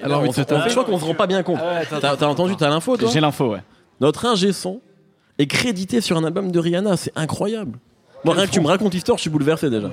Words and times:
Alors, 0.00 0.22
on, 0.22 0.32
se 0.32 0.40
je 0.40 0.70
crois 0.70 0.84
qu'on 0.84 0.98
se 0.98 1.04
rend 1.04 1.14
pas 1.14 1.26
bien 1.26 1.42
compte. 1.42 1.58
T'as 2.00 2.16
t'as 2.16 2.26
entendu, 2.26 2.54
t'as 2.56 2.68
l'info, 2.68 2.96
toi 2.96 3.10
J'ai 3.12 3.20
l'info, 3.20 3.52
ouais. 3.52 3.62
Notre 4.00 4.24
ingé 4.24 4.52
son 4.52 4.80
est 5.38 5.48
crédité 5.48 6.00
sur 6.00 6.16
un 6.16 6.24
album 6.24 6.52
de 6.52 6.58
Rihanna, 6.60 6.96
c'est 6.96 7.12
incroyable. 7.16 7.78
Moi, 8.24 8.34
rien 8.34 8.46
que 8.46 8.52
tu 8.52 8.60
me 8.60 8.68
racontes 8.68 8.94
l'histoire, 8.94 9.18
je 9.18 9.22
suis 9.22 9.30
bouleversé 9.30 9.68
déjà. 9.68 9.90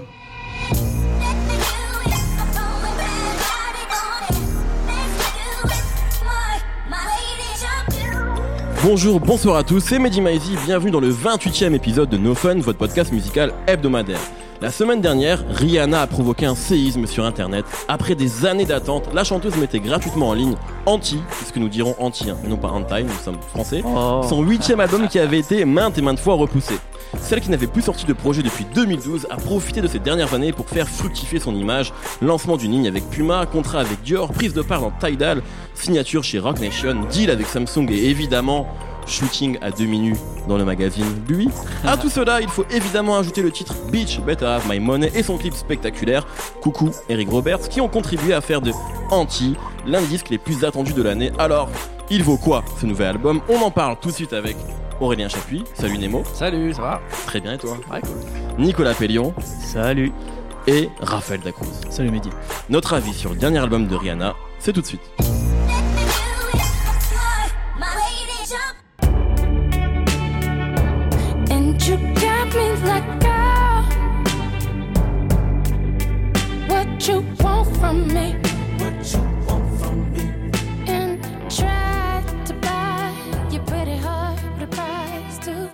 Bonjour, 8.84 9.20
bonsoir 9.20 9.58
à 9.58 9.64
tous, 9.64 9.80
c'est 9.80 9.98
Mehdi 9.98 10.22
Maizy, 10.22 10.56
bienvenue 10.66 10.92
dans 10.92 11.00
le 11.00 11.12
28e 11.12 11.74
épisode 11.74 12.10
de 12.10 12.18
No 12.18 12.36
Fun, 12.36 12.60
votre 12.60 12.78
podcast 12.78 13.12
musical 13.12 13.52
hebdomadaire. 13.66 14.20
La 14.60 14.72
semaine 14.72 15.02
dernière, 15.02 15.44
Rihanna 15.52 16.02
a 16.02 16.08
provoqué 16.08 16.48
un 16.48 16.56
séisme 16.56 17.06
sur 17.06 17.26
internet. 17.26 17.64
Après 17.88 18.16
des 18.16 18.48
années 18.48 18.66
d'attente, 18.66 19.08
la 19.14 19.24
chanteuse 19.24 19.56
mettait 19.56 19.80
gratuitement 19.80 20.30
en 20.30 20.34
ligne 20.34 20.56
Anti, 20.88 21.20
puisque 21.30 21.58
nous 21.58 21.70
dirons 21.70 21.96
Anti, 22.00 22.32
hein, 22.32 22.38
et 22.44 22.48
non 22.48 22.58
pas 22.58 22.70
Anti, 22.70 23.04
nous 23.04 23.24
sommes 23.24 23.40
français, 23.40 23.84
son 23.84 24.42
huitième 24.42 24.80
album 24.80 25.08
qui 25.08 25.20
avait 25.20 25.38
été 25.38 25.64
maintes 25.64 26.00
et 26.00 26.02
maintes 26.02 26.20
fois 26.20 26.34
repoussé. 26.34 26.74
Celle 27.22 27.40
qui 27.40 27.52
n'avait 27.52 27.68
plus 27.68 27.84
sorti 27.84 28.06
de 28.06 28.14
projet 28.14 28.42
depuis 28.42 28.66
2012 28.74 29.28
a 29.30 29.36
profité 29.36 29.80
de 29.80 29.88
ces 29.88 30.00
dernières 30.00 30.34
années 30.34 30.54
pour 30.54 30.68
faire 30.68 30.90
fructifier 30.90 31.40
son 31.40 31.56
image. 31.56 31.94
Lancement 32.24 32.58
d'une 32.58 32.72
ligne 32.72 32.88
avec 32.88 33.08
Puma, 33.12 33.46
contrat 33.46 33.82
avec 33.82 34.02
Dior, 34.02 34.32
prise 34.32 34.54
de 34.54 34.64
part 34.64 34.82
dans 34.82 34.92
Tidal, 34.92 35.44
signature 35.76 36.24
chez 36.24 36.40
Rock 36.40 36.60
Nation, 36.60 36.96
deal 37.12 37.30
avec 37.30 37.46
Samsung 37.46 37.88
et 37.92 38.10
évidemment 38.10 38.68
shooting 39.08 39.58
à 39.62 39.72
demi 39.72 40.00
nu 40.00 40.16
dans 40.48 40.58
le 40.58 40.66
magazine 40.66 41.06
Lui. 41.28 41.50
À 41.86 41.98
tout 41.98 42.10
cela, 42.10 42.42
il 42.42 42.50
faut 42.50 42.66
évidemment 42.70 43.18
ajouter 43.18 43.42
le 43.42 43.52
titre 43.52 43.76
Beach 43.92 44.20
Better 44.22 44.46
Have 44.46 44.68
My 44.70 44.80
Money 44.80 45.12
et 45.16 45.24
son 45.24 45.38
clip 45.38 45.54
spectaculaire 45.54 46.28
Coucou 46.62 46.92
Eric 47.10 47.30
Roberts 47.30 47.70
qui 47.70 47.82
ont 47.82 47.88
contribué 47.88 48.34
à 48.34 48.42
faire 48.42 48.62
de 48.62 48.72
Anti 49.10 49.56
l'un 49.86 50.02
des 50.02 50.08
disques 50.08 50.30
les 50.30 50.38
plus 50.38 50.64
attendus 50.66 50.94
de 50.94 51.02
l'année. 51.02 51.32
Alors, 51.40 51.70
il 52.10 52.24
vaut 52.24 52.38
quoi 52.38 52.64
ce 52.80 52.86
nouvel 52.86 53.08
album? 53.08 53.42
On 53.50 53.58
en 53.62 53.72
parle 53.72 53.98
tout 54.02 54.10
de 54.10 54.14
suite 54.14 54.34
avec 54.34 54.58
Aurélien 55.00 55.30
Chapuis. 55.30 55.64
Salut 55.74 55.98
Nemo. 55.98 56.24
Salut, 56.34 56.74
ça 56.74 56.82
va? 56.82 57.02
Très 57.26 57.40
bien 57.40 57.54
et 57.54 57.58
toi? 57.58 57.78
Ouais, 57.92 58.02
cool. 58.02 58.64
Nicolas 58.66 58.94
Pellion 58.94 59.34
Salut. 59.42 60.12
et 60.68 60.90
Raphaël 61.02 61.40
Dacruz. 61.42 61.68
Salut 61.90 62.12
Mehdi. 62.12 62.30
Notre 62.70 62.94
avis 62.94 63.14
sur 63.14 63.30
le 63.30 63.38
dernier 63.38 63.60
album 63.60 63.88
de 63.88 63.96
Rihanna, 63.96 64.36
c'est 64.60 64.74
tout 64.74 64.82
de 64.82 64.86
suite. 64.86 65.02
You 77.08 77.24
want 77.40 77.66
from 77.78 78.08
me? 78.08 78.36
What 78.80 79.14
you 79.14 79.20
want 79.48 79.80
from 79.80 80.12
me? 80.12 80.52
And 80.88 81.18
try 81.50 82.22
to 82.46 82.54
buy 82.62 83.12
your 83.52 83.64
pretty 83.66 83.98
heart 83.98 84.38
with 84.60 84.64
a 84.64 84.68
price 84.68 85.40
too. 85.40 85.70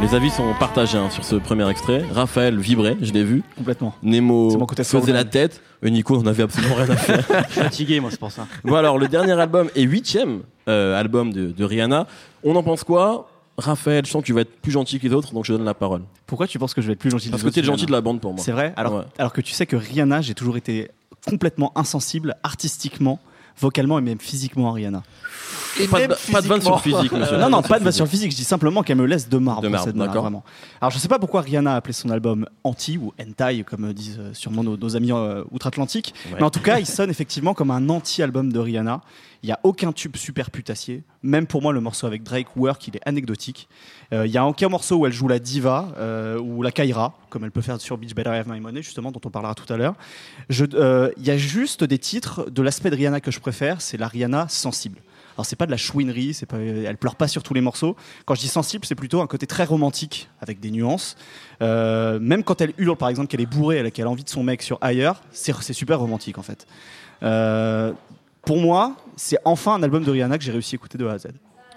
Les 0.00 0.14
avis 0.14 0.30
sont 0.30 0.52
partagés 0.60 0.98
hein, 0.98 1.10
sur 1.10 1.24
ce 1.24 1.36
premier 1.36 1.68
extrait. 1.68 2.04
Raphaël 2.12 2.58
vibrait, 2.58 2.96
je 3.00 3.12
l'ai 3.12 3.24
vu. 3.24 3.42
Complètement. 3.56 3.94
Nemo 4.02 4.50
C'est 4.50 4.58
mon 4.58 4.66
côté 4.66 4.84
faisait 4.84 5.12
la 5.12 5.24
tête. 5.24 5.60
Et 5.82 5.90
Nico, 5.90 6.16
on 6.16 6.26
avait 6.26 6.42
absolument 6.42 6.74
rien 6.76 6.90
à 6.90 6.96
faire. 6.96 7.24
Fatigué, 7.48 8.00
moi, 8.00 8.10
c'est 8.10 8.20
pour 8.20 8.32
ça. 8.32 8.46
bon 8.64 8.74
alors, 8.74 8.98
le 8.98 9.08
dernier 9.08 9.32
album 9.32 9.68
est 9.74 9.82
huitième 9.82 10.42
euh, 10.68 10.98
album 10.98 11.32
de, 11.32 11.52
de 11.52 11.64
Rihanna. 11.64 12.06
On 12.44 12.54
en 12.56 12.62
pense 12.62 12.84
quoi? 12.84 13.28
Raphaël, 13.58 14.04
je 14.04 14.10
sens 14.10 14.20
que 14.22 14.26
tu 14.26 14.32
vas 14.32 14.42
être 14.42 14.60
plus 14.60 14.72
gentil 14.72 14.98
que 14.98 15.06
les 15.06 15.14
autres, 15.14 15.32
donc 15.32 15.44
je 15.44 15.52
donne 15.52 15.64
la 15.64 15.74
parole. 15.74 16.02
Pourquoi 16.26 16.46
tu 16.46 16.58
penses 16.58 16.74
que 16.74 16.82
je 16.82 16.86
vais 16.88 16.92
être 16.92 16.98
plus 16.98 17.10
gentil 17.10 17.30
Parce 17.30 17.42
que 17.42 17.48
t'es 17.48 17.60
le 17.62 17.66
gentil 17.66 17.86
de 17.86 17.92
la 17.92 18.00
bande 18.02 18.20
pour 18.20 18.34
moi. 18.34 18.42
C'est 18.44 18.52
vrai 18.52 18.74
alors, 18.76 18.94
Ouais. 18.96 19.04
alors 19.18 19.32
que 19.32 19.40
tu 19.40 19.52
sais 19.52 19.66
que 19.66 19.76
Rihanna, 19.76 20.20
j'ai 20.20 20.34
toujours 20.34 20.56
été 20.56 20.90
complètement 21.26 21.72
insensible, 21.74 22.34
artistiquement, 22.42 23.18
vocalement 23.58 23.98
et 23.98 24.02
même 24.02 24.20
physiquement 24.20 24.70
à 24.70 24.72
Rihanna. 24.74 25.02
Et 25.80 25.88
Pas 25.88 26.06
de, 26.06 26.14
pas 26.32 26.40
de 26.42 26.46
vanne 26.46 26.60
sur 26.60 26.74
le 26.74 26.80
physique, 26.80 27.12
monsieur. 27.12 27.38
non, 27.38 27.48
non, 27.50 27.62
pas 27.62 27.74
de 27.74 27.78
sur 27.80 27.84
version 27.84 28.04
le 28.04 28.10
physique. 28.10 28.30
je 28.32 28.36
dis 28.36 28.44
simplement 28.44 28.82
qu'elle 28.82 28.96
me 28.98 29.06
laisse 29.06 29.28
de 29.28 29.38
marbre. 29.38 29.62
De 29.62 29.68
marbre, 29.68 29.92
d'accord. 29.92 30.22
vraiment. 30.22 30.44
Alors 30.80 30.90
je 30.90 30.98
sais 30.98 31.08
pas 31.08 31.18
pourquoi 31.18 31.40
Rihanna 31.42 31.72
a 31.72 31.76
appelé 31.76 31.92
son 31.94 32.10
album 32.10 32.46
Anti 32.64 32.98
ou 32.98 33.12
Hentai, 33.20 33.62
comme 33.64 33.92
disent 33.94 34.18
euh, 34.18 34.34
sûrement 34.34 34.62
nos, 34.62 34.76
nos 34.76 34.96
amis 34.96 35.12
euh, 35.12 35.44
outre-Atlantique. 35.50 36.14
Ouais. 36.26 36.36
Mais 36.38 36.42
en 36.44 36.50
tout 36.50 36.60
cas, 36.60 36.78
il 36.78 36.86
sonne 36.86 37.10
effectivement 37.10 37.54
comme 37.54 37.70
un 37.70 37.88
anti-album 37.88 38.52
de 38.52 38.58
Rihanna. 38.58 39.00
Il 39.46 39.50
n'y 39.50 39.52
a 39.52 39.60
aucun 39.62 39.92
tube 39.92 40.16
super 40.16 40.50
putassier. 40.50 41.04
Même 41.22 41.46
pour 41.46 41.62
moi, 41.62 41.72
le 41.72 41.80
morceau 41.80 42.08
avec 42.08 42.24
Drake, 42.24 42.56
Work, 42.56 42.88
il 42.88 42.96
est 42.96 43.00
anecdotique. 43.06 43.68
Euh, 44.12 44.26
Il 44.26 44.32
y 44.32 44.38
a 44.38 44.44
aucun 44.44 44.68
morceau 44.68 44.96
où 44.96 45.06
elle 45.06 45.12
joue 45.12 45.28
la 45.28 45.38
diva 45.38 45.90
euh, 45.98 46.36
ou 46.40 46.62
la 46.64 46.72
Kaira, 46.72 47.16
comme 47.30 47.44
elle 47.44 47.52
peut 47.52 47.60
faire 47.60 47.80
sur 47.80 47.96
Beach 47.96 48.12
Better 48.12 48.30
Have 48.30 48.48
My 48.48 48.58
Money, 48.58 48.82
justement, 48.82 49.12
dont 49.12 49.20
on 49.24 49.30
parlera 49.30 49.54
tout 49.54 49.72
à 49.72 49.76
l'heure. 49.76 49.94
Je- 50.48 50.64
euh, 50.74 51.12
Il 51.16 51.24
y 51.24 51.30
a 51.30 51.36
juste 51.36 51.84
des 51.84 51.98
titres 51.98 52.50
de 52.50 52.60
l'aspect 52.60 52.90
de 52.90 52.96
Rihanna 52.96 53.20
que 53.20 53.30
je 53.30 53.38
préfère, 53.38 53.80
c'est 53.80 53.96
la 53.96 54.08
Rihanna 54.08 54.48
sensible. 54.48 54.98
Alors 55.36 55.46
c'est 55.46 55.54
pas 55.54 55.66
de 55.66 55.70
la 55.70 55.76
chouinerie, 55.76 56.36
pas, 56.48 56.56
elle 56.58 56.96
pleure 56.96 57.14
pas 57.14 57.28
sur 57.28 57.44
tous 57.44 57.54
les 57.54 57.60
morceaux. 57.60 57.94
Quand 58.24 58.34
je 58.34 58.40
dis 58.40 58.48
sensible, 58.48 58.84
c'est 58.84 58.96
plutôt 58.96 59.20
un 59.20 59.28
côté 59.28 59.46
très 59.46 59.62
romantique 59.64 60.28
avec 60.40 60.58
des 60.58 60.72
nuances. 60.72 61.16
Euh, 61.62 62.18
même 62.18 62.42
quand 62.42 62.60
elle 62.62 62.72
hurle, 62.78 62.96
par 62.96 63.10
exemple, 63.10 63.28
qu'elle 63.28 63.42
est 63.42 63.46
bourrée, 63.46 63.76
elle- 63.76 63.92
qu'elle 63.92 64.06
a 64.06 64.10
envie 64.10 64.24
de 64.24 64.28
son 64.28 64.42
mec 64.42 64.60
sur 64.62 64.78
ailleurs, 64.80 65.22
c'est 65.30 65.72
super 65.72 66.00
romantique 66.00 66.36
en 66.38 66.42
fait. 66.42 66.66
Euh, 67.22 67.92
pour 68.46 68.56
moi, 68.58 68.94
c'est 69.16 69.36
enfin 69.44 69.74
un 69.74 69.82
album 69.82 70.02
de 70.04 70.10
Rihanna 70.10 70.38
que 70.38 70.44
j'ai 70.44 70.52
réussi 70.52 70.74
à 70.74 70.76
écouter 70.76 70.96
de 70.96 71.06
A 71.06 71.12
à 71.12 71.18
Z. 71.18 71.26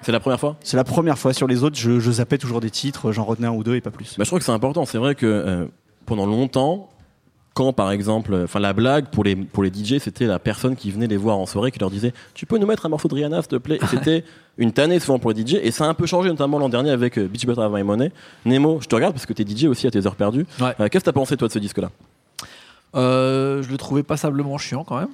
C'est 0.02 0.14
la 0.14 0.22
première 0.22 0.40
fois? 0.40 0.56
C'est 0.64 0.78
la 0.78 0.86
première 0.86 1.18
fois. 1.20 1.34
Sur 1.34 1.48
les 1.48 1.64
autres, 1.64 1.78
je, 1.78 2.00
je 2.00 2.12
zappais 2.12 2.38
toujours 2.38 2.62
des 2.62 2.70
titres, 2.70 3.12
j'en 3.12 3.26
retenais 3.26 3.48
un 3.48 3.52
ou 3.52 3.64
deux 3.66 3.76
et 3.76 3.82
pas 3.82 3.92
plus. 3.92 4.16
Bah, 4.18 4.24
je 4.24 4.30
crois 4.30 4.40
que 4.40 4.46
c'est 4.46 4.52
important. 4.54 4.86
C'est 4.86 4.98
vrai 4.98 5.14
que 5.14 5.26
euh, 5.26 5.66
pendant 6.06 6.26
longtemps, 6.26 6.90
quand 7.54 7.74
par 7.74 7.92
exemple, 7.92 8.34
euh, 8.34 8.44
enfin 8.46 8.60
la 8.60 8.72
blague 8.72 9.08
pour 9.10 9.26
les 9.26 9.36
pour 9.36 9.62
les 9.64 9.70
DJ, 9.70 9.98
c'était 10.00 10.26
la 10.26 10.40
personne 10.40 10.78
qui 10.78 10.92
venait 10.92 11.08
les 11.08 11.18
voir 11.18 11.38
en 11.38 11.46
soirée 11.46 11.72
qui 11.72 11.80
leur 11.80 11.90
disait 11.90 12.14
"Tu 12.34 12.46
peux 12.46 12.58
nous 12.58 12.68
mettre 12.68 12.86
un 12.86 12.90
morceau 12.90 13.10
de 13.10 13.16
Rihanna, 13.16 13.42
s'il 13.42 13.50
te 13.50 13.56
plaît?" 13.58 13.80
Et 13.82 13.88
c'était 13.88 14.24
une 14.58 14.72
tannée 14.72 15.00
souvent 15.00 15.20
pour 15.20 15.32
les 15.34 15.46
DJ. 15.46 15.56
Et 15.56 15.72
ça 15.72 15.84
a 15.84 15.88
un 15.90 15.94
peu 15.94 16.06
changé, 16.06 16.30
notamment 16.30 16.60
l'an 16.60 16.70
dernier 16.70 16.92
avec 16.92 17.18
euh, 17.18 17.28
Beach 17.28 17.46
Better 17.46 17.62
Have 17.62 17.74
My 17.74 17.84
Money. 17.84 18.12
Nemo, 18.46 18.80
je 18.82 18.88
te 18.88 18.96
regarde 18.96 19.14
parce 19.14 19.26
que 19.26 19.34
t'es 19.34 19.44
DJ 19.46 19.66
aussi 19.66 19.86
à 19.88 19.92
tes 19.92 20.06
heures 20.06 20.16
perdues. 20.16 20.46
Ouais. 20.62 20.74
Euh, 20.80 20.88
Qu'est-ce 20.90 21.04
que 21.04 21.10
t'as 21.10 21.14
pensé 21.14 21.36
toi 21.36 21.50
de 21.50 21.54
ce 21.54 21.60
disque-là? 21.60 21.90
Euh, 22.96 23.62
je 23.64 23.70
le 23.70 23.78
trouvais 23.78 24.04
passablement 24.04 24.58
chiant 24.58 24.84
quand 24.86 24.98
même. 24.98 25.10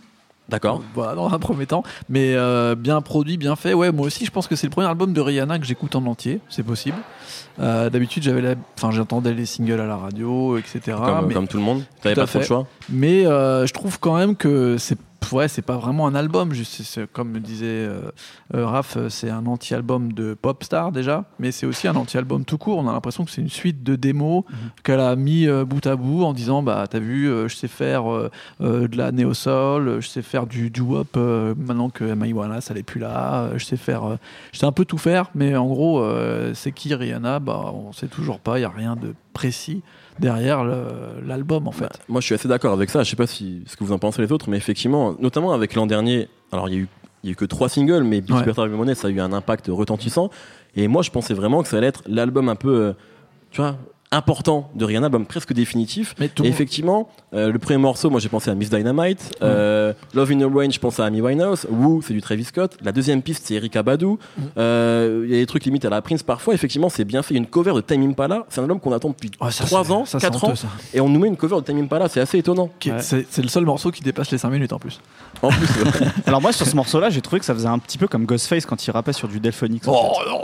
D'accord. 0.49 0.83
Voilà, 0.93 1.15
dans 1.15 1.33
un 1.33 1.39
premier 1.39 1.65
temps. 1.65 1.83
Mais 2.07 2.33
euh, 2.35 2.75
bien 2.75 3.01
produit, 3.01 3.37
bien 3.37 3.55
fait. 3.55 3.73
Ouais, 3.73 3.91
moi 3.91 4.05
aussi, 4.05 4.25
je 4.25 4.31
pense 4.31 4.47
que 4.47 4.55
c'est 4.55 4.67
le 4.67 4.71
premier 4.71 4.87
album 4.87 5.11
de 5.13 5.21
Rihanna 5.21 5.57
que 5.59 5.65
j'écoute 5.65 5.95
en 5.95 6.05
entier. 6.05 6.39
C'est 6.49 6.63
possible. 6.63 6.97
Euh, 7.59 7.89
D'habitude, 7.89 8.23
j'avais 8.23 8.41
la... 8.41 8.55
enfin, 8.77 8.91
j'entendais 8.91 9.33
les 9.33 9.45
singles 9.45 9.79
à 9.79 9.87
la 9.87 9.97
radio, 9.97 10.57
etc. 10.57 10.97
comme, 10.97 11.27
mais 11.27 11.33
comme 11.33 11.47
tout 11.47 11.57
le 11.57 11.63
monde. 11.63 11.83
T'avais 12.01 12.15
pas 12.15 12.27
trop 12.27 12.39
le 12.39 12.43
fait. 12.43 12.47
choix. 12.47 12.67
mais 12.89 13.25
euh, 13.25 13.65
je 13.65 13.73
trouve 13.73 13.99
quand 13.99 14.17
même 14.17 14.35
que 14.35 14.77
c'est 14.77 14.97
ouais, 15.33 15.47
c'est 15.47 15.61
pas 15.61 15.77
vraiment 15.77 16.07
un 16.07 16.15
album. 16.15 16.53
Juste, 16.53 16.81
c'est- 16.83 17.11
comme 17.11 17.37
disait 17.39 17.65
euh, 17.67 18.11
euh, 18.53 18.65
Raph, 18.65 18.97
euh, 18.97 19.09
c'est 19.09 19.29
un 19.29 19.45
anti-album 19.45 20.13
de 20.13 20.33
pop 20.33 20.63
star 20.63 20.91
déjà, 20.91 21.25
mais 21.39 21.51
c'est 21.51 21.65
aussi 21.65 21.87
un 21.87 21.95
anti-album 21.95 22.45
tout 22.45 22.57
court. 22.57 22.77
On 22.79 22.87
a 22.87 22.93
l'impression 22.93 23.25
que 23.25 23.31
c'est 23.31 23.41
une 23.41 23.49
suite 23.49 23.83
de 23.83 23.95
démos 23.95 24.43
qu'elle 24.83 24.99
a 24.99 25.15
mis 25.15 25.47
euh, 25.47 25.65
bout 25.65 25.85
à 25.87 25.95
bout 25.95 26.23
en 26.23 26.33
disant 26.33 26.63
bah 26.63 26.85
t'as 26.89 26.99
vu, 26.99 27.27
euh, 27.29 27.47
je 27.47 27.55
sais 27.55 27.67
faire 27.67 28.03
de 28.59 28.97
la 28.97 29.11
néo 29.11 29.33
soul, 29.33 29.87
euh, 29.87 30.01
je 30.01 30.07
sais 30.07 30.21
faire 30.21 30.47
du 30.47 30.69
du 30.69 30.81
wop 30.81 31.15
euh, 31.17 31.53
maintenant 31.57 31.89
que 31.89 32.03
Maïwana 32.13 32.61
ça 32.61 32.73
n'est 32.73 32.83
plus 32.83 32.99
là, 32.99 33.49
je 33.57 33.63
sais 33.65 33.77
faire, 33.77 34.17
je 34.51 34.59
sais 34.59 34.65
un 34.65 34.71
peu 34.71 34.85
tout 34.85 34.97
faire, 34.97 35.29
mais 35.35 35.55
en 35.55 35.67
gros 35.67 36.03
c'est 36.53 36.71
qui 36.71 36.93
Rihanna 36.93 37.39
Bah 37.39 37.71
on 37.73 37.91
sait 37.91 38.07
toujours 38.07 38.39
pas, 38.39 38.59
il 38.59 38.61
y 38.61 38.65
a 38.65 38.69
rien 38.69 38.95
de 38.95 39.13
précis 39.33 39.81
derrière 40.19 40.63
l'album 41.25 41.67
en 41.67 41.71
fait. 41.71 41.83
Bah, 41.85 41.89
moi, 42.07 42.21
je 42.21 42.25
suis 42.25 42.35
assez 42.35 42.47
d'accord 42.47 42.73
avec 42.73 42.89
ça. 42.89 43.03
Je 43.03 43.09
sais 43.09 43.15
pas 43.15 43.27
si 43.27 43.63
ce 43.67 43.75
que 43.75 43.83
vous 43.83 43.91
en 43.91 43.99
pensez 43.99 44.21
les 44.21 44.31
autres, 44.31 44.49
mais 44.49 44.57
effectivement, 44.57 45.15
notamment 45.19 45.53
avec 45.53 45.75
l'an 45.75 45.87
dernier. 45.87 46.29
Alors, 46.51 46.69
il 46.69 46.75
y 46.75 46.77
a 46.77 46.81
eu 46.81 46.87
il 47.25 47.29
a 47.29 47.31
eu 47.31 47.35
que 47.35 47.45
trois 47.45 47.69
singles, 47.69 48.03
mais 48.03 48.21
Beach. 48.21 48.45
Better 48.45 48.67
Money, 48.67 48.93
ça 48.93 49.07
a 49.07 49.09
eu 49.09 49.19
un 49.19 49.33
impact 49.33 49.65
retentissant. 49.67 50.29
Et 50.75 50.87
moi, 50.87 51.01
je 51.01 51.09
pensais 51.09 51.33
vraiment 51.33 51.63
que 51.63 51.67
ça 51.67 51.77
allait 51.77 51.87
être 51.87 52.03
l'album 52.05 52.49
un 52.49 52.55
peu, 52.55 52.69
euh, 52.69 52.93
tu 53.49 53.61
vois, 53.61 53.77
important 54.15 54.69
de 54.75 54.85
Rihanna, 54.85 55.05
album 55.07 55.25
presque 55.25 55.53
définitif. 55.53 56.15
Mais 56.19 56.27
tout 56.27 56.43
Et 56.43 56.45
le 56.45 56.49
monde- 56.49 56.55
effectivement, 56.55 57.09
euh, 57.33 57.51
le 57.51 57.59
premier 57.59 57.77
morceau, 57.77 58.09
moi 58.09 58.19
j'ai 58.19 58.29
pensé 58.29 58.49
à 58.49 58.55
Miss 58.55 58.69
Dynamite. 58.69 59.31
Euh, 59.41 59.93
Love 60.13 60.31
in 60.31 60.39
the 60.39 60.51
Rain, 60.53 60.69
je 60.69 60.79
pense 60.79 60.99
à 60.99 61.05
Amy 61.05 61.21
Winehouse. 61.21 61.67
Woo, 61.69 62.01
c'est 62.01 62.13
du 62.13 62.21
Travis 62.21 62.45
Scott. 62.45 62.77
La 62.83 62.91
deuxième 62.91 63.21
piste, 63.21 63.43
c'est 63.45 63.55
Erika 63.55 63.83
Badu. 63.83 64.05
Mm. 64.05 64.17
Euh, 64.57 65.21
Il 65.25 65.31
y 65.31 65.35
a 65.35 65.39
des 65.39 65.45
trucs 65.45 65.65
limite 65.65 65.85
à 65.85 65.89
la 65.89 66.01
Prince 66.01 66.23
parfois. 66.23 66.53
Effectivement, 66.53 66.89
c'est 66.89 67.05
bien 67.05 67.21
fait. 67.23 67.33
Il 67.33 67.37
y 67.37 67.39
a 67.39 67.43
une 67.43 67.47
cover 67.49 67.73
de 67.73 67.81
Time 67.81 68.01
Impala. 68.09 68.45
C'est 68.49 68.59
un 68.59 68.63
album 68.63 68.79
qu'on 68.79 68.91
attend 68.93 69.09
depuis 69.09 69.31
ça, 69.51 69.65
3 69.65 69.83
c'est- 69.85 69.91
ans, 69.91 70.05
ça, 70.05 70.19
c'est 70.19 70.25
4 70.27 70.43
ans. 70.43 70.55
ça. 70.55 70.67
Et 70.93 71.01
on 71.01 71.09
nous 71.09 71.19
met 71.19 71.27
une 71.27 71.37
cover 71.37 71.55
de 71.57 71.61
Time 71.61 71.79
Impala. 71.79 72.07
C'est 72.09 72.19
assez 72.21 72.37
étonnant. 72.37 72.69
Ouais. 72.85 72.93
C'est 73.01 73.41
le 73.41 73.47
seul 73.49 73.65
morceau 73.65 73.91
qui 73.91 74.01
dépasse 74.03 74.31
les 74.31 74.37
5 74.37 74.49
minutes 74.49 74.73
en 74.73 74.79
plus. 74.79 74.99
En 75.41 75.49
plus, 75.49 75.67
Alors 76.25 76.41
moi, 76.41 76.51
sur 76.53 76.65
ce 76.65 76.75
morceau-là, 76.75 77.09
j'ai 77.09 77.21
trouvé 77.21 77.39
que 77.39 77.45
ça 77.45 77.53
faisait 77.53 77.67
un 77.67 77.79
petit 77.79 77.97
peu 77.97 78.07
comme 78.07 78.25
Ghostface 78.25 78.65
quand 78.65 78.85
il 78.85 78.91
rappait 78.91 79.13
sur 79.13 79.27
du 79.27 79.39
Delphonics. 79.39 79.87
en 79.87 79.93
Oh 79.93 80.41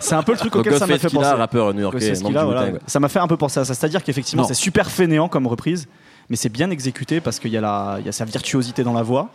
C'est 0.00 0.14
un 0.14 0.22
peu 0.22 0.32
le 0.32 0.38
truc 0.38 0.54
auquel 0.56 0.74
ça 0.78 0.86
m'a 0.86 0.98
fait 0.98 1.08
penser. 1.08 1.26
rappeur 1.28 1.74
new-yorkais. 1.74 2.14
Voilà. 2.44 2.60
Ça 2.86 3.00
m'a 3.00 3.08
fait 3.08 3.18
un 3.18 3.26
peu 3.28 3.36
penser 3.36 3.60
à 3.60 3.64
ça. 3.64 3.74
C'est-à-dire 3.74 4.02
qu'effectivement, 4.02 4.42
c'est 4.48 4.54
super 4.54 4.90
fainéant 4.90 5.28
comme 5.28 5.46
reprise, 5.46 5.86
mais 6.30 6.36
c'est 6.36 6.48
bien 6.48 6.70
exécuté 6.70 7.20
parce 7.20 7.38
qu'il 7.38 7.50
y, 7.52 7.56
a 7.56 7.60
la- 7.60 7.96
il 8.00 8.06
y 8.06 8.08
a 8.08 8.12
sa 8.12 8.24
virtuosité 8.24 8.82
dans 8.84 8.92
la 8.92 9.02
voix. 9.02 9.30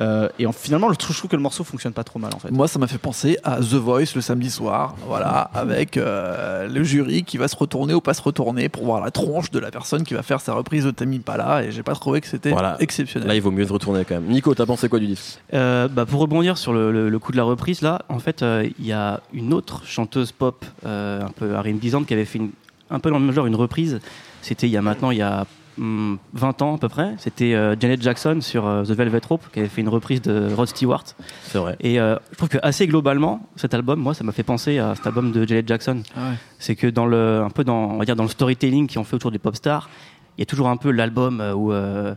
Euh, 0.00 0.28
et 0.38 0.46
en- 0.46 0.52
finalement, 0.52 0.92
je 0.92 0.96
trouve, 0.98 1.12
je 1.14 1.18
trouve 1.20 1.30
que 1.30 1.36
le 1.36 1.42
morceau 1.42 1.62
fonctionne 1.62 1.92
pas 1.92 2.02
trop 2.04 2.18
mal 2.18 2.32
en 2.34 2.38
fait. 2.38 2.50
Moi, 2.50 2.66
ça 2.66 2.78
m'a 2.78 2.86
fait 2.88 2.98
penser 2.98 3.38
à 3.44 3.58
The 3.58 3.74
Voice 3.74 4.14
le 4.16 4.20
samedi 4.20 4.50
soir, 4.50 4.96
voilà, 5.06 5.50
avec 5.54 5.96
euh, 5.96 6.66
le 6.68 6.82
jury 6.82 7.22
qui 7.22 7.36
va 7.38 7.46
se 7.48 7.54
retourner 7.56 7.94
ou 7.94 8.00
pas 8.00 8.12
se 8.14 8.22
retourner 8.22 8.68
pour 8.68 8.84
voir 8.84 9.00
la 9.04 9.10
tronche 9.12 9.50
de 9.52 9.58
la 9.60 9.70
personne 9.70 10.02
qui 10.02 10.14
va 10.14 10.22
faire 10.22 10.40
sa 10.40 10.52
reprise 10.54 10.84
de 10.84 10.90
Tame 10.90 11.12
Impala, 11.12 11.62
et 11.64 11.70
j'ai 11.70 11.82
pas 11.84 11.94
trouvé 11.94 12.20
que 12.20 12.26
c'était 12.26 12.50
Voilà. 12.50 12.76
exceptionnel. 12.80 13.28
Là, 13.28 13.34
il 13.36 13.40
vaut 13.42 13.50
mieux 13.52 13.66
se 13.66 13.72
retourner 13.72 14.04
quand 14.04 14.14
même. 14.16 14.26
Nico, 14.26 14.52
t'as 14.54 14.66
pensé 14.66 14.88
quoi 14.88 14.98
du 14.98 15.06
disque? 15.06 15.38
Euh, 15.54 15.86
bah, 15.88 16.06
pour 16.06 16.20
rebondir 16.20 16.58
sur 16.58 16.72
le, 16.72 16.90
le- 16.90 17.08
le 17.08 17.18
coup 17.20 17.30
de 17.32 17.36
la 17.36 17.44
reprise, 17.44 17.80
là, 17.82 18.02
en 18.08 18.18
fait, 18.18 18.42
euh, 18.42 18.68
il 18.80 18.86
y 18.86 18.92
a 18.92 19.20
une 19.32 19.52
autre 19.52 19.82
chanteuse 19.86 20.32
pop, 20.32 20.64
euh, 20.86 21.22
un 21.22 21.30
peu 21.30 21.54
R&Bisante, 21.56 22.06
qui 22.06 22.14
avait 22.14 22.24
fait 22.24 22.38
une- 22.38 22.50
un 22.90 22.98
peu 22.98 23.10
dans 23.10 23.18
le 23.18 23.24
même 23.24 23.34
genre 23.34 23.46
une 23.46 23.54
reprise. 23.56 24.00
C'était 24.42 24.66
il 24.66 24.72
y 24.72 24.76
a 24.76 24.82
maintenant, 24.82 25.10
il 25.10 25.18
y 25.18 25.22
a 25.22 25.46
20 25.78 26.62
ans 26.62 26.76
à 26.76 26.78
peu 26.78 26.88
près. 26.88 27.14
C'était 27.18 27.54
euh, 27.54 27.74
Janet 27.78 28.00
Jackson 28.02 28.38
sur 28.40 28.66
euh, 28.66 28.82
The 28.84 28.90
Velvet 28.90 29.20
Rope, 29.28 29.42
qui 29.52 29.58
avait 29.60 29.68
fait 29.68 29.80
une 29.80 29.88
reprise 29.88 30.22
de 30.22 30.52
Rod 30.54 30.68
Stewart. 30.68 31.04
C'est 31.44 31.58
vrai. 31.58 31.76
Et 31.80 32.00
euh, 32.00 32.16
je 32.32 32.36
trouve 32.36 32.48
que 32.48 32.58
assez 32.62 32.86
globalement, 32.86 33.40
cet 33.56 33.74
album, 33.74 34.00
moi, 34.00 34.14
ça 34.14 34.24
m'a 34.24 34.32
fait 34.32 34.42
penser 34.42 34.78
à 34.78 34.94
cet 34.94 35.06
album 35.06 35.32
de 35.32 35.46
Janet 35.46 35.66
Jackson. 35.66 36.02
Ah 36.16 36.30
ouais. 36.30 36.36
C'est 36.58 36.76
que 36.76 36.86
dans 36.86 37.06
le, 37.06 37.42
un 37.44 37.50
peu 37.50 37.64
dans, 37.64 37.90
on 37.90 37.98
va 37.98 38.04
dire 38.04 38.16
dans 38.16 38.22
le 38.22 38.28
storytelling 38.28 38.86
qui 38.86 38.98
ont 38.98 39.04
fait 39.04 39.16
autour 39.16 39.30
des 39.30 39.38
pop 39.38 39.56
stars, 39.56 39.88
il 40.36 40.40
y 40.40 40.42
a 40.42 40.46
toujours 40.46 40.68
un 40.68 40.76
peu 40.76 40.90
l'album 40.90 41.40
où 41.56 41.72
euh, 41.72 42.14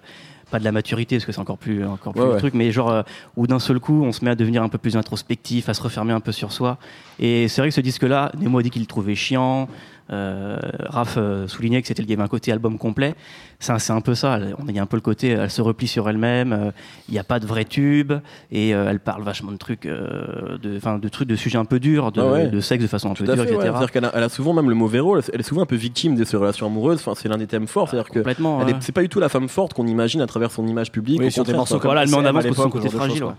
pas 0.49 0.59
de 0.59 0.63
la 0.63 0.71
maturité 0.71 1.17
parce 1.17 1.25
que 1.25 1.31
c'est 1.33 1.39
encore 1.41 1.57
plus 1.57 1.85
encore 1.85 2.13
plus 2.13 2.21
Ouais, 2.21 2.27
le 2.27 2.33
ouais. 2.33 2.39
truc, 2.39 2.53
mais 2.53 2.71
genre 2.71 2.89
euh, 2.89 3.01
où 3.35 3.47
d'un 3.47 3.59
seul 3.59 3.79
coup 3.79 4.03
on 4.03 4.11
se 4.11 4.23
met 4.23 4.31
à 4.31 4.35
devenir 4.35 4.63
un 4.63 4.69
peu 4.69 4.77
plus 4.77 4.95
introspectif, 4.95 5.67
à 5.69 5.73
se 5.73 5.81
refermer 5.83 6.13
un 6.13 6.19
peu 6.21 6.31
sur 6.31 6.51
soi. 6.51 6.77
Et 7.19 7.47
c'est 7.47 7.61
vrai 7.61 7.69
que 7.69 7.75
ce 7.75 7.81
disque-là, 7.81 8.31
Nemo 8.39 8.57
a 8.59 8.63
dit 8.63 8.69
qu'il 8.69 8.81
le 8.81 8.87
trouvait 8.87 9.13
chiant. 9.15 9.67
Euh, 10.09 10.57
Raph 10.87 11.15
euh, 11.17 11.47
soulignait 11.47 11.81
que 11.81 11.87
c'était 11.87 12.01
il 12.03 12.09
y 12.09 12.13
avait 12.13 12.23
un 12.23 12.27
côté 12.27 12.51
album 12.51 12.77
complet. 12.77 13.13
C'est 13.59 13.91
un 13.91 14.01
peu 14.01 14.15
ça. 14.15 14.39
On 14.59 14.67
a 14.67 14.69
il 14.69 14.75
y 14.75 14.79
a 14.79 14.83
un 14.83 14.85
peu 14.85 14.95
le 14.97 15.01
côté, 15.01 15.29
elle 15.29 15.49
se 15.49 15.61
replie 15.61 15.87
sur 15.87 16.07
elle-même. 16.09 16.53
euh, 16.53 16.71
Il 17.09 17.13
n'y 17.13 17.19
a 17.19 17.23
pas 17.23 17.39
de 17.39 17.45
vrai 17.45 17.65
tube 17.65 18.13
et 18.51 18.73
euh, 18.73 18.87
elle 18.89 18.99
parle 18.99 19.23
vachement 19.23 19.51
de 19.51 19.57
trucs, 19.57 19.85
euh, 19.85 20.57
de, 20.59 20.77
enfin, 20.77 20.97
de 20.99 21.09
trucs, 21.09 21.27
de 21.27 21.35
sujets 21.35 21.57
un 21.57 21.65
peu 21.65 21.79
durs, 21.79 22.11
de, 22.11 22.21
Ah 22.21 22.31
ouais. 22.31 22.47
de 22.47 22.59
sexe 22.61 22.83
de 22.83 22.87
façon 22.87 23.11
un 23.11 23.13
peu 23.15 23.25
dure, 23.25 23.33
fait. 23.35 23.39
ouais. 23.41 23.47
etc. 23.55 23.59
C'est-à-dire 23.71 23.91
qu'elle 23.91 24.05
a, 24.05 24.11
elle 24.13 24.23
a 24.23 24.29
souvent 24.29 24.53
même 24.53 24.69
le 24.69 24.75
mauvais 24.75 24.99
rôle. 24.99 25.21
Elle 25.33 25.39
est 25.39 25.43
souvent 25.43 25.63
un 25.63 25.65
peu 25.65 25.75
victime 25.75 26.15
de 26.15 26.23
ses 26.23 26.37
relations 26.37 26.67
amoureuses. 26.67 26.99
Enfin, 26.99 27.13
c'est 27.15 27.27
l'un 27.27 27.37
des 27.37 27.47
thèmes 27.47 27.67
forts. 27.67 27.89
C'est-à-dire 27.89 28.09
que 28.11 28.19
elle 28.19 28.45
ouais. 28.45 28.75
c'est 28.79 28.91
pas 28.93 29.01
du 29.01 29.09
tout 29.09 29.19
la 29.19 29.29
femme 29.29 29.49
forte 29.49 29.73
qu'on 29.73 29.87
imagine 29.87 30.21
à 30.21 30.27
travers 30.27 30.51
son 30.51 30.65
image 30.67 30.91
publique. 30.91 31.19
Oui, 31.19 31.31
sur 31.31 31.43
des 31.43 31.47
contraire, 31.47 31.57
morceaux 31.57 31.75
ça- 31.75 31.79
comme 31.81 31.87
Voilà, 31.89 32.03
elle 32.03 32.09
met 32.09 32.15
en 32.15 32.25
avant 32.25 32.41
son 32.53 32.69
côté 32.69 32.89
fragile. 32.89 33.23
ouais. 33.25 33.31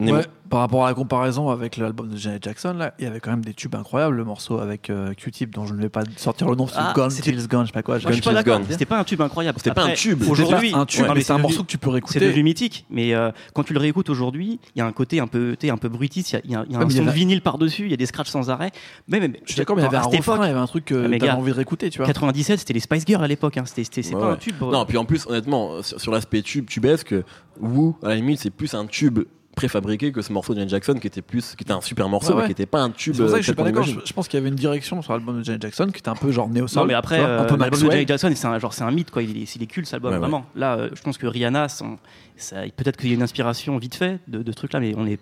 Nemo. 0.00 0.18
Ouais, 0.18 0.24
par 0.48 0.60
rapport 0.60 0.86
à 0.86 0.88
la 0.88 0.94
comparaison 0.94 1.50
avec 1.50 1.76
l'album 1.76 2.08
de 2.08 2.16
Janet 2.16 2.42
Jackson, 2.42 2.72
là, 2.72 2.94
il 2.98 3.04
y 3.04 3.08
avait 3.08 3.18
quand 3.20 3.30
même 3.32 3.44
des 3.44 3.52
tubes 3.52 3.74
incroyables. 3.74 4.14
Le 4.16 4.24
morceau 4.24 4.58
avec 4.60 4.88
euh, 4.90 5.12
Q-Tip, 5.12 5.52
dont 5.52 5.66
je 5.66 5.74
ne 5.74 5.82
vais 5.82 5.88
pas 5.88 6.02
sortir 6.16 6.48
le 6.48 6.54
nom, 6.54 6.66
c'est 6.68 6.76
Ah, 6.78 6.92
Gone 6.94 7.10
Till 7.10 7.48
Gone, 7.48 7.62
je 7.62 7.66
sais 7.66 7.72
pas 7.72 7.82
quoi. 7.82 7.96
Moi, 7.98 8.02
je 8.10 8.12
suis 8.14 8.22
pas 8.22 8.32
d'accord. 8.32 8.58
Gone. 8.60 8.66
C'était 8.70 8.84
pas 8.86 8.98
un 8.98 9.04
tube 9.04 9.20
incroyable. 9.20 9.58
C'était 9.58 9.74
pas 9.74 9.84
un 9.84 9.92
tube. 9.94 10.22
Aujourd'hui, 10.28 10.72
un 10.72 10.86
tube, 10.86 11.02
Ouais, 11.04 11.14
mais 11.16 11.22
c'est 11.22 11.32
un 11.32 11.38
morceau 11.38 11.62
que 11.64 11.68
tu 11.68 11.78
peux 11.78 11.88
C'est 11.88 11.92
réécouter. 11.94 12.20
devenu 12.20 12.44
mythique, 12.44 12.86
mais 12.90 13.12
euh, 13.12 13.30
quand 13.54 13.64
tu 13.64 13.72
le 13.74 13.80
réécoutes 13.80 14.08
aujourd'hui, 14.08 14.60
il 14.74 14.78
y 14.78 14.82
a 14.82 14.86
un 14.86 14.92
côté 14.92 15.18
un 15.20 15.26
peu, 15.26 15.56
un 15.62 15.76
peu 15.76 15.88
brutiste. 15.88 16.30
Il 16.44 16.50
y 16.52 16.54
a, 16.54 16.58
y 16.58 16.62
a- 16.62 16.64
il 16.68 16.72
y 16.72 16.76
a 16.76 16.78
Ouais, 16.78 16.84
un 16.84 16.90
son 16.90 17.04
de 17.04 17.10
vinyle 17.10 17.42
par 17.42 17.58
dessus, 17.58 17.82
il 17.86 17.90
y 17.90 17.94
a 17.94 17.96
des 17.98 18.06
scratchs 18.06 18.30
sans 18.30 18.48
arrêt. 18.50 18.70
Mais, 19.08 19.18
mais 19.20 19.32
Je 19.44 19.52
suis 19.52 19.58
d'accord, 19.58 19.74
mais 19.76 19.82
il 19.82 19.84
y 19.84 19.88
avait 19.88 19.96
un 19.96 20.02
refrain, 20.02 20.36
il 20.44 20.48
y 20.48 20.50
avait 20.50 20.60
un 20.60 20.66
truc 20.66 20.84
que 20.86 21.04
Ah, 21.04 21.08
mais 21.08 21.18
t'avais 21.18 21.32
envie 21.32 21.50
de 21.50 21.56
réécouter, 21.56 21.90
tu 21.90 21.98
vois. 21.98 22.06
97, 22.06 22.60
c'était 22.60 22.72
les 22.72 22.80
Spice 22.80 23.02
Girls 23.04 23.24
à 23.24 23.28
l'époque. 23.28 23.56
Hein. 23.56 23.64
C'était, 23.66 24.02
c'est 24.02 24.12
pas 24.12 24.30
un 24.32 24.36
tube. 24.36 24.54
Non, 24.62 24.86
puis 24.86 24.96
en 24.96 25.04
plus, 25.04 25.26
honnêtement, 25.26 25.82
sur, 25.82 26.00
sur 26.00 26.12
l'aspect 26.12 26.40
tube, 26.42 26.66
tubesque, 26.68 27.14
Woo, 27.60 27.96
à 28.04 28.08
la 28.10 28.14
limite, 28.14 28.38
c'est 28.38 28.50
plus 28.50 28.72
un 28.74 28.86
tube 28.86 29.18
préfabriqué 29.58 30.12
que 30.12 30.22
ce 30.22 30.32
morceau 30.32 30.54
de 30.54 30.58
Janet 30.58 30.70
Jackson 30.70 30.94
qui 30.94 31.06
était 31.06 31.22
plus, 31.22 31.54
qui 31.56 31.64
était 31.64 31.72
un 31.72 31.80
super 31.80 32.08
morceau, 32.08 32.34
Ouais, 32.36 32.46
qui 32.46 32.52
était 32.52 32.66
pas 32.66 32.80
un 32.80 32.90
tube. 32.90 33.14
C'est 33.14 33.22
pour 33.22 33.30
ça 33.30 33.34
que 33.34 33.38
euh, 33.38 33.42
je 33.42 33.44
suis 33.44 33.52
tel 33.52 33.56
pas 33.56 33.62
qu'on 33.62 33.68
d'accord. 33.70 33.84
imagine. 33.84 34.00
Je, 34.04 34.08
je 34.08 34.12
pense 34.12 34.28
qu'il 34.28 34.38
y 34.38 34.40
avait 34.40 34.48
une 34.48 34.54
direction 34.54 35.02
sur 35.02 35.12
l'album 35.12 35.38
de 35.38 35.44
Janet 35.44 35.62
Jackson 35.62 35.86
qui 35.92 35.98
était 35.98 36.08
un 36.08 36.14
peu 36.14 36.30
genre 36.30 36.48
néo 36.48 36.66
soul 36.68 36.82
Non, 36.82 36.86
mais 36.86 36.94
après, 36.94 37.18
euh, 37.20 37.44
peu 37.44 37.56
l'album 37.56 37.80
de. 37.80 37.90
Janet 37.90 38.08
Jackson, 38.08 38.30
c'est 38.34 38.46
un, 38.46 38.58
genre, 38.58 38.72
c'est 38.72 38.84
un 38.84 38.90
mythe, 38.90 39.10
quoi. 39.10 39.22
Il 39.22 39.36
est, 39.36 39.54
il 39.56 39.62
est 39.62 39.66
culte, 39.66 39.86
cet 39.86 39.94
album, 39.94 40.10
Ouais, 40.12 40.16
ouais. 40.16 40.20
vraiment. 40.20 40.44
Là, 40.54 40.76
euh, 40.76 40.90
je 40.94 41.02
pense 41.02 41.18
que 41.18 41.26
Rihanna, 41.26 41.68
son- 41.68 41.98
ça- 42.36 42.56
peut-être 42.76 42.96
qu'il 42.96 43.08
y 43.08 43.12
a 43.12 43.16
une 43.16 43.22
inspiration 43.22 43.76
vite 43.78 43.96
fait 43.96 44.20
de, 44.28 44.42
de 44.42 44.50
ce 44.52 44.56
truc-là, 44.56 44.78
mais 44.80 44.94
on 44.96 45.04
n'est 45.04 45.18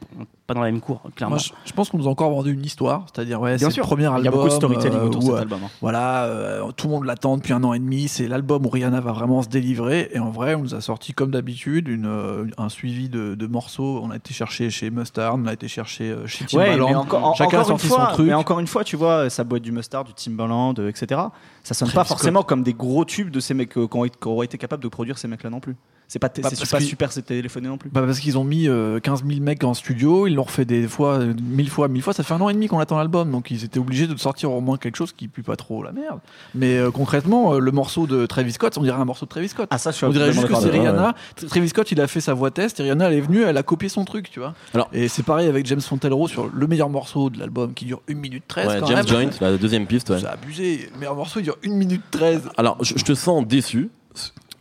pas 0.47 0.53
dans 0.55 0.61
la 0.61 0.71
même 0.71 0.81
cour, 0.81 1.01
clairement. 1.17 1.37
Moi, 1.37 1.43
je, 1.45 1.51
je 1.69 1.73
pense 1.73 1.89
qu'on 1.89 1.97
nous 1.99 2.07
a 2.07 2.11
encore 2.11 2.31
vendu 2.31 2.53
une 2.53 2.65
histoire, 2.65 3.07
c'est-à-dire 3.13 3.41
ouais, 3.41 3.53
c'est 3.53 3.59
Bien 3.61 3.69
le 3.69 3.73
sûr. 3.75 3.85
premier 3.87 4.05
album. 4.05 4.21
Il 4.21 4.25
y 4.27 4.29
a 4.29 4.31
beaucoup 4.31 4.49
de 4.49 4.53
storytelling 4.53 4.99
euh, 4.99 5.07
autour 5.07 5.21
de 5.23 5.27
où, 5.27 5.31
cet 5.31 5.41
album. 5.41 5.61
hein. 5.65 5.69
Voilà, 5.81 6.25
euh, 6.27 6.71
tout 6.77 6.89
le 6.89 6.93
monde 6.93 7.05
l'attend 7.07 7.37
depuis 7.39 7.53
un 7.55 7.65
an 7.65 7.73
et 7.73 7.79
demi. 7.79 8.07
C'est 8.09 8.29
l'album 8.29 8.67
où 8.67 8.69
Rihanna 8.69 9.01
va 9.01 9.13
vraiment 9.13 9.41
se 9.43 9.49
délivrer. 9.49 10.11
Et 10.13 10.19
en 10.19 10.31
vrai, 10.31 10.55
on 10.55 10.61
nous 10.63 10.75
a 10.75 10.81
sorti 10.83 11.15
comme 11.15 11.31
d'habitude 11.31 11.89
une, 11.89 12.51
un 12.59 12.69
suivi 12.69 13.09
de, 13.09 13.35
de 13.35 13.47
morceaux. 13.47 14.01
On 14.03 14.11
a 14.11 14.19
été 14.27 14.35
chercher 14.35 14.71
chez 14.71 14.91
Mustard, 14.91 15.35
on 15.37 15.47
a 15.47 15.53
été 15.53 15.69
chercher 15.69 16.11
euh, 16.11 16.27
chez 16.27 16.45
Ouais, 16.57 16.67
Timbaland. 16.67 16.89
mais 16.89 16.95
encore, 16.97 17.25
en- 17.25 17.35
Chacun 17.35 17.59
a 17.59 17.61
encore 17.61 17.71
une 17.73 17.79
sorti 17.79 17.87
fois, 17.89 18.07
son 18.09 18.13
truc. 18.15 18.27
mais 18.27 18.35
encore 18.35 18.61
une 18.61 18.67
fois, 18.67 18.85
tu 18.85 18.97
vois, 18.97 19.31
ça 19.31 19.45
boit 19.45 19.59
du 19.61 19.73
mustard, 19.73 20.05
du 20.05 20.13
Timbaland, 20.15 20.75
euh, 20.79 20.89
etc. 20.89 21.21
Ça 21.63 21.75
sonne 21.75 21.89
Travis 21.89 21.95
pas 21.95 22.05
forcément 22.05 22.43
comme 22.43 22.63
des 22.63 22.75
gros 22.75 23.05
tubes 23.05 23.31
de 23.31 23.41
ces 23.41 23.55
mecs 23.55 23.77
euh, 23.79 23.87
qui 23.87 24.29
auraient 24.29 24.47
été 24.47 24.59
capables 24.59 24.83
de 24.83 24.89
produire 24.89 25.17
ces 25.19 25.29
mecs-là 25.29 25.51
non 25.51 25.61
plus. 25.61 25.77
C'est 26.09 26.21
pas, 26.21 26.29
Bah, 26.29 26.49
pas 26.71 26.81
super, 26.81 27.11
c'est 27.11 27.23
téléphoné 27.23 27.67
non 27.67 27.79
plus. 27.79 27.91
Bah 27.91 28.01
parce 28.07 28.21
qu'ils 28.21 28.39
ont 28.39 28.45
mis 28.45 28.69
euh, 28.69 29.01
15 29.01 29.25
000 29.27 29.41
mecs 29.41 29.65
en 29.65 29.75
studio, 29.75 30.29
ils 30.29 30.35
l'ont 30.37 30.45
refait 30.45 30.65
des 30.65 30.87
fois, 30.87 31.15
euh, 31.19 31.35
mille 31.43 31.69
fois, 31.69 31.89
mille 31.89 32.01
fois. 32.03 32.13
Ça 32.13 32.23
fait 32.23 32.33
un 32.33 32.41
an 32.41 32.49
et 32.49 32.55
demi 32.55 32.69
qu'on 32.69 32.79
attend 32.79 32.97
l'album, 32.97 33.33
donc 33.33 33.51
ils 33.51 33.65
étaient 33.65 33.81
obligés 33.81 34.07
de 34.07 34.17
sortir 34.17 34.53
au 34.53 34.61
moins 34.61 34.77
quelque 34.77 34.95
chose 34.97 35.13
qui 35.13 35.27
pue 35.27 35.43
pas 35.43 35.57
trop 35.57 35.83
la 35.83 35.91
merde. 35.91 36.21
Mais 36.55 36.79
euh, 36.79 36.93
concrètement, 36.93 37.55
euh, 37.55 37.59
le 37.59 37.73
morceau 37.73 38.07
de 38.07 38.25
Travis 38.27 38.53
Scott, 38.53 38.79
on 38.79 38.83
dirait 38.83 39.01
un 39.01 39.05
morceau 39.05 39.27
de 39.27 39.31
Travis 39.31 39.49
Scott. 39.49 39.67
Ah 39.73 39.79
ça, 39.79 39.91
je 39.91 39.97
suis 39.97 40.07
on 40.07 40.11
dirait 40.11 40.33
juste 40.33 40.47
que 40.47 40.55
c'est. 40.55 40.71
Rihanna. 40.71 41.15
Tra- 41.37 41.47
Travis 41.49 41.69
Scott, 41.71 41.91
il 41.91 42.01
a 42.01 42.07
fait 42.07 42.21
sa 42.21 42.35
voix 42.35 42.53
test 42.53 42.79
et 42.79 42.85
Rihanna, 42.85 43.09
elle 43.11 43.15
est 43.19 43.21
venue, 43.21 43.43
elle 43.43 43.57
a 43.57 43.65
copié 43.65 43.89
son 43.89 44.05
truc, 44.05 44.31
tu 44.31 44.39
vois. 44.39 44.55
Alors- 44.75 44.89
et 44.93 45.09
c'est 45.09 45.25
pareil 45.25 45.49
avec 45.49 45.67
James 45.67 45.81
Fontelro 45.81 46.29
sur 46.29 46.49
le 46.55 46.67
meilleur 46.69 46.89
morceau 46.89 47.31
de 47.31 47.39
l'album 47.41 47.75
qui 47.75 47.85
dure 47.85 48.01
1 48.09 48.15
minute 48.15 48.45
13. 48.47 48.69
Ouais, 48.69 48.79
quand 48.81 48.87
James 48.87 48.97
même. 48.99 49.07
Joint, 49.09 49.31
la 49.41 49.57
deuxième 49.57 49.87
piste. 49.87 50.11
Ouais. 50.11 50.21
C'est 50.21 50.27
abusé. 50.27 50.89
Le 50.95 50.99
meilleur 51.01 51.17
morceau, 51.17 51.41
il 51.41 51.43
dure 51.43 51.57
1 51.67 51.71
minute 51.75 52.03
13. 52.13 52.43
Alors, 52.57 52.77
je, 52.85 52.95
je 52.97 53.05
te 53.05 53.15
sens 53.15 53.45
déçu. 53.45 53.91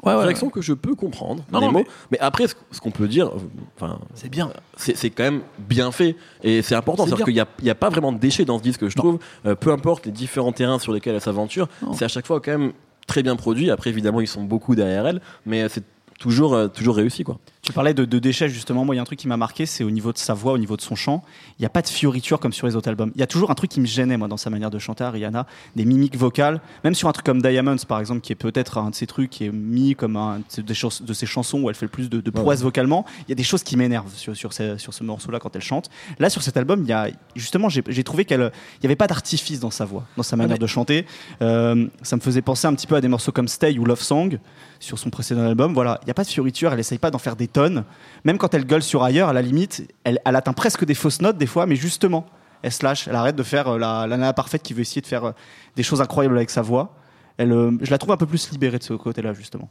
Ouais, 0.06 0.14
ouais. 0.16 0.24
Réaction 0.24 0.50
que 0.50 0.62
je 0.62 0.74
peux 0.74 0.96
comprendre. 0.96 1.44
Non, 1.52 1.60
non, 1.62 1.72
mots. 1.72 1.80
mais- 1.80 1.86
Mais... 2.12 2.20
après, 2.20 2.48
ce, 2.48 2.54
ce 2.72 2.80
qu'on 2.80 2.92
peut 2.92 3.08
dire, 3.08 3.28
euh, 3.28 3.40
enfin, 3.76 4.00
C'est 4.14 4.30
bien. 4.30 4.52
c'est 4.78 5.10
quand 5.10 5.24
même 5.24 5.42
bien 5.60 5.92
fait 5.92 6.16
et 6.44 6.62
c'est 6.62 6.76
important. 6.76 7.04
C'est 7.04 7.10
C'est-à-dire 7.10 7.26
qu'il 7.26 7.34
n'y 7.64 7.70
a, 7.70 7.72
a 7.72 7.76
pas 7.76 7.90
vraiment 7.90 8.12
de 8.12 8.20
déchets 8.20 8.46
dans 8.46 8.58
ce 8.58 8.64
disque, 8.64 8.88
je 8.88 8.96
Non. 8.98 9.04
trouve. 9.04 9.20
Euh, 9.46 9.56
peu 9.56 9.72
importe 9.72 10.06
les 10.06 10.12
différents 10.12 10.52
terrains 10.52 10.80
sur 10.80 10.94
lesquels 10.94 11.16
elle 11.16 11.22
s'aventure, 11.22 11.68
c'est 11.94 12.06
à 12.06 12.10
chaque 12.10 12.26
fois 12.28 12.40
quand 12.40 12.52
même 12.52 12.74
très 13.08 13.24
bien 13.24 13.36
produit. 13.36 13.70
Après, 13.72 13.90
évidemment, 13.90 14.22
ils 14.22 14.28
sont 14.28 14.44
beaucoup 14.44 14.76
derrière 14.76 15.06
elle, 15.08 15.22
mais 15.46 15.68
c'est 15.70 15.84
toujours, 16.20 16.54
euh, 16.54 16.68
toujours 16.68 16.96
réussi, 16.96 17.24
quoi. 17.24 17.38
Tu 17.66 17.74
parlais 17.74 17.96
de, 17.96 18.06
de 18.06 18.20
déchets 18.20 18.48
justement. 18.48 18.86
Moi, 18.86 18.94
il 18.94 18.98
y 18.98 19.00
a 19.00 19.02
un 19.02 19.06
truc 19.06 19.18
qui 19.18 19.28
m'a 19.28 19.38
marqué, 19.38 19.66
c'est 19.66 19.84
au 19.84 19.90
niveau 19.90 20.14
de 20.14 20.20
sa 20.20 20.36
voix, 20.36 20.54
au 20.54 20.58
niveau 20.60 20.78
de 20.78 20.82
son 20.82 20.96
chant. 20.96 21.24
Il 21.58 21.64
n'y 21.64 21.66
a 21.66 21.70
pas 21.70 21.82
de 21.82 21.88
fioriture 21.88 22.40
comme 22.40 22.54
sur 22.54 22.68
les 22.68 22.76
autres 22.76 22.88
albums. 22.90 23.12
Il 23.16 23.20
y 23.20 23.24
a 23.24 23.28
toujours 23.28 23.50
un 23.50 23.56
truc 23.56 23.72
qui 23.72 23.80
me 23.82 23.88
gênait 23.88 24.18
moi 24.18 24.28
dans 24.28 24.38
sa 24.38 24.52
manière 24.52 24.70
de 24.70 24.78
chanter 24.78 25.04
Rihanna, 25.04 25.48
des 25.76 25.84
mimiques 25.84 26.16
vocales. 26.16 26.62
Même 26.84 26.94
sur 26.94 27.10
un 27.10 27.12
truc 27.12 27.26
comme 27.26 27.42
Diamonds 27.42 27.78
par 27.88 28.00
exemple, 28.00 28.22
qui 28.22 28.32
est 28.32 28.36
peut-être 28.36 28.78
un 28.78 28.92
de 28.92 28.96
ces 28.96 29.08
trucs 29.08 29.32
qui 29.32 29.46
est 29.46 29.52
mis 29.52 29.96
comme 29.96 30.16
un 30.16 30.42
de, 30.56 30.62
des 30.62 30.74
chans- 30.76 31.02
de 31.02 31.14
ces 31.14 31.26
chansons 31.26 31.62
où 31.64 31.70
elle 31.70 31.76
fait 31.76 31.86
le 31.88 31.90
plus 31.92 32.08
de, 32.08 32.22
de 32.22 32.30
prouesses 32.30 32.62
vocalement. 32.62 33.04
Il 33.28 33.30
y 33.30 33.32
a 33.32 33.36
des 33.36 33.44
choses 33.44 33.64
qui 33.64 33.78
m'énervent 33.78 34.14
sur, 34.14 34.36
sur, 34.36 34.54
ce, 34.54 34.78
sur 34.78 34.94
ce 34.94 35.04
morceau-là 35.04 35.40
quand 35.40 35.56
elle 35.56 35.64
chante. 35.64 35.90
Là, 36.20 36.30
sur 36.30 36.44
cet 36.44 36.58
album, 36.58 36.82
il 36.84 36.90
y 36.90 36.94
a 36.94 37.08
justement, 37.36 37.68
j'ai 37.70 38.04
trouvé 38.04 38.26
qu'elle, 38.26 38.52
il 38.76 38.82
n'y 38.84 38.88
avait 38.88 38.96
pas 38.96 39.08
d'artifice 39.08 39.60
dans 39.60 39.72
sa 39.72 39.86
voix, 39.86 40.04
dans 40.18 40.24
sa 40.24 40.36
manière 40.36 40.54
mais- 40.58 40.60
de 40.60 40.68
chanter. 40.68 41.08
Euh, 41.42 41.88
ça 42.04 42.16
me 42.16 42.22
faisait 42.22 42.44
penser 42.44 42.68
un 42.68 42.76
petit 42.76 42.86
peu 42.86 42.96
à 42.96 43.02
des 43.02 43.08
morceaux 43.08 43.32
comme 43.32 43.48
Stay 43.48 43.80
ou 43.80 43.86
Love 43.86 44.02
Song 44.02 44.38
sur 44.80 45.00
son 45.00 45.10
précédent 45.10 45.42
album. 45.48 45.74
Voilà, 45.74 45.98
il 46.04 46.06
n'y 46.06 46.12
a 46.12 46.14
pas 46.14 46.24
de 46.24 46.30
fioriture, 46.30 46.72
elle 46.72 46.80
essaye 46.80 47.00
pas 47.00 47.10
d'en 47.10 47.18
faire 47.18 47.36
des 47.36 47.48
Même 48.24 48.38
quand 48.38 48.54
elle 48.54 48.66
gueule 48.66 48.84
sur 48.84 49.04
ailleurs, 49.04 49.30
à 49.30 49.34
la 49.34 49.42
limite, 49.42 49.92
elle, 50.04 50.20
elle 50.26 50.36
atteint 50.36 50.54
presque 50.54 50.86
des 50.86 50.96
fausses 50.96 51.22
notes 51.22 51.38
des 51.38 51.46
fois, 51.46 51.66
mais 51.66 51.76
justement, 51.76 52.26
elle 52.62 52.72
se 52.72 52.84
lâche, 52.84 53.08
elle 53.08 53.16
arrête 53.16 53.36
de 53.36 53.44
faire 53.44 53.68
euh, 53.68 53.78
la, 53.78 54.08
la 54.08 54.18
nana 54.18 54.34
parfaite 54.34 54.64
qui 54.64 54.74
veut 54.74 54.82
essayer 54.82 55.02
de 55.02 55.08
faire 55.08 55.26
euh, 55.26 55.32
des 55.76 55.84
choses 55.84 56.02
incroyables 56.02 56.36
avec 56.36 56.50
sa 56.50 56.62
voix. 56.62 56.96
Elle, 57.38 57.52
euh, 57.52 57.72
je 57.82 57.92
la 57.92 57.98
trouve 57.98 58.12
un 58.12 58.18
peu 58.18 58.26
plus 58.26 58.50
libérée 58.52 58.80
de 58.80 58.84
ce 58.84 58.94
côté-là, 58.94 59.34
justement. 59.34 59.70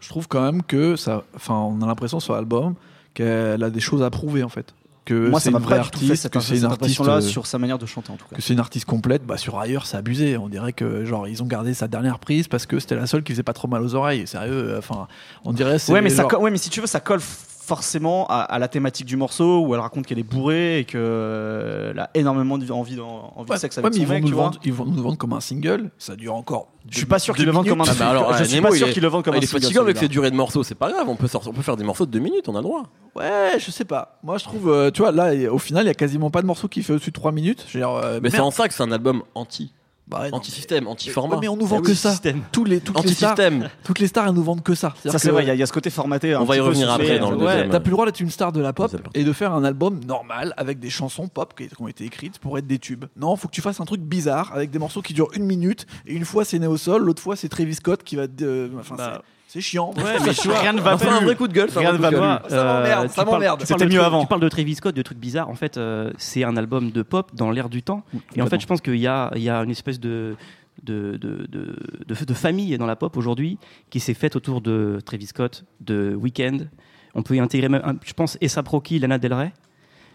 Je 0.00 0.08
trouve 0.08 0.28
quand 0.28 0.42
même 0.42 0.62
que 0.62 0.94
ça. 0.96 1.24
Enfin, 1.34 1.54
on 1.54 1.80
a 1.80 1.86
l'impression 1.86 2.20
sur 2.20 2.34
l'album 2.34 2.74
qu'elle 3.14 3.62
a 3.62 3.70
des 3.70 3.80
choses 3.80 4.02
à 4.02 4.10
prouver 4.10 4.42
en 4.42 4.48
fait. 4.48 4.74
Que 5.04 5.28
Moi, 5.28 5.38
c'est 5.38 5.46
ça 5.46 5.50
m'a 5.50 5.58
une 5.58 5.64
vraie 5.64 5.78
artiste, 5.78 6.14
cette, 6.14 6.32
que 6.32 6.40
c'est 6.40 6.56
une 6.56 6.64
artiste. 6.64 7.00
euh, 7.00 7.20
sur 7.20 7.46
sa 7.46 7.58
manière 7.58 7.78
de 7.78 7.84
chanter, 7.84 8.10
en 8.10 8.16
tout 8.16 8.26
cas. 8.26 8.36
que 8.36 8.42
c'est 8.42 8.54
une 8.54 8.60
artiste 8.60 8.86
complète, 8.86 9.26
bah 9.26 9.36
sur 9.36 9.58
ailleurs 9.58 9.84
c'est 9.84 9.98
abusé. 9.98 10.38
On 10.38 10.48
dirait 10.48 10.72
que 10.72 11.04
genre 11.04 11.28
ils 11.28 11.42
ont 11.42 11.46
gardé 11.46 11.74
sa 11.74 11.88
dernière 11.88 12.18
prise 12.18 12.48
parce 12.48 12.64
que 12.64 12.78
c'était 12.78 12.96
la 12.96 13.06
seule 13.06 13.22
qui 13.22 13.32
faisait 13.32 13.42
pas 13.42 13.52
trop 13.52 13.68
mal 13.68 13.82
aux 13.82 13.94
oreilles. 13.94 14.26
Sérieux, 14.26 14.70
euh, 14.70 14.78
enfin 14.78 15.06
on 15.44 15.52
dirait 15.52 15.78
c'est 15.78 15.92
Ouais 15.92 16.00
mais, 16.00 16.08
ça 16.08 16.26
ouais, 16.38 16.50
mais 16.50 16.56
si 16.56 16.70
tu 16.70 16.80
veux, 16.80 16.86
ça 16.86 17.00
colle 17.00 17.20
forcément 17.66 18.26
à, 18.28 18.40
à 18.40 18.58
la 18.58 18.68
thématique 18.68 19.06
du 19.06 19.16
morceau 19.16 19.60
où 19.60 19.74
elle 19.74 19.80
raconte 19.80 20.06
qu'elle 20.06 20.18
est 20.18 20.22
bourrée 20.22 20.80
et 20.80 20.84
qu'elle 20.84 21.98
a 21.98 22.10
énormément 22.14 22.58
de- 22.58 22.70
envie, 22.70 23.00
envie 23.00 23.50
Ouais, 23.50 23.56
de 23.56 23.60
sexe 23.60 23.76
ouais, 23.76 23.80
avec 23.84 23.92
mais 23.94 23.98
son 23.98 24.02
ils 24.02 24.06
vont, 24.06 24.14
mec, 24.14 24.22
nous 24.22 24.28
tu 24.28 24.30
le 24.32 24.36
vois. 24.36 24.44
vendre, 24.44 24.58
ils 24.64 24.72
vont 24.72 24.84
nous 24.84 24.96
le 24.96 25.02
vendre 25.02 25.16
comme 25.18 25.32
un 25.32 25.40
single. 25.40 25.90
Ça 25.98 26.16
dure 26.16 26.34
encore. 26.34 26.68
Je 26.90 26.96
suis 26.98 27.06
pas 27.06 27.18
sûr 27.18 27.34
qu'ils 27.34 27.46
le 27.46 27.52
vendent 27.52 27.66
comme 27.68 27.80
un 27.80 27.84
Ah 27.88 27.94
bah 27.98 28.10
alors, 28.10 28.32
Je 28.34 28.38
ouais, 28.40 28.44
suis 28.44 28.56
Nemo, 28.56 28.68
pas 28.68 28.74
sûr 28.76 28.90
qu'ils 28.90 29.02
le 29.02 29.08
vendent 29.08 29.24
comme 29.24 29.34
un 29.34 29.38
il 29.38 29.44
est 29.44 29.46
single, 29.46 29.62
fatigant 29.62 29.82
avec 29.82 29.96
ses 29.96 30.08
durées 30.08 30.30
de 30.30 30.36
morceaux, 30.36 30.62
c'est 30.62 30.74
pas 30.74 30.90
grave, 30.92 31.08
on 31.08 31.16
peut, 31.16 31.26
sortir, 31.28 31.50
on 31.50 31.54
peut 31.54 31.62
faire 31.62 31.76
des 31.76 31.84
morceaux 31.84 32.04
de 32.06 32.10
deux 32.10 32.18
minutes, 32.18 32.48
on 32.48 32.54
a 32.54 32.58
le 32.58 32.64
droit. 32.64 32.82
Ouais, 33.16 33.52
je 33.58 33.70
sais 33.70 33.84
pas. 33.86 34.18
Moi 34.22 34.36
je 34.38 34.44
trouve, 34.44 34.68
euh, 34.70 34.90
tu 34.90 35.00
vois, 35.02 35.12
là 35.12 35.32
au 35.50 35.58
final 35.58 35.84
il 35.84 35.88
y 35.88 35.90
a 35.90 35.94
quasiment 35.94 36.30
pas 36.30 36.42
de 36.42 36.46
morceau 36.46 36.68
qui 36.68 36.82
fait 36.82 36.92
au-dessus 36.92 37.10
de 37.10 37.14
3 37.14 37.32
minutes. 37.32 37.64
Je 37.68 37.78
veux 37.78 37.84
dire, 37.84 37.90
euh, 37.94 38.20
Mais 38.22 38.28
c'est 38.30 38.40
en 38.40 38.50
ça 38.50 38.68
que 38.68 38.74
c'est 38.74 38.82
un 38.82 38.92
album 38.92 39.22
anti, 39.34 39.72
Bah 40.06 40.24
anti-système, 40.32 40.84
mais- 40.84 40.90
anti-format. 40.90 41.36
Ouais, 41.36 41.40
mais 41.40 41.48
on 41.48 41.56
nous 41.56 41.64
vend 41.64 41.78
Ah 41.78 41.82
que 41.82 41.88
oui, 41.88 41.96
ça. 41.96 42.10
système. 42.10 42.42
Tous 42.52 42.64
les, 42.64 42.80
toutes, 42.80 43.02
les 43.04 43.12
stars, 43.14 43.32
Anti-système. 43.32 43.70
toutes 43.84 43.98
les 44.00 44.06
stars 44.06 44.26
elles 44.28 44.34
nous 44.34 44.42
vendent 44.44 44.62
que 44.62 44.74
ça. 44.74 44.92
Ça 45.02 45.18
c'est 45.18 45.28
que- 45.28 45.32
vrai, 45.32 45.44
il 45.44 45.46
y, 45.46 45.50
a- 45.50 45.54
il 45.54 45.60
y 45.60 45.62
a 45.62 45.66
ce 45.66 45.72
côté 45.72 45.88
formaté. 45.88 46.36
On 46.36 46.44
va 46.44 46.56
y 46.56 46.60
revenir 46.60 46.90
après 46.90 47.18
dans 47.18 47.30
le 47.30 47.38
Ouais, 47.38 47.44
deuxième. 47.52 47.70
t'as 47.70 47.80
plus 47.80 47.88
le 47.90 47.94
droit 47.94 48.04
d'être 48.06 48.20
une 48.20 48.30
star 48.30 48.52
de 48.52 48.60
la 48.60 48.74
pop 48.74 48.94
et 49.14 49.24
de 49.24 49.32
faire 49.32 49.54
un 49.54 49.64
album 49.64 50.00
normal 50.04 50.52
avec 50.58 50.78
des 50.78 50.90
chansons 50.90 51.28
pop 51.28 51.54
qui 51.56 51.68
ont 51.80 51.88
été 51.88 52.04
écrites 52.04 52.38
pour 52.38 52.58
être 52.58 52.66
des 52.66 52.78
tubes. 52.78 53.06
Non, 53.16 53.34
faut 53.36 53.48
que 53.48 53.54
tu 53.54 53.62
fasses 53.62 53.80
un 53.80 53.86
truc 53.86 54.02
bizarre 54.02 54.52
avec 54.54 54.70
des 54.70 54.78
morceaux 54.78 55.00
qui 55.00 55.14
durent 55.14 55.30
une 55.34 55.44
minute 55.46 55.86
et 56.06 56.12
une 56.12 56.26
fois 56.26 56.44
c'est 56.44 56.58
Neo 56.58 56.76
Soul, 56.76 57.02
l'autre 57.02 57.22
fois 57.22 57.34
c'est 57.34 57.48
Travis 57.48 57.74
Scott 57.76 58.02
qui 58.04 58.16
va. 58.16 58.24
euh, 58.42 58.68
enfin, 58.78 58.96
Bah, 58.96 59.22
c'est- 59.54 59.60
chiant. 59.62 59.90
Ouais, 59.96 60.02
mais 60.24 60.34
tu 60.34 60.48
vois, 60.48 60.58
Rien 60.58 60.72
ne 60.74 60.80
va 60.80 60.94
Enfin, 60.94 61.16
un 61.16 61.24
vrai 61.24 61.34
coup 61.36 61.48
de 61.48 61.52
gueule. 61.52 61.68
c'est 61.70 61.78
un 61.78 61.80
Rien 61.80 61.92
vrai 61.92 61.98
ne 61.98 62.04
coup 62.04 62.12
de 62.14 62.16
va 62.20 62.26
gueule. 62.34 62.40
plus. 62.42 62.50
Ça 62.50 62.64
m'emmerde, 62.64 63.04
euh, 63.04 63.08
ça 63.08 63.24
m'emmerde. 63.24 63.60
tu 63.60 63.66
C'était 63.66 63.86
mieux 63.86 64.00
avant. 64.02 64.20
Tu 64.22 64.26
parles 64.26 64.40
de 64.42 64.48
Travis 64.48 64.74
Scott, 64.74 64.94
de 64.94 65.02
trucs 65.02 65.18
bizarres. 65.18 65.48
En 65.48 65.54
fait, 65.54 65.76
euh, 65.76 66.10
c'est 66.18 66.44
un 66.44 66.56
album 66.56 66.90
de 66.90 67.02
pop 67.02 67.30
dans 67.34 67.50
l'air 67.50 67.68
du 67.68 67.82
temps. 67.82 68.02
Et 68.36 68.42
en 68.42 68.46
fait, 68.46 68.60
je 68.60 68.66
pense 68.66 68.80
qu'il 68.80 68.96
y 68.96 69.06
a, 69.06 69.30
il 69.36 69.42
y 69.42 69.48
a 69.50 69.58
une 69.62 69.70
espèce 69.70 69.98
de 70.00 70.36
de, 70.82 71.16
de, 71.16 71.46
de, 71.48 71.76
de- 72.06 72.24
de 72.24 72.34
famille 72.34 72.76
dans 72.78 72.86
la 72.86 72.96
pop 72.96 73.16
aujourd'hui 73.16 73.58
qui 73.90 74.00
s'est 74.00 74.12
faite 74.12 74.34
autour 74.36 74.60
de 74.60 74.98
Travis 75.04 75.26
Scott, 75.26 75.64
de 75.80 76.14
Weeknd. 76.20 76.66
On 77.14 77.22
peut 77.22 77.36
y 77.36 77.40
intégrer 77.40 77.68
même, 77.68 77.98
je 78.04 78.12
pense, 78.12 78.36
Essa 78.40 78.62
Proki, 78.64 78.98
Lana 78.98 79.18
Del 79.18 79.32
Rey. 79.34 79.52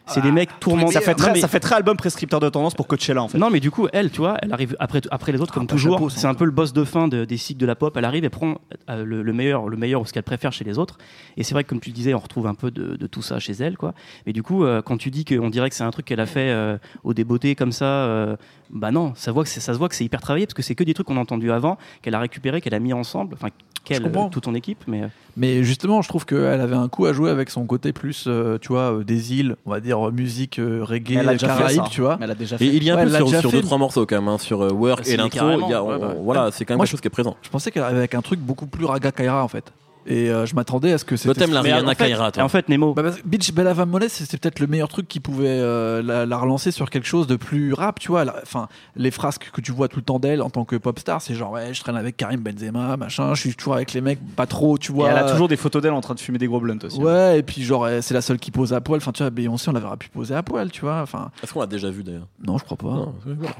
C'est 0.09 0.21
des 0.21 0.31
mecs 0.31 0.59
tourmentés. 0.59 0.93
Ça 0.93 1.01
fait, 1.01 1.15
très, 1.15 1.33
mais- 1.33 1.39
ça 1.41 1.47
fait 1.47 1.59
très 1.59 1.75
album 1.75 1.95
prescripteur 1.97 2.39
de 2.39 2.49
tendance 2.49 2.73
pour 2.73 2.87
Coachella 2.87 3.21
en 3.23 3.27
fait. 3.27 3.37
Non, 3.37 3.49
mais 3.49 3.59
du 3.59 3.71
coup, 3.71 3.87
elle, 3.93 4.11
tu 4.11 4.17
vois, 4.19 4.37
elle 4.41 4.51
arrive 4.53 4.75
après, 4.79 5.01
après 5.11 5.31
les 5.31 5.41
autres, 5.41 5.53
comme 5.53 5.65
bah, 5.65 5.71
toujours. 5.73 6.11
C'est 6.11 6.27
un 6.27 6.33
peu 6.33 6.45
le 6.45 6.51
boss 6.51 6.73
de 6.73 6.83
fin 6.83 7.07
de- 7.07 7.25
des 7.25 7.37
cycles 7.37 7.59
de 7.59 7.65
la 7.65 7.75
pop. 7.75 7.95
Elle 7.97 8.05
arrive, 8.05 8.23
elle 8.23 8.29
prend 8.29 8.55
euh, 8.89 9.03
le, 9.05 9.21
le 9.21 9.33
meilleur, 9.33 9.69
le 9.69 9.77
meilleur 9.77 10.01
ou 10.01 10.05
ce 10.05 10.13
qu'elle 10.13 10.23
préfère 10.23 10.51
chez 10.51 10.63
les 10.65 10.77
autres. 10.77 10.97
Et 11.37 11.43
c'est 11.43 11.53
vrai 11.53 11.63
que, 11.63 11.69
comme 11.69 11.79
tu 11.79 11.91
disais, 11.91 12.13
on 12.13 12.19
retrouve 12.19 12.47
un 12.47 12.55
peu 12.55 12.71
de, 12.71 13.07
tout 13.07 13.21
ça 13.21 13.39
chez 13.39 13.53
elle, 13.53 13.77
quoi. 13.77 13.93
Mais 14.25 14.33
du 14.33 14.43
coup, 14.43 14.63
euh, 14.65 14.81
quand 14.81 14.97
tu 14.97 15.09
dis 15.11 15.25
qu'on 15.25 15.49
dirait 15.49 15.69
que 15.69 15.75
c'est 15.75 15.83
un 15.83 15.91
truc 15.91 16.05
qu'elle 16.05 16.19
a 16.19 16.25
fait 16.25 16.49
euh, 16.49 16.77
au 17.03 17.13
débeauté 17.13 17.55
comme 17.55 17.71
ça, 17.71 18.37
bah 18.71 18.91
non, 18.91 19.13
ça, 19.15 19.31
voit 19.31 19.43
que 19.43 19.49
ça 19.49 19.73
se 19.73 19.77
voit 19.77 19.89
que 19.89 19.95
c'est 19.95 20.05
hyper 20.05 20.21
travaillé 20.21 20.45
parce 20.45 20.53
que 20.53 20.61
c'est 20.61 20.75
que 20.75 20.83
des 20.83 20.93
trucs 20.93 21.07
qu'on 21.07 21.17
a 21.17 21.19
entendus 21.19 21.51
avant, 21.51 21.77
qu'elle 22.01 22.13
a 22.15 22.19
récupéré, 22.19 22.61
qu'elle 22.61 22.73
a 22.75 22.79
mis 22.79 22.93
ensemble. 22.93 23.33
Enfin, 23.33 23.47
qu'elle, 23.83 24.03
comprends. 24.03 24.29
toute 24.29 24.43
ton 24.43 24.53
équipe. 24.55 24.83
Mais 24.87 25.03
euh, 25.03 25.07
Mais 25.37 25.63
justement, 25.63 26.01
je 26.01 26.09
trouve 26.09 26.25
qu'elle 26.25 26.61
avait 26.61 26.75
un 26.75 26.87
coup 26.89 27.05
à 27.05 27.13
jouer 27.13 27.29
avec 27.29 27.49
son 27.49 27.65
côté 27.65 27.93
plus, 27.93 28.25
euh, 28.27 28.57
tu 28.59 28.69
vois, 28.69 28.93
euh, 28.93 29.03
des 29.03 29.33
îles, 29.33 29.55
on 29.65 29.71
va 29.71 29.79
dire 29.79 30.11
musique 30.11 30.59
euh, 30.59 30.83
reggae, 30.83 31.17
elle 31.19 31.29
a 31.29 31.33
déjà 31.33 31.47
fait 31.49 31.57
Caraïbes, 31.59 31.83
ça. 31.83 31.89
tu 31.89 32.01
vois. 32.01 32.17
Mais 32.17 32.25
elle 32.25 32.31
a 32.31 32.35
déjà 32.35 32.55
Et 32.57 32.59
fait. 32.59 32.65
il 32.67 32.83
y 32.83 32.89
a 32.89 32.93
un 32.93 32.97
Ouais, 32.97 33.03
peu 33.05 33.09
sur, 33.11 33.29
sur 33.39 33.51
fait. 33.51 33.57
deux 33.57 33.63
trois 33.63 33.77
morceaux 33.77 34.05
quand 34.05 34.15
même, 34.15 34.27
hein, 34.27 34.37
sur 34.37 34.61
euh, 34.61 34.71
Work 34.71 35.03
Bah, 35.05 35.09
et 35.11 35.17
l'intro. 35.17 35.47
Ouais, 35.47 35.57
bah. 35.99 36.15
Voilà, 36.23 36.49
c'est 36.51 36.65
quand 36.65 36.73
même 36.73 36.77
Moi, 36.77 36.85
quelque 36.85 36.91
chose 36.91 37.01
qui 37.01 37.07
est 37.07 37.09
présent. 37.09 37.35
Je 37.41 37.49
pensais 37.49 37.71
qu'elle 37.71 37.83
arrivait 37.83 37.99
avec 37.99 38.15
un 38.15 38.21
truc 38.21 38.39
beaucoup 38.39 38.67
plus 38.67 38.85
raga 38.85 39.11
Kaira 39.11 39.43
en 39.43 39.47
fait. 39.47 39.71
Et 40.07 40.29
euh, 40.31 40.45
je 40.45 40.55
m'attendais 40.55 40.91
à 40.93 40.97
ce 40.97 41.05
que 41.05 41.15
c'était. 41.17 41.33
t'aimes 41.41 41.53
la 41.53 41.61
mais 41.61 41.73
Rihanna 41.73 41.91
en 41.91 41.95
fait, 41.95 42.07
Kaira, 42.07 42.31
toi. 42.31 42.41
et 42.41 42.45
en 42.45 42.49
fait, 42.49 42.67
Nemo, 42.69 42.93
Bah, 42.93 43.03
que 43.03 43.21
Beach 43.27 43.51
Bella 43.53 43.73
Van 43.73 43.85
Monet, 43.85 44.09
c'était 44.09 44.37
peut-être 44.37 44.59
le 44.59 44.67
meilleur 44.67 44.87
truc 44.87 45.07
qui 45.07 45.19
pouvait 45.19 45.47
euh, 45.47 46.01
la, 46.01 46.25
la 46.25 46.37
relancer 46.37 46.71
sur 46.71 46.89
quelque 46.89 47.05
chose 47.07 47.27
de 47.27 47.35
plus 47.35 47.73
rap, 47.73 47.99
tu 47.99 48.07
vois. 48.09 48.25
Enfin, 48.41 48.69
les 48.95 49.11
frasques 49.11 49.51
que 49.53 49.61
tu 49.61 49.71
vois 49.71 49.87
tout 49.87 49.97
le 49.97 50.03
temps 50.03 50.19
d'elle 50.19 50.41
en 50.41 50.49
tant 50.49 50.65
que 50.65 50.75
pop 50.77 50.97
star, 50.97 51.21
c'est 51.21 51.35
genre, 51.35 51.51
ouais, 51.51 51.73
je 51.73 51.81
traîne 51.81 51.95
avec 51.97 52.17
Karim 52.17 52.41
Benzema, 52.41 52.97
machin, 52.97 53.33
je 53.35 53.41
suis 53.41 53.53
toujours 53.55 53.75
avec 53.75 53.93
les 53.93 54.01
mecs, 54.01 54.19
pas 54.35 54.45
trop, 54.47 54.77
tu 54.77 54.91
Et 54.91 54.95
vois. 54.95 55.09
elle 55.11 55.17
a 55.17 55.31
toujours 55.31 55.47
des 55.47 55.57
photos 55.57 55.81
d'elle 55.83 55.93
en 55.93 56.01
train 56.01 56.15
de 56.15 56.19
fumer 56.19 56.37
des 56.37 56.47
gros 56.47 56.59
blunts 56.59 56.79
aussi. 56.83 56.99
Ouais, 56.99 57.39
et 57.39 57.43
puis 57.43 57.61
genre, 57.63 57.87
c'est 58.01 58.13
la 58.13 58.21
seule 58.21 58.39
qui 58.39 58.51
pose 58.51 58.73
à 58.73 58.81
poil. 58.81 58.97
Enfin, 58.97 59.11
tu 59.11 59.21
vois, 59.21 59.29
Beyoncé, 59.29 59.69
on 59.69 59.73
la 59.73 59.79
verra 59.79 59.97
plus 59.97 60.09
poser 60.09 60.33
à 60.33 60.41
poil, 60.43 60.71
tu 60.71 60.81
vois. 60.81 61.01
Enfin, 61.01 61.29
Est-ce 61.43 61.53
qu'on 61.53 61.59
l'a 61.59 61.67
déjà 61.67 61.89
vu 61.91 62.03
d'ailleurs? 62.03 62.27
Non, 62.45 62.57
je 62.57 62.63
crois 62.63 62.77
pas. 62.77 63.11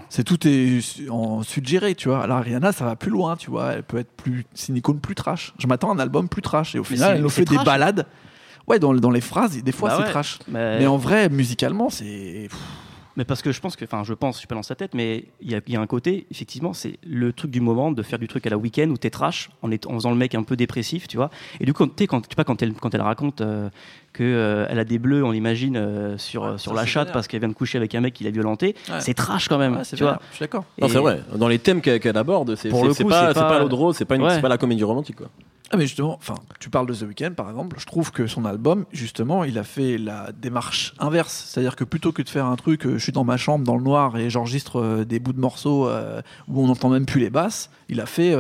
C'est 0.10 0.24
tout 0.24 0.40
est 0.48 0.80
en 1.10 1.44
suggéré, 1.44 1.96
tu 1.96 2.08
vois. 2.10 2.24
Alors 2.24 2.40
Rihanna, 2.40 2.72
ça 2.72 2.86
va 2.86 2.96
plus 2.96 3.12
loin, 3.12 3.36
tu 3.36 3.52
vois. 3.52 3.74
Elle 3.74 3.84
peut 3.84 3.98
être 3.98 4.12
plus, 4.12 4.46
icône 4.70 5.00
plus 5.00 5.16
trash. 5.16 5.54
Je 5.60 5.68
m'attends 5.68 5.92
à 5.92 5.96
un 5.96 6.00
album 6.00 6.28
plus 6.30 6.42
trash. 6.42 6.76
Et 6.76 6.80
au 6.80 6.84
final, 6.84 7.16
elle 7.18 7.22
nous 7.22 7.30
fait 7.30 7.46
des 7.46 7.56
trash. 7.56 7.66
balades. 7.66 8.06
Ouais, 8.68 8.80
dans, 8.80 8.94
dans 8.94 9.10
les 9.12 9.22
phrases, 9.22 9.62
des 9.64 9.72
fois 9.72 9.90
Bah 9.90 9.96
c'est 9.98 10.04
ouais. 10.04 10.10
trash. 10.12 10.40
mais- 10.48 10.80
Mais 10.80 10.88
en 10.88 10.98
vrai, 10.98 11.28
musicalement, 11.30 11.90
c'est. 11.90 12.48
Mais 13.18 13.26
parce 13.26 13.42
que 13.42 13.52
je 13.52 13.60
pense 13.60 13.76
que, 13.76 13.84
enfin, 13.84 14.04
je 14.06 14.14
pense, 14.14 14.36
je 14.36 14.40
suis 14.40 14.48
pas 14.48 14.56
dans 14.56 14.64
sa 14.64 14.76
tête, 14.76 14.94
mais 14.94 15.26
il 15.42 15.52
y, 15.52 15.56
a- 15.56 15.60
il 15.68 15.74
y 15.74 15.76
a 15.76 15.82
un 15.82 15.88
côté, 15.88 16.26
effectivement, 16.32 16.72
c'est 16.72 17.00
le 17.06 17.34
truc 17.34 17.52
du 17.52 17.60
moment 17.60 17.92
de 17.92 18.02
faire 18.02 18.18
du 18.20 18.30
truc 18.30 18.48
à 18.48 18.50
la 18.50 18.58
week-end 18.58 18.88
où 18.92 18.98
t'es 18.98 19.10
trash 19.10 19.50
en, 19.62 19.72
est- 19.72 19.86
en 19.88 19.94
faisant 19.96 20.12
le 20.12 20.16
mec 20.16 20.36
un 20.36 20.44
peu 20.44 20.56
dépressif, 20.56 21.06
tu 21.08 21.18
vois. 21.18 21.30
Et 21.60 21.66
du 21.66 21.74
coup, 21.74 21.86
tu 21.88 21.94
sais, 21.98 22.08
quand, 22.08 22.22
tu 22.22 22.28
sais 22.30 22.36
pas, 22.36 22.46
quand 22.46 22.62
elle, 22.62 22.74
quand 22.74 22.94
elle 22.94 23.02
raconte 23.02 23.42
euh, 23.42 23.70
que 24.14 24.24
euh, 24.24 24.68
elle 24.70 24.80
a 24.80 24.86
des 24.86 25.00
bleus, 25.00 25.26
on 25.26 25.32
l'imagine, 25.32 25.76
euh, 25.76 26.18
sur, 26.18 26.44
Ouais, 26.44 26.58
sur 26.58 26.72
ça, 26.74 26.80
la 26.80 26.86
chatte 26.86 27.12
parce 27.12 27.28
qu'elle 27.28 27.42
vient 27.42 27.50
de 27.50 27.54
coucher 27.56 27.78
avec 27.78 27.94
un 27.94 28.00
mec 28.00 28.14
qui 28.14 28.24
l'a 28.24 28.32
violenté, 28.32 28.76
Ouais. 28.90 29.02
c'est 29.02 29.16
trash 29.16 29.50
quand 29.50 29.58
même, 29.58 29.76
ouais, 29.78 29.84
tu 29.84 29.98
vois. 29.98 30.20
Je 30.30 30.36
suis 30.38 30.44
d'accord. 30.44 30.64
Non, 30.80 30.88
c'est 30.88 31.00
vrai. 31.00 31.22
Dans 31.36 31.48
les 31.50 31.60
thèmes 31.60 31.82
qu'elle 31.82 32.00
qu'elle 32.00 32.16
aborde, 32.16 32.56
c'est 32.56 32.70
pas, 32.70 33.34
pas, 33.34 33.34
pas- 33.34 33.60
l'eau 33.60 33.68
de 33.68 33.76
rose, 33.76 33.98
c'est 33.98 34.06
pas, 34.06 34.16
une- 34.16 34.22
Ouais. 34.22 34.36
c'est 34.36 34.42
pas 34.42 34.48
la 34.50 34.58
comédie 34.60 34.84
romantique. 34.86 35.18
Quoi. 35.18 35.28
Ah 35.72 35.78
mais 35.78 35.86
justement, 35.86 36.16
enfin, 36.16 36.34
tu 36.60 36.70
parles 36.72 36.88
de 36.88 36.96
The 36.96 37.04
Weeknd 37.04 37.34
par 37.36 37.48
exemple, 37.50 37.78
je 37.80 37.86
trouve 37.86 38.12
que 38.12 38.26
son 38.26 38.46
album, 38.46 38.86
justement, 38.92 39.44
il 39.44 39.58
a 39.60 39.64
fait 39.64 40.00
la 40.00 40.32
démarche 40.32 40.96
inverse. 40.98 41.46
C'est-à-dire 41.48 41.76
que 41.76 41.84
plutôt 41.84 42.12
que 42.12 42.24
de 42.24 42.30
faire 42.30 42.48
un 42.48 42.56
truc, 42.56 42.86
euh, 42.88 42.98
je 42.98 43.04
suis 43.04 43.12
dans 43.12 43.24
ma 43.24 43.38
chambre 43.38 43.66
dans 43.66 43.76
le 43.78 43.84
noir 43.84 44.18
et 44.18 44.30
j'enregistre 44.32 44.80
euh, 44.80 45.06
des 45.06 45.20
bouts 45.20 45.34
de 45.34 45.40
morceaux 45.40 45.88
euh, 45.88 46.22
où 46.48 46.64
on 46.64 46.68
n'entend 46.68 46.90
même 46.90 47.06
plus 47.06 47.20
les 47.22 47.30
basses, 47.30 47.70
il 47.88 48.02
a 48.02 48.06
fait, 48.08 48.32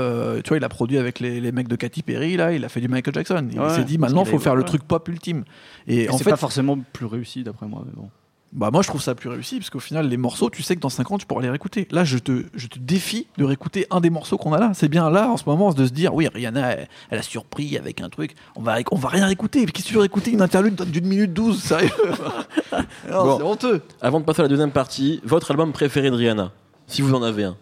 tu 0.43 0.49
vois, 0.49 0.57
il 0.57 0.63
a 0.63 0.69
produit 0.69 0.97
avec 0.97 1.19
les, 1.19 1.39
les 1.39 1.51
mecs 1.51 1.67
de 1.67 1.75
Katy 1.75 2.01
Perry, 2.03 2.35
là, 2.37 2.51
il 2.51 2.65
a 2.65 2.69
fait 2.69 2.81
du 2.81 2.87
Michael 2.87 3.13
Jackson. 3.13 3.47
Il 3.51 3.59
Ouais, 3.59 3.69
s'est 3.75 3.83
dit 3.83 3.97
maintenant, 3.97 4.23
qu'il 4.23 4.31
faut 4.31 4.39
faire 4.39 4.55
le 4.55 4.63
truc 4.63 4.83
pop 4.83 5.07
ultime. 5.07 5.43
Et 5.87 6.03
Et 6.03 6.09
en 6.09 6.17
c'est 6.17 6.23
fait, 6.23 6.29
pas 6.31 6.35
forcément 6.37 6.77
plus 6.93 7.05
réussi 7.05 7.43
d'après 7.43 7.67
moi. 7.67 7.83
Mais 7.85 7.91
bon. 7.95 8.09
Bah 8.51 8.71
moi 8.71 8.81
je 8.81 8.87
trouve 8.87 9.01
ça 9.01 9.13
plus 9.13 9.29
réussi 9.29 9.57
parce 9.57 9.69
qu'au 9.69 9.79
final 9.79 10.07
les 10.07 10.17
morceaux 10.17 10.49
tu 10.49 10.63
sais 10.63 10.75
que 10.75 10.81
dans 10.81 10.89
5 10.89 11.11
ans 11.11 11.17
tu 11.17 11.25
pourras 11.25 11.41
les 11.41 11.49
réécouter. 11.49 11.87
Là 11.91 12.03
je 12.03 12.17
te, 12.17 12.45
je 12.55 12.67
te 12.67 12.79
défie 12.79 13.27
de 13.37 13.43
réécouter 13.43 13.85
un 13.91 14.01
des 14.01 14.09
morceaux 14.09 14.37
qu'on 14.37 14.53
a 14.53 14.59
là. 14.59 14.71
C'est 14.73 14.87
bien 14.87 15.09
là 15.09 15.29
en 15.29 15.37
ce 15.37 15.43
moment 15.45 15.71
de 15.71 15.85
se 15.85 15.91
dire 15.91 16.13
oui 16.15 16.27
Rihanna 16.27 16.71
elle, 16.71 16.87
elle 17.11 17.19
a 17.19 17.23
surpris 17.23 17.77
avec 17.77 18.01
un 18.01 18.09
truc. 18.09 18.35
On 18.55 18.61
va, 18.61 18.77
on 18.91 18.97
va 18.97 19.09
rien 19.09 19.25
réécouter. 19.27 19.65
Qu'est-ce 19.65 19.85
que 19.85 19.89
tu 19.89 19.93
veux 19.93 20.01
réécouter 20.01 20.31
une 20.31 20.41
interlude 20.41 20.75
d'une 20.81 21.05
minute 21.05 21.33
12 21.33 21.61
sérieux 21.61 21.89
Bon. 23.09 23.37
C'est 23.37 23.43
honteux. 23.43 23.81
Avant 24.01 24.19
de 24.19 24.25
passer 24.25 24.41
à 24.41 24.43
la 24.43 24.49
deuxième 24.49 24.71
partie, 24.71 25.21
votre 25.23 25.51
album 25.51 25.71
préféré 25.71 26.09
de 26.09 26.15
Rihanna 26.15 26.51
Si 26.87 27.01
vous 27.01 27.13
en 27.13 27.23
avez 27.23 27.43
un. 27.43 27.57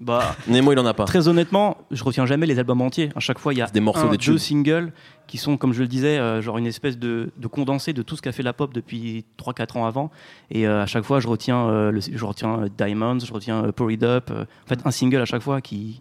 Bah, 0.00 0.36
Nemo, 0.46 0.72
il 0.72 0.78
en 0.78 0.86
a 0.86 0.94
pas. 0.94 1.04
Très 1.06 1.26
honnêtement, 1.28 1.76
je 1.90 2.04
retiens 2.04 2.24
jamais 2.24 2.46
les 2.46 2.58
albums 2.58 2.80
entiers. 2.82 3.10
À 3.16 3.20
chaque 3.20 3.38
fois, 3.38 3.52
il 3.52 3.58
y 3.58 3.62
a 3.62 3.66
C'est 3.66 3.74
des 3.74 3.80
morceaux, 3.80 4.06
un, 4.06 4.10
des 4.10 4.18
tubes. 4.18 4.34
deux 4.34 4.38
singles 4.38 4.92
qui 5.26 5.38
sont, 5.38 5.56
comme 5.56 5.72
je 5.72 5.80
le 5.82 5.88
disais, 5.88 6.18
euh, 6.18 6.40
genre 6.40 6.56
une 6.58 6.66
espèce 6.66 6.96
de, 6.98 7.30
de 7.36 7.46
condensé 7.48 7.92
de 7.92 8.02
tout 8.02 8.16
ce 8.16 8.22
qu'a 8.22 8.32
fait 8.32 8.42
la 8.44 8.52
pop 8.52 8.72
depuis 8.72 9.24
3-4 9.38 9.76
ans 9.78 9.86
avant. 9.86 10.10
Et 10.50 10.66
euh, 10.68 10.82
à 10.82 10.86
chaque 10.86 11.04
fois, 11.04 11.18
je 11.20 11.26
retiens, 11.28 11.68
euh, 11.68 11.90
le- 11.90 12.00
je 12.00 12.24
retiens 12.24 12.66
Diamonds, 12.78 13.18
je 13.18 13.32
retiens 13.32 13.64
euh, 13.64 13.72
Pour 13.72 13.90
It 13.90 14.02
Up. 14.04 14.30
euh, 14.30 14.44
en 14.64 14.68
fait, 14.68 14.80
un 14.84 14.90
single 14.90 15.20
à 15.20 15.24
chaque 15.24 15.42
fois 15.42 15.60
qui, 15.60 16.00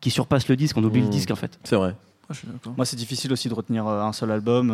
qui 0.00 0.10
surpasse 0.10 0.48
le 0.48 0.56
disque. 0.56 0.76
On 0.76 0.84
oublie 0.84 1.00
le 1.02 1.08
disque, 1.08 1.30
en 1.32 1.36
fait. 1.36 1.58
C'est 1.64 1.76
vrai. 1.76 1.94
Moi, 2.76 2.86
c'est 2.86 2.96
difficile 2.96 3.32
aussi 3.32 3.48
de 3.48 3.54
retenir 3.54 3.86
euh, 3.86 4.02
un 4.02 4.12
seul 4.12 4.30
album. 4.30 4.70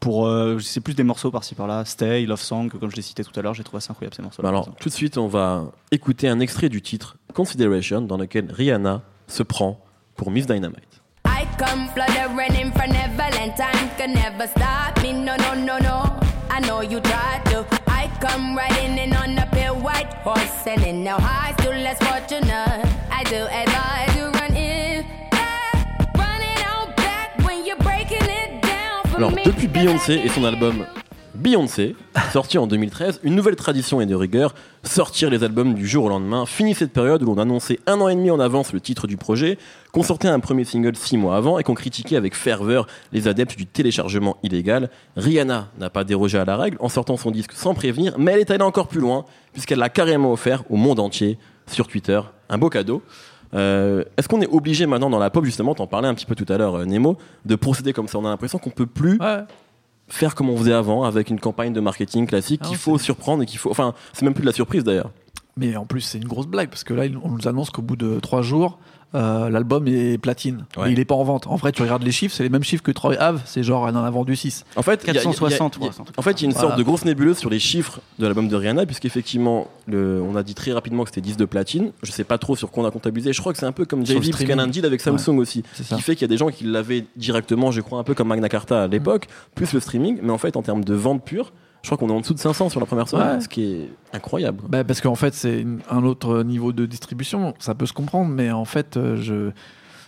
Pour, 0.00 0.26
euh, 0.26 0.58
c'est 0.58 0.80
plus 0.80 0.94
des 0.94 1.04
morceaux 1.04 1.30
par-ci 1.30 1.54
par-là. 1.54 1.84
Stay, 1.84 2.24
Love 2.26 2.40
Song, 2.40 2.70
comme 2.70 2.90
je 2.90 2.96
l'ai 2.96 3.02
cité 3.02 3.22
tout 3.22 3.38
à 3.38 3.42
l'heure, 3.42 3.54
j'ai 3.54 3.62
trouvé 3.62 3.78
assez 3.78 3.90
incroyable 3.90 4.14
ces 4.16 4.22
morceaux. 4.22 4.42
Bah 4.42 4.48
alors, 4.48 4.74
tout 4.80 4.88
de 4.88 4.94
suite, 4.94 5.18
on 5.18 5.28
va 5.28 5.66
écouter 5.92 6.28
un 6.28 6.40
extrait 6.40 6.68
du 6.68 6.82
titre 6.82 7.16
Consideration 7.34 8.00
dans 8.00 8.16
lequel 8.16 8.50
Rihanna 8.50 9.02
se 9.28 9.42
prend 9.42 9.78
pour 10.16 10.30
Miss 10.30 10.46
Dynamite. 10.46 11.00
I 11.26 11.46
come 11.58 11.88
running 12.36 12.72
from 12.72 12.90
Neverland. 12.90 13.54
Time 13.56 13.88
can 13.96 14.12
never 14.12 14.46
stop 14.48 15.02
me. 15.02 15.12
No, 15.12 15.36
no, 15.36 15.54
no, 15.54 15.78
no. 15.78 16.02
I 16.50 16.60
know 16.60 16.82
you 16.82 17.00
tried 17.00 17.44
to. 17.46 17.64
I 17.86 18.08
come 18.20 18.56
riding 18.56 18.98
in 18.98 19.14
on 19.14 19.38
a 19.38 19.46
pale 19.52 19.76
white 19.76 20.12
horse, 20.24 20.66
and 20.66 20.82
in 20.82 21.04
no 21.04 21.16
high, 21.18 21.52
still 21.58 21.72
less 21.72 21.98
fortunate. 21.98 22.88
I 23.10 23.24
do 23.24 23.46
advise 23.46 24.09
Alors, 29.20 29.32
depuis 29.44 29.68
Beyoncé 29.68 30.14
et 30.24 30.30
son 30.30 30.44
album 30.44 30.86
Beyoncé, 31.34 31.94
sorti 32.32 32.56
en 32.56 32.66
2013, 32.66 33.20
une 33.22 33.34
nouvelle 33.34 33.54
tradition 33.54 34.00
est 34.00 34.06
de 34.06 34.14
rigueur, 34.14 34.54
sortir 34.82 35.28
les 35.28 35.44
albums 35.44 35.74
du 35.74 35.86
jour 35.86 36.06
au 36.06 36.08
lendemain. 36.08 36.46
Fini 36.46 36.74
cette 36.74 36.94
période 36.94 37.22
où 37.22 37.26
l'on 37.26 37.36
annonçait 37.36 37.80
un 37.86 38.00
an 38.00 38.08
et 38.08 38.14
demi 38.14 38.30
en 38.30 38.40
avance 38.40 38.72
le 38.72 38.80
titre 38.80 39.06
du 39.06 39.18
projet, 39.18 39.58
qu'on 39.92 40.02
sortait 40.02 40.28
un 40.28 40.40
premier 40.40 40.64
single 40.64 40.96
six 40.96 41.18
mois 41.18 41.36
avant 41.36 41.58
et 41.58 41.64
qu'on 41.64 41.74
critiquait 41.74 42.16
avec 42.16 42.34
ferveur 42.34 42.86
les 43.12 43.28
adeptes 43.28 43.58
du 43.58 43.66
téléchargement 43.66 44.38
illégal. 44.42 44.88
Rihanna 45.18 45.68
n'a 45.78 45.90
pas 45.90 46.04
dérogé 46.04 46.38
à 46.38 46.46
la 46.46 46.56
règle 46.56 46.78
en 46.80 46.88
sortant 46.88 47.18
son 47.18 47.30
disque 47.30 47.52
sans 47.52 47.74
prévenir, 47.74 48.18
mais 48.18 48.32
elle 48.32 48.40
est 48.40 48.50
allée 48.50 48.64
encore 48.64 48.88
plus 48.88 49.00
loin 49.00 49.26
puisqu'elle 49.52 49.80
l'a 49.80 49.90
carrément 49.90 50.32
offert 50.32 50.62
au 50.70 50.76
monde 50.76 50.98
entier 50.98 51.36
sur 51.66 51.88
Twitter. 51.88 52.22
Un 52.48 52.56
beau 52.56 52.70
cadeau. 52.70 53.02
Euh, 53.54 54.04
Est-ce 54.16 54.28
qu'on 54.28 54.40
est 54.40 54.48
obligé 54.48 54.86
maintenant 54.86 55.10
dans 55.10 55.18
la 55.18 55.30
pop, 55.30 55.44
justement, 55.44 55.74
t'en 55.74 55.86
parlais 55.86 56.08
un 56.08 56.14
petit 56.14 56.26
peu 56.26 56.34
tout 56.34 56.50
à 56.52 56.56
l'heure, 56.58 56.76
euh, 56.76 56.84
Nemo, 56.84 57.16
de 57.44 57.54
procéder 57.56 57.92
comme 57.92 58.08
ça? 58.08 58.18
On 58.18 58.24
a 58.24 58.28
l'impression 58.28 58.58
qu'on 58.58 58.70
peut 58.70 58.86
plus 58.86 59.18
Ouais. 59.20 59.40
faire 60.08 60.34
comme 60.34 60.50
on 60.50 60.56
faisait 60.56 60.72
avant 60.72 61.04
avec 61.04 61.30
une 61.30 61.38
campagne 61.40 61.72
de 61.72 61.80
marketing 61.80 62.26
classique 62.26 62.60
Ah 62.64 62.68
qu'il 62.68 62.76
faut 62.76 62.98
surprendre 62.98 63.42
et 63.42 63.46
qu'il 63.46 63.58
faut. 63.58 63.70
Enfin, 63.70 63.94
c'est 64.12 64.24
même 64.24 64.34
plus 64.34 64.42
de 64.42 64.46
la 64.46 64.52
surprise 64.52 64.84
d'ailleurs. 64.84 65.10
Mais 65.60 65.76
en 65.76 65.84
plus 65.86 66.00
c'est 66.00 66.18
une 66.18 66.26
grosse 66.28 66.46
blague 66.48 66.70
parce 66.70 66.82
que 66.84 66.94
là 66.94 67.04
on 67.22 67.30
nous 67.30 67.46
annonce 67.46 67.70
qu'au 67.70 67.82
bout 67.82 67.96
de 67.96 68.18
3 68.20 68.42
jours 68.42 68.78
euh, 69.12 69.50
l'album 69.50 69.88
est 69.88 70.18
platine. 70.18 70.66
Ouais. 70.76 70.84
Mais 70.86 70.92
il 70.92 71.00
est 71.00 71.04
pas 71.04 71.16
en 71.16 71.24
vente. 71.24 71.48
En 71.48 71.56
vrai 71.56 71.72
tu 71.72 71.82
regardes 71.82 72.04
les 72.04 72.12
chiffres, 72.12 72.32
c'est 72.34 72.44
les 72.44 72.48
mêmes 72.48 72.62
chiffres 72.62 72.82
que 72.84 72.92
Troy 72.92 73.16
Ave. 73.16 73.42
C'est 73.44 73.64
genre 73.64 73.88
elle 73.88 73.96
en 73.96 74.04
a 74.04 74.10
vendu 74.10 74.36
6. 74.36 74.64
En 74.76 74.82
fait, 74.82 75.02
il 75.02 75.06
y 75.08 75.10
a- 75.10 75.12
il 75.12 75.16
y 75.16 75.18
a- 75.18 75.22
460, 75.24 75.76
il 75.76 75.80
y 75.80 75.82
a- 75.82 75.86
ouais, 75.88 75.92
c'est 75.92 76.00
un 76.00 76.04
truc 76.04 76.16
En 76.18 76.22
fait, 76.22 76.30
il 76.40 76.42
y 76.42 76.44
a 76.44 76.46
une 76.46 76.52
Voilà. 76.52 76.68
sorte 76.68 76.78
de 76.78 76.82
grosse 76.84 77.04
nébuleuse 77.04 77.36
sur 77.36 77.50
les 77.50 77.58
chiffres 77.58 77.98
de 78.20 78.26
l'album 78.26 78.46
de 78.46 78.54
Rihanna, 78.54 78.86
puisqu'effectivement, 78.86 79.66
on 79.92 80.36
a 80.36 80.42
dit 80.44 80.54
très 80.54 80.72
rapidement 80.72 81.02
que 81.02 81.10
c'était 81.10 81.20
10 81.22 81.36
de 81.36 81.44
platine. 81.44 81.90
Je 82.04 82.12
sais 82.12 82.22
pas 82.22 82.38
trop 82.38 82.54
sur 82.54 82.70
quoi 82.70 82.84
on 82.84 82.86
a 82.86 82.92
comptabilisé. 82.92 83.32
Je 83.32 83.40
crois 83.40 83.52
que 83.52 83.58
c'est 83.58 83.66
un 83.66 83.72
peu 83.72 83.84
comme 83.84 84.06
Jay-Z, 84.06 84.30
deal 84.70 84.86
avec 84.86 85.00
Samsung 85.00 85.38
aussi. 85.38 85.64
C'est 85.72 85.82
ça. 85.82 85.96
qui 85.96 86.02
fait 86.02 86.14
qu'il 86.14 86.22
y 86.22 86.26
a 86.26 86.28
des 86.28 86.36
gens 86.36 86.50
qui 86.50 86.62
l'avaient 86.64 87.04
directement, 87.16 87.72
je 87.72 87.80
crois, 87.80 87.98
un 87.98 88.04
peu 88.04 88.14
comme 88.14 88.28
Magna 88.28 88.48
Carta 88.48 88.84
à 88.84 88.86
l'époque, 88.86 89.26
plus 89.56 89.72
le 89.72 89.80
streaming. 89.80 90.20
Mais 90.22 90.30
en 90.30 90.38
fait, 90.38 90.56
en 90.56 90.62
termes 90.62 90.84
de 90.84 90.94
vente 90.94 91.24
pure, 91.24 91.52
je 91.82 91.88
crois 91.88 91.96
qu'on 91.98 92.08
est 92.08 92.16
en 92.16 92.20
dessous 92.20 92.34
de 92.34 92.38
500 92.38 92.68
sur 92.68 92.80
la 92.80 92.86
première 92.86 93.08
semaine, 93.08 93.36
Ouais. 93.36 93.40
ce 93.40 93.48
qui 93.48 93.62
est 93.64 93.88
incroyable. 94.12 94.62
Bah, 94.68 94.84
parce 94.84 95.00
qu'en 95.00 95.14
fait, 95.14 95.34
c'est 95.34 95.64
un 95.90 96.04
autre 96.04 96.42
niveau 96.42 96.72
de 96.72 96.86
distribution. 96.86 97.54
Ça 97.58 97.74
peut 97.74 97.86
se 97.86 97.92
comprendre, 97.92 98.30
mais 98.30 98.50
en 98.50 98.64
fait, 98.64 98.96
euh, 98.96 99.16
je, 99.16 99.50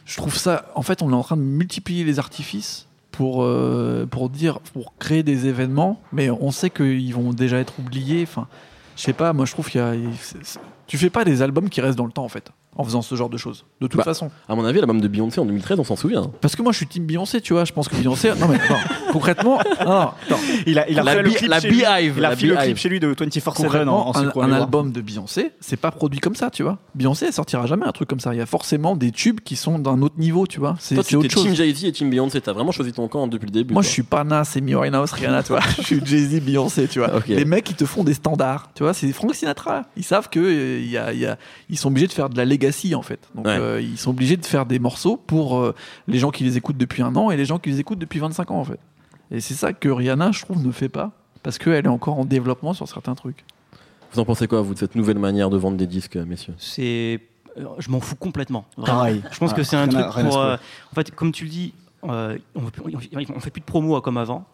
je 0.04 0.16
trouve 0.16 0.36
ça. 0.36 0.66
En 0.74 0.82
fait, 0.82 1.02
on 1.02 1.10
est 1.12 1.14
en 1.16 1.22
train 1.22 1.36
de 1.36 1.42
multiplier 1.42 2.04
les 2.04 2.18
artifices 2.18 2.88
pour, 3.10 3.42
euh, 3.42 4.06
pour 4.10 4.28
dire, 4.30 4.60
pour 4.60 4.94
créer 4.98 5.22
des 5.22 5.46
événements, 5.46 6.00
mais 6.12 6.30
on 6.30 6.50
sait 6.50 6.70
qu'ils 6.70 7.14
vont 7.14 7.32
déjà 7.32 7.58
être 7.58 7.78
oubliés. 7.78 8.22
Enfin, 8.22 8.48
je 8.96 9.02
sais 9.02 9.12
pas, 9.12 9.32
moi, 9.32 9.46
je 9.46 9.52
trouve 9.52 9.68
qu'il 9.70 9.80
y 9.80 9.84
a. 9.84 9.92
c'est- 10.20 10.38
c'est- 10.42 10.60
Tu 10.86 10.98
fais 10.98 11.10
pas 11.10 11.24
des 11.24 11.40
albums 11.42 11.70
qui 11.70 11.80
restent 11.80 11.96
dans 11.96 12.04
le 12.06 12.12
temps, 12.12 12.24
en 12.24 12.28
fait. 12.28 12.50
En 12.76 12.84
faisant 12.84 13.02
ce 13.02 13.14
genre 13.14 13.28
de 13.28 13.36
choses. 13.36 13.64
De 13.80 13.86
toute 13.86 13.98
Bah, 13.98 14.04
façon. 14.04 14.30
À 14.48 14.54
mon 14.54 14.64
avis, 14.64 14.78
l'album 14.78 15.00
de 15.00 15.08
Beyoncé 15.08 15.40
en 15.40 15.44
2013, 15.44 15.78
on 15.80 15.84
s'en 15.84 15.96
souvient. 15.96 16.30
Parce 16.40 16.56
que 16.56 16.62
moi, 16.62 16.72
je 16.72 16.78
suis 16.78 16.86
team 16.86 17.04
Beyoncé, 17.04 17.40
tu 17.40 17.52
vois. 17.52 17.64
Je 17.64 17.72
pense 17.72 17.88
que 17.88 17.96
Beyoncé. 17.96 18.30
Non, 18.40 18.48
mais 18.48 18.56
attends, 18.56 18.80
concrètement. 19.12 19.58
Non, 19.84 19.90
non, 19.90 20.00
attends. 20.26 20.38
Il 20.66 20.78
a, 20.78 20.88
il 20.88 20.98
a 20.98 21.02
La 21.02 21.12
fait 21.12 21.22
le 21.22 21.30
clip 21.30 21.48
la 21.50 21.60
chez 21.60 21.68
lui. 21.68 21.76
Beehive, 21.82 22.14
Il 22.16 22.24
a 22.24 22.30
la 22.30 22.36
fait 22.36 22.46
le 22.46 22.56
clip 22.56 22.76
chez 22.76 22.88
lui 22.88 23.00
de 23.00 23.12
24/7 23.12 23.48
en, 23.48 23.52
Concrètement, 23.52 24.08
en 24.08 24.42
un, 24.42 24.52
album 24.52 24.92
de 24.92 25.00
Beyoncé, 25.02 25.52
c'est 25.60 25.76
pas 25.76 25.90
produit 25.90 26.20
comme 26.20 26.34
ça, 26.34 26.50
tu 26.50 26.62
vois. 26.62 26.78
Beyoncé, 26.94 27.26
elle 27.26 27.32
sortira 27.32 27.66
jamais 27.66 27.84
un 27.86 27.92
truc 27.92 28.08
comme 28.08 28.20
ça. 28.20 28.34
Il 28.34 28.38
y 28.38 28.42
a 28.42 28.46
forcément 28.46 28.96
des 28.96 29.10
tubes 29.10 29.40
qui 29.40 29.56
sont 29.56 29.78
d'un 29.78 30.00
autre 30.00 30.18
niveau, 30.18 30.46
tu 30.46 30.58
vois. 30.58 30.76
C'est 30.78 30.94
Toi, 30.94 31.04
c'est 31.04 31.10
tu 31.10 31.16
autre 31.16 31.30
chose. 31.30 31.42
Team 31.44 31.54
Jay-Z 31.54 31.84
et 31.84 31.92
Team 31.92 32.08
Beyoncé. 32.10 32.40
T'as 32.40 32.52
vraiment 32.52 32.72
choisi 32.72 32.92
ton 32.92 33.06
camp 33.08 33.26
depuis 33.26 33.46
le 33.46 33.52
début. 33.52 33.74
Moi, 33.74 33.82
je 33.82 33.88
suis 33.88 34.02
pas 34.02 34.24
Nas, 34.24 34.50
Amy 34.56 34.74
Winehouse, 34.74 35.12
Rihanna, 35.12 35.42
tu 35.42 35.52
vois. 35.52 35.60
je 35.78 35.82
suis 35.82 36.00
Jay-Z, 36.04 36.40
Beyoncé, 36.40 36.88
tu 36.88 37.00
vois. 37.00 37.10
Les 37.28 37.44
mecs, 37.44 37.68
ils 37.68 37.76
te 37.76 37.84
font 37.84 38.02
des 38.04 38.14
standards, 38.14 38.70
tu 38.74 38.82
vois. 38.82 38.94
C'est 38.94 39.12
Frank 39.12 39.34
Sinatra. 39.34 39.82
Ils 39.96 40.04
savent 40.04 40.28
que 40.30 40.40
euh, 40.40 40.80
il 40.80 40.90
y 40.90 40.96
a, 40.96 41.12
il 41.12 41.18
y 41.20 41.26
a- 41.26 41.36
ils 41.68 41.76
sont 41.78 41.88
obligés 41.88 42.06
de 42.06 42.12
faire 42.12 42.28
de 42.28 42.36
la 42.36 42.44
legacy 42.62 42.94
en 42.94 43.02
fait. 43.02 43.28
Donc, 43.34 43.46
Ouais. 43.46 43.56
euh, 43.58 43.80
ils 43.80 43.98
sont 43.98 44.10
obligés 44.10 44.36
de 44.36 44.44
faire 44.46 44.66
des 44.66 44.78
morceaux 44.78 45.16
pour 45.16 45.58
euh, 45.58 45.74
les 46.06 46.18
gens 46.18 46.30
qui 46.30 46.44
les 46.44 46.56
écoutent 46.56 46.76
depuis 46.76 47.02
un 47.02 47.14
an 47.16 47.30
et 47.30 47.36
les 47.36 47.44
gens 47.44 47.58
qui 47.58 47.70
les 47.70 47.80
écoutent 47.80 47.98
depuis 47.98 48.18
25 48.20 48.50
ans 48.50 48.60
en 48.60 48.64
fait. 48.64 48.78
Et 49.30 49.40
c'est 49.40 49.54
ça 49.54 49.72
que 49.72 49.88
Rihanna, 49.88 50.30
je 50.32 50.42
trouve, 50.42 50.64
ne 50.64 50.72
fait 50.72 50.88
pas 50.88 51.10
parce 51.42 51.58
qu'elle 51.58 51.84
est 51.84 51.88
encore 51.88 52.18
en 52.18 52.24
développement 52.24 52.72
sur 52.74 52.86
certains 52.88 53.14
trucs. 53.14 53.44
Vous 54.12 54.20
en 54.20 54.24
pensez 54.24 54.46
quoi, 54.46 54.60
vous, 54.60 54.74
de 54.74 54.78
cette 54.78 54.94
nouvelle 54.94 55.18
manière 55.18 55.48
de 55.50 55.56
vendre 55.56 55.76
des 55.78 55.86
disques, 55.86 56.16
messieurs? 56.16 56.54
C'est, 56.58 57.20
euh, 57.56 57.64
je 57.78 57.90
m'en 57.90 58.00
fous 58.00 58.14
complètement. 58.16 58.66
Pareil. 58.84 59.22
Je 59.32 59.38
pense 59.38 59.52
que 59.54 59.62
Ah, 59.62 59.64
c'est 59.64 59.76
un 59.76 59.88
truc 59.88 60.04
pour. 60.06 60.38
euh, 60.38 60.56
en 60.90 60.94
fait, 60.94 61.10
comme 61.14 61.32
tu 61.32 61.44
le 61.44 61.50
dis, 61.50 61.72
euh, 62.04 62.36
on, 62.54 62.62
on 63.34 63.40
fait 63.40 63.50
plus 63.50 63.60
de 63.60 63.64
promo 63.66 63.96
euh, 63.96 64.00
comme 64.00 64.18
avant. 64.18 64.44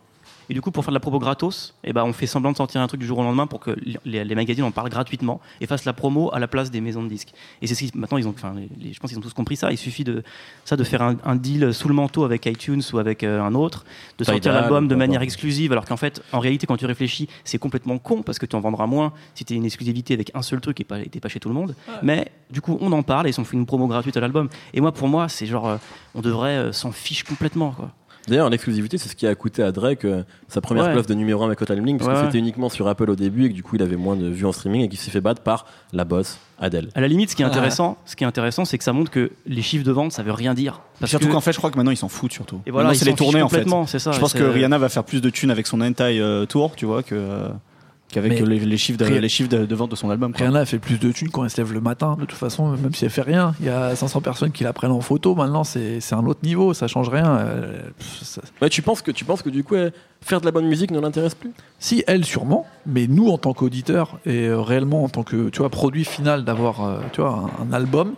Et 0.51 0.55
du 0.55 0.61
coup, 0.63 0.71
pour 0.71 0.83
faire 0.85 0.93
de 0.93 0.97
la 0.97 1.01
promo 1.01 1.19
gratos, 1.19 1.75
eh 1.85 1.93
ben, 1.93 2.05
on 2.05 2.13
fait 2.13 2.27
semblant 2.27 2.53
de 2.53 2.57
sortir 2.57 2.81
un 2.81 2.87
truc 2.87 3.01
du 3.01 3.07
jour 3.07 3.19
au 3.19 3.23
lendemain 3.23 3.47
pour 3.47 3.61
que 3.61 3.77
les, 4.05 4.25
les 4.25 4.35
magazines 4.35 4.65
en 4.65 4.71
parlent 4.71 4.89
gratuitement 4.89 5.41
et 5.61 5.67
fassent 5.67 5.85
la 5.85 5.93
promo 5.93 6.31
à 6.33 6.39
la 6.39 6.49
place 6.49 6.71
des 6.71 6.81
maisons 6.81 7.03
de 7.03 7.09
disques. 7.09 7.33
Et 7.61 7.67
c'est 7.67 7.75
ce 7.75 7.85
qui, 7.85 7.91
maintenant, 7.95 8.17
ils 8.19 8.27
ont, 8.27 8.35
enfin, 8.37 8.55
les- 8.57 8.69
les- 8.87 8.93
je 8.95 8.99
pense 9.01 9.11
qu'ils 9.11 9.19
ont 9.19 9.23
tous 9.23 9.35
compris 9.35 9.57
ça. 9.57 9.71
Il 9.73 9.77
suffit 9.77 10.05
de 10.05 10.23
ça, 10.65 10.77
de 10.77 10.85
faire 10.85 11.03
un, 11.03 11.17
un 11.25 11.37
deal 11.37 11.75
sous 11.75 11.89
le 11.89 11.95
manteau 11.95 12.25
avec 12.25 12.47
iTunes 12.47 12.81
ou 12.93 12.99
avec 12.99 13.25
euh, 13.25 13.43
un 13.43 13.55
autre, 13.55 13.85
de 14.19 14.25
sortir 14.25 14.53
l'album 14.63 14.89
de 14.89 14.95
manière 14.95 15.21
exclusive, 15.23 15.73
alors 15.73 15.85
qu'en 15.85 15.97
fait, 15.99 16.23
en 16.33 16.39
réalité, 16.39 16.67
quand 16.67 16.77
tu 16.77 16.87
réfléchis, 16.87 17.29
c'est 17.45 17.59
complètement 17.59 17.99
con 17.99 18.23
parce 18.23 18.39
que 18.39 18.47
tu 18.47 18.57
en 18.57 18.61
vendras 18.61 18.87
moins 18.87 19.13
si 19.35 19.45
tu 19.45 19.55
une 19.55 19.65
exclusivité 19.67 20.15
avec 20.15 20.31
un 20.35 20.43
seul 20.43 20.61
truc 20.61 20.81
et 20.81 20.85
pas, 20.85 21.01
et 21.01 21.07
t'es 21.09 21.21
pas 21.21 21.29
chez 21.29 21.41
tout 21.41 21.49
le 21.49 21.55
monde. 21.55 21.75
Mais 22.03 22.31
du 22.51 22.61
coup, 22.63 22.79
on 22.81 22.91
en 22.93 23.03
parle 23.03 23.27
et 23.27 23.31
ils 23.31 23.41
ont 23.41 23.45
fait 23.45 23.57
une 23.57 23.67
promo 23.67 23.87
gratuite 23.87 24.17
à 24.17 24.21
l'album. 24.21 24.49
Et 24.73 24.81
moi, 24.81 24.93
pour 24.93 25.09
moi, 25.09 25.29
c'est 25.29 25.47
genre, 25.47 25.67
euh, 25.69 25.77
on 26.15 26.21
devrait 26.23 26.57
euh, 26.57 26.73
s'en 26.73 26.91
fiche 26.93 27.23
complètement. 27.25 27.73
Quoi. 27.73 27.91
D'ailleurs, 28.29 28.51
l'exclusivité, 28.51 28.99
c'est 28.99 29.09
ce 29.09 29.17
qui 29.17 29.27
a 29.27 29.35
coûté 29.35 29.63
à 29.63 29.73
Drake 29.73 30.05
euh, 30.05 30.23
sa 30.49 30.61
première 30.61 30.85
Ouais. 30.87 30.93
place 30.93 31.07
de 31.07 31.15
numéro 31.15 31.43
1 31.43 31.47
avec 31.47 31.61
Hotline 31.61 31.81
Bling, 31.83 31.99
parce 31.99 32.09
Ouais, 32.11 32.15
que 32.21 32.27
c'était 32.27 32.39
uniquement 32.39 32.69
sur 32.69 32.87
Apple 32.89 33.09
au 33.11 33.17
début 33.17 33.47
et 33.47 33.49
que 33.49 33.55
du 33.55 33.63
coup, 33.63 33.77
il 33.77 33.83
avait 33.83 33.97
moins 33.97 34.17
de 34.17 34.29
vues 34.29 34.47
en 34.47 34.53
streaming 34.53 34.83
et 34.83 34.89
qu'il 34.89 34.99
s'est 34.99 35.11
fait 35.11 35.21
battre 35.21 35.43
par 35.43 35.67
la 35.93 36.05
boss 36.05 36.39
Adele. 36.61 36.89
À 36.95 37.01
la 37.01 37.09
limite, 37.09 37.31
ce 37.31 37.37
qui 37.37 37.43
est 37.43 37.45
Ouais. 37.45 37.51
intéressant, 37.51 37.99
ce 38.05 38.17
qui 38.17 38.25
est 38.25 38.27
intéressant, 38.27 38.65
c'est 38.65 38.79
que 38.79 38.85
ça 38.85 38.93
montre 38.93 39.11
que 39.11 39.31
les 39.47 39.63
chiffres 39.63 39.85
de 39.85 39.93
vente, 39.93 40.13
ça 40.13 40.23
veut 40.23 40.33
rien 40.33 40.55
dire. 40.55 40.81
Parce 41.01 41.11
Surtout 41.11 41.29
que- 41.29 41.33
qu'en 41.33 41.41
fait, 41.41 41.53
je 41.53 41.59
crois 41.59 41.71
que 41.71 41.77
maintenant 41.77 41.93
ils 41.93 41.97
s'en 41.97 42.09
foutent 42.09 42.33
surtout. 42.33 42.61
et 42.67 42.71
voilà, 42.71 42.93
c'est 42.95 43.05
les 43.05 43.15
tournées 43.15 43.43
en 43.43 43.49
fait. 43.49 43.57
complètement, 43.59 43.87
c'est 43.87 43.99
ça. 44.01 44.13
Je 44.13 44.19
pense 44.21 44.33
que 44.33 44.43
Rihanna 44.43 44.79
va 44.79 44.89
faire 44.89 45.05
plus 45.05 45.21
de 45.21 45.31
thunes 45.31 45.51
avec 45.51 45.67
son 45.67 45.81
Hentai 45.81 46.19
euh, 46.21 46.47
Tour, 46.47 46.73
tu 46.77 46.85
vois, 46.87 47.03
que 47.03 47.15
euh, 47.15 47.49
qu'avec 48.11 48.41
les, 48.41 48.59
les 48.59 48.77
chiffres, 48.79 48.99
de, 48.99 49.05
Rih- 49.05 49.21
les 49.21 49.29
chiffres 49.29 49.49
de, 49.51 49.67
de 49.67 49.75
vente 49.75 49.91
de 49.91 49.97
son 49.97 50.11
album. 50.11 50.33
quoi. 50.33 50.41
Rihanna 50.41 50.61
elle 50.61 50.67
fait 50.67 50.79
plus 50.79 50.99
de 50.99 51.13
thunes 51.13 51.29
quand 51.31 51.45
elle 51.45 51.51
se 51.51 51.59
lève 51.59 51.73
le 51.73 51.81
matin, 51.81 52.15
de 52.19 52.25
toute 52.25 52.33
façon, 52.39 52.69
même 52.77 52.95
si 52.95 53.05
elle 53.05 53.11
fait 53.11 53.23
rien. 53.23 53.55
Il 53.61 53.67
y 53.67 53.69
a 53.71 53.95
500 53.95 54.21
personnes 54.21 54.51
qui 54.53 54.65
la 54.65 54.73
prennent 54.73 54.91
en 54.93 55.01
photo. 55.01 55.35
Maintenant, 55.35 55.63
c'est 55.65 56.01
un 56.13 56.25
autre 56.27 56.41
niveau, 56.43 56.73
ça 56.75 56.87
change 56.89 57.09
rien. 57.09 57.27
Euh, 57.39 57.83
pff, 57.99 58.23
ça- 58.23 58.43
Ouais, 58.63 58.69
tu 58.71 58.83
penses 58.83 59.03
que 59.03 59.11
tu 59.11 59.25
penses 59.25 59.43
que 59.43 59.51
du 59.51 59.63
coup, 59.65 59.75
euh, 59.75 59.91
faire 60.23 60.41
de 60.41 60.47
la 60.47 60.53
bonne 60.53 60.67
musique 60.67 60.91
ne 60.91 61.01
l'intéresse 61.01 61.35
plus? 61.35 61.53
Si 61.79 62.03
elle 62.07 62.25
sûrement, 62.25 62.67
mais 62.87 63.07
nous 63.07 63.29
en 63.29 63.39
tant 63.39 63.53
qu'auditeurs 63.53 64.19
et 64.27 64.47
euh, 64.47 64.61
réellement 64.61 65.05
en 65.05 65.09
tant 65.09 65.23
que 65.23 65.49
tu 65.51 65.59
vois 65.59 65.69
produit 65.71 66.05
final 66.05 66.45
d'avoir 66.45 66.85
euh, 66.85 67.01
tu 67.13 67.21
vois 67.21 67.51
un, 67.61 67.65
un 67.71 67.73
album, 67.73 68.15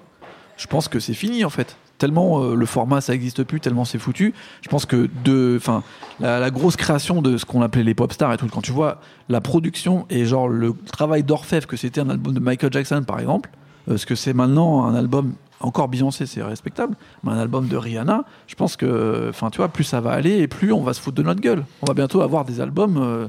je 0.56 0.66
pense 0.66 0.88
que 0.88 1.00
c'est 1.00 1.14
fini 1.14 1.44
en 1.44 1.50
fait. 1.50 1.76
Tellement 2.00 2.42
euh, 2.42 2.54
le 2.54 2.64
format 2.64 3.02
ça 3.02 3.14
existe 3.14 3.44
plus, 3.44 3.60
tellement 3.60 3.84
c'est 3.84 3.98
foutu. 3.98 4.32
Je 4.62 4.68
pense 4.70 4.86
que 4.86 5.10
de, 5.22 5.54
enfin 5.58 5.82
la, 6.18 6.50
grosse 6.50 6.76
création 6.76 7.20
de 7.20 7.36
ce 7.36 7.44
qu'on 7.44 7.60
appelait 7.60 7.84
les 7.84 7.92
pop 7.92 8.10
stars 8.10 8.32
et 8.32 8.38
tout, 8.38 8.46
quand 8.50 8.62
tu 8.62 8.72
vois 8.72 9.02
la 9.28 9.42
production 9.42 10.06
et 10.08 10.24
genre 10.24 10.48
le 10.48 10.74
travail 10.90 11.22
d'orfèvre 11.24 11.66
que 11.66 11.76
c'était 11.76 12.00
un 12.00 12.08
album 12.08 12.32
de 12.32 12.40
Michael 12.40 12.72
Jackson 12.72 13.04
par 13.06 13.20
exemple, 13.20 13.50
euh, 13.90 13.98
ce 13.98 14.06
que 14.06 14.14
c'est 14.14 14.32
maintenant 14.32 14.86
un 14.86 14.94
album 14.94 15.34
encore 15.60 15.88
Beyoncé 15.88 16.24
c'est 16.24 16.42
respectable, 16.42 16.96
mais 17.22 17.32
un 17.32 17.38
album 17.38 17.68
de 17.68 17.76
Rihanna, 17.76 18.24
je 18.46 18.54
pense 18.54 18.76
que 18.76 19.26
enfin 19.28 19.50
tu 19.50 19.58
vois 19.58 19.68
plus 19.68 19.84
ça 19.84 20.00
va 20.00 20.12
aller 20.12 20.38
et 20.38 20.48
plus 20.48 20.72
on 20.72 20.80
va 20.80 20.94
se 20.94 21.02
foutre 21.02 21.18
de 21.18 21.22
notre 21.22 21.42
gueule. 21.42 21.66
On 21.82 21.86
va 21.86 21.92
bientôt 21.92 22.22
avoir 22.22 22.46
des 22.46 22.62
albums 22.62 22.96
euh, 22.96 23.28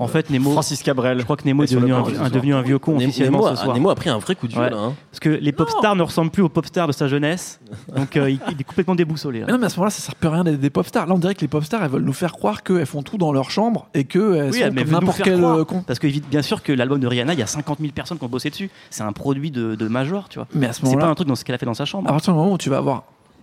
En 0.00 0.06
fait, 0.06 0.30
Nemo, 0.30 0.52
Francis 0.52 0.82
Cabrel. 0.82 1.18
je 1.18 1.24
crois 1.24 1.36
que 1.36 1.44
Nemo 1.44 1.64
est 1.64 1.72
devenu, 1.74 1.92
un, 1.92 2.04
ce 2.04 2.10
un- 2.10 2.14
soir. 2.14 2.30
devenu 2.30 2.54
un 2.54 2.62
vieux 2.62 2.78
con 2.78 2.92
Nemo, 2.92 3.04
officiellement 3.06 3.38
Nemo 3.38 3.48
ce 3.48 3.52
a- 3.52 3.64
soir. 3.64 3.74
Nemo 3.74 3.90
a 3.90 3.94
pris 3.96 4.08
un 4.10 4.18
vrai 4.18 4.34
coup 4.36 4.46
de 4.46 4.52
vieux 4.52 4.60
Ouais. 4.62 4.70
là. 4.70 4.76
hein. 4.76 4.94
Parce 5.10 5.18
que 5.18 5.28
les 5.30 5.50
pop 5.50 5.68
stars 5.68 5.96
ne 5.96 6.02
ressemblent 6.02 6.30
plus 6.30 6.42
aux 6.42 6.48
pop 6.48 6.64
stars 6.66 6.86
de 6.86 6.92
sa 6.92 7.08
jeunesse. 7.08 7.58
Donc 7.96 8.16
euh, 8.16 8.30
il, 8.30 8.38
il 8.52 8.60
est 8.60 8.64
complètement 8.64 8.94
déboussolé. 8.94 9.40
là. 9.40 9.46
Mais 9.46 9.52
non, 9.52 9.58
mais 9.58 9.66
à 9.66 9.68
ce 9.70 9.76
moment-là, 9.76 9.90
ça 9.90 10.00
sert 10.00 10.14
plus 10.14 10.28
à 10.28 10.32
rien 10.32 10.44
d'être 10.44 10.60
des 10.60 10.70
pop 10.70 10.86
stars. 10.86 11.06
Là, 11.06 11.14
on 11.14 11.18
dirait 11.18 11.34
que 11.34 11.40
les 11.40 11.48
pop 11.48 11.64
stars, 11.64 11.82
elles 11.82 11.90
veulent 11.90 12.02
nous 12.04 12.12
faire 12.12 12.32
croire 12.32 12.62
qu'elles 12.62 12.86
font 12.86 13.02
tout 13.02 13.18
dans 13.18 13.32
leur 13.32 13.50
chambre 13.50 13.88
et 13.92 14.04
qu'elles 14.04 14.22
Oui, 14.22 14.60
sont 14.60 14.66
mais 14.66 14.68
comme 14.68 14.76
veut 14.76 14.84
nous 14.84 14.90
n'importe 14.92 15.16
faire 15.16 15.24
quel 15.26 15.38
croire. 15.38 15.66
con. 15.66 15.82
Parce 15.86 15.98
que 15.98 16.06
bien 16.06 16.42
sûr 16.42 16.62
que 16.62 16.72
l'album 16.72 17.00
de 17.00 17.06
Rihanna, 17.08 17.32
il 17.32 17.40
y 17.40 17.42
a 17.42 17.46
50 17.48 17.78
000 17.80 17.92
personnes 17.92 18.18
qui 18.18 18.24
ont 18.24 18.28
bossé 18.28 18.50
dessus. 18.50 18.70
C'est 18.90 19.02
un 19.02 19.12
produit 19.12 19.50
de, 19.50 19.74
de 19.74 19.88
major, 19.88 20.28
tu 20.28 20.38
vois. 20.38 20.46
Mais 20.54 20.66
à 20.68 20.72
ce 20.72 20.76
C'est 20.76 20.82
pas 20.82 20.88
moment-là, 20.90 21.08
un 21.08 21.14
truc 21.16 21.26
dans 21.26 21.34
ce 21.34 21.44
qu'elle 21.44 21.56
a 21.56 21.58
fait 21.58 21.66
dans 21.66 21.74
sa 21.74 21.84
chambre. 21.86 22.08
à 22.08 22.12
partir 22.12 22.32
du 22.32 22.38
moment 22.38 22.52
où 22.52 22.58
tu 22.58 22.70
vas 22.70 22.78
avoir 22.78 23.02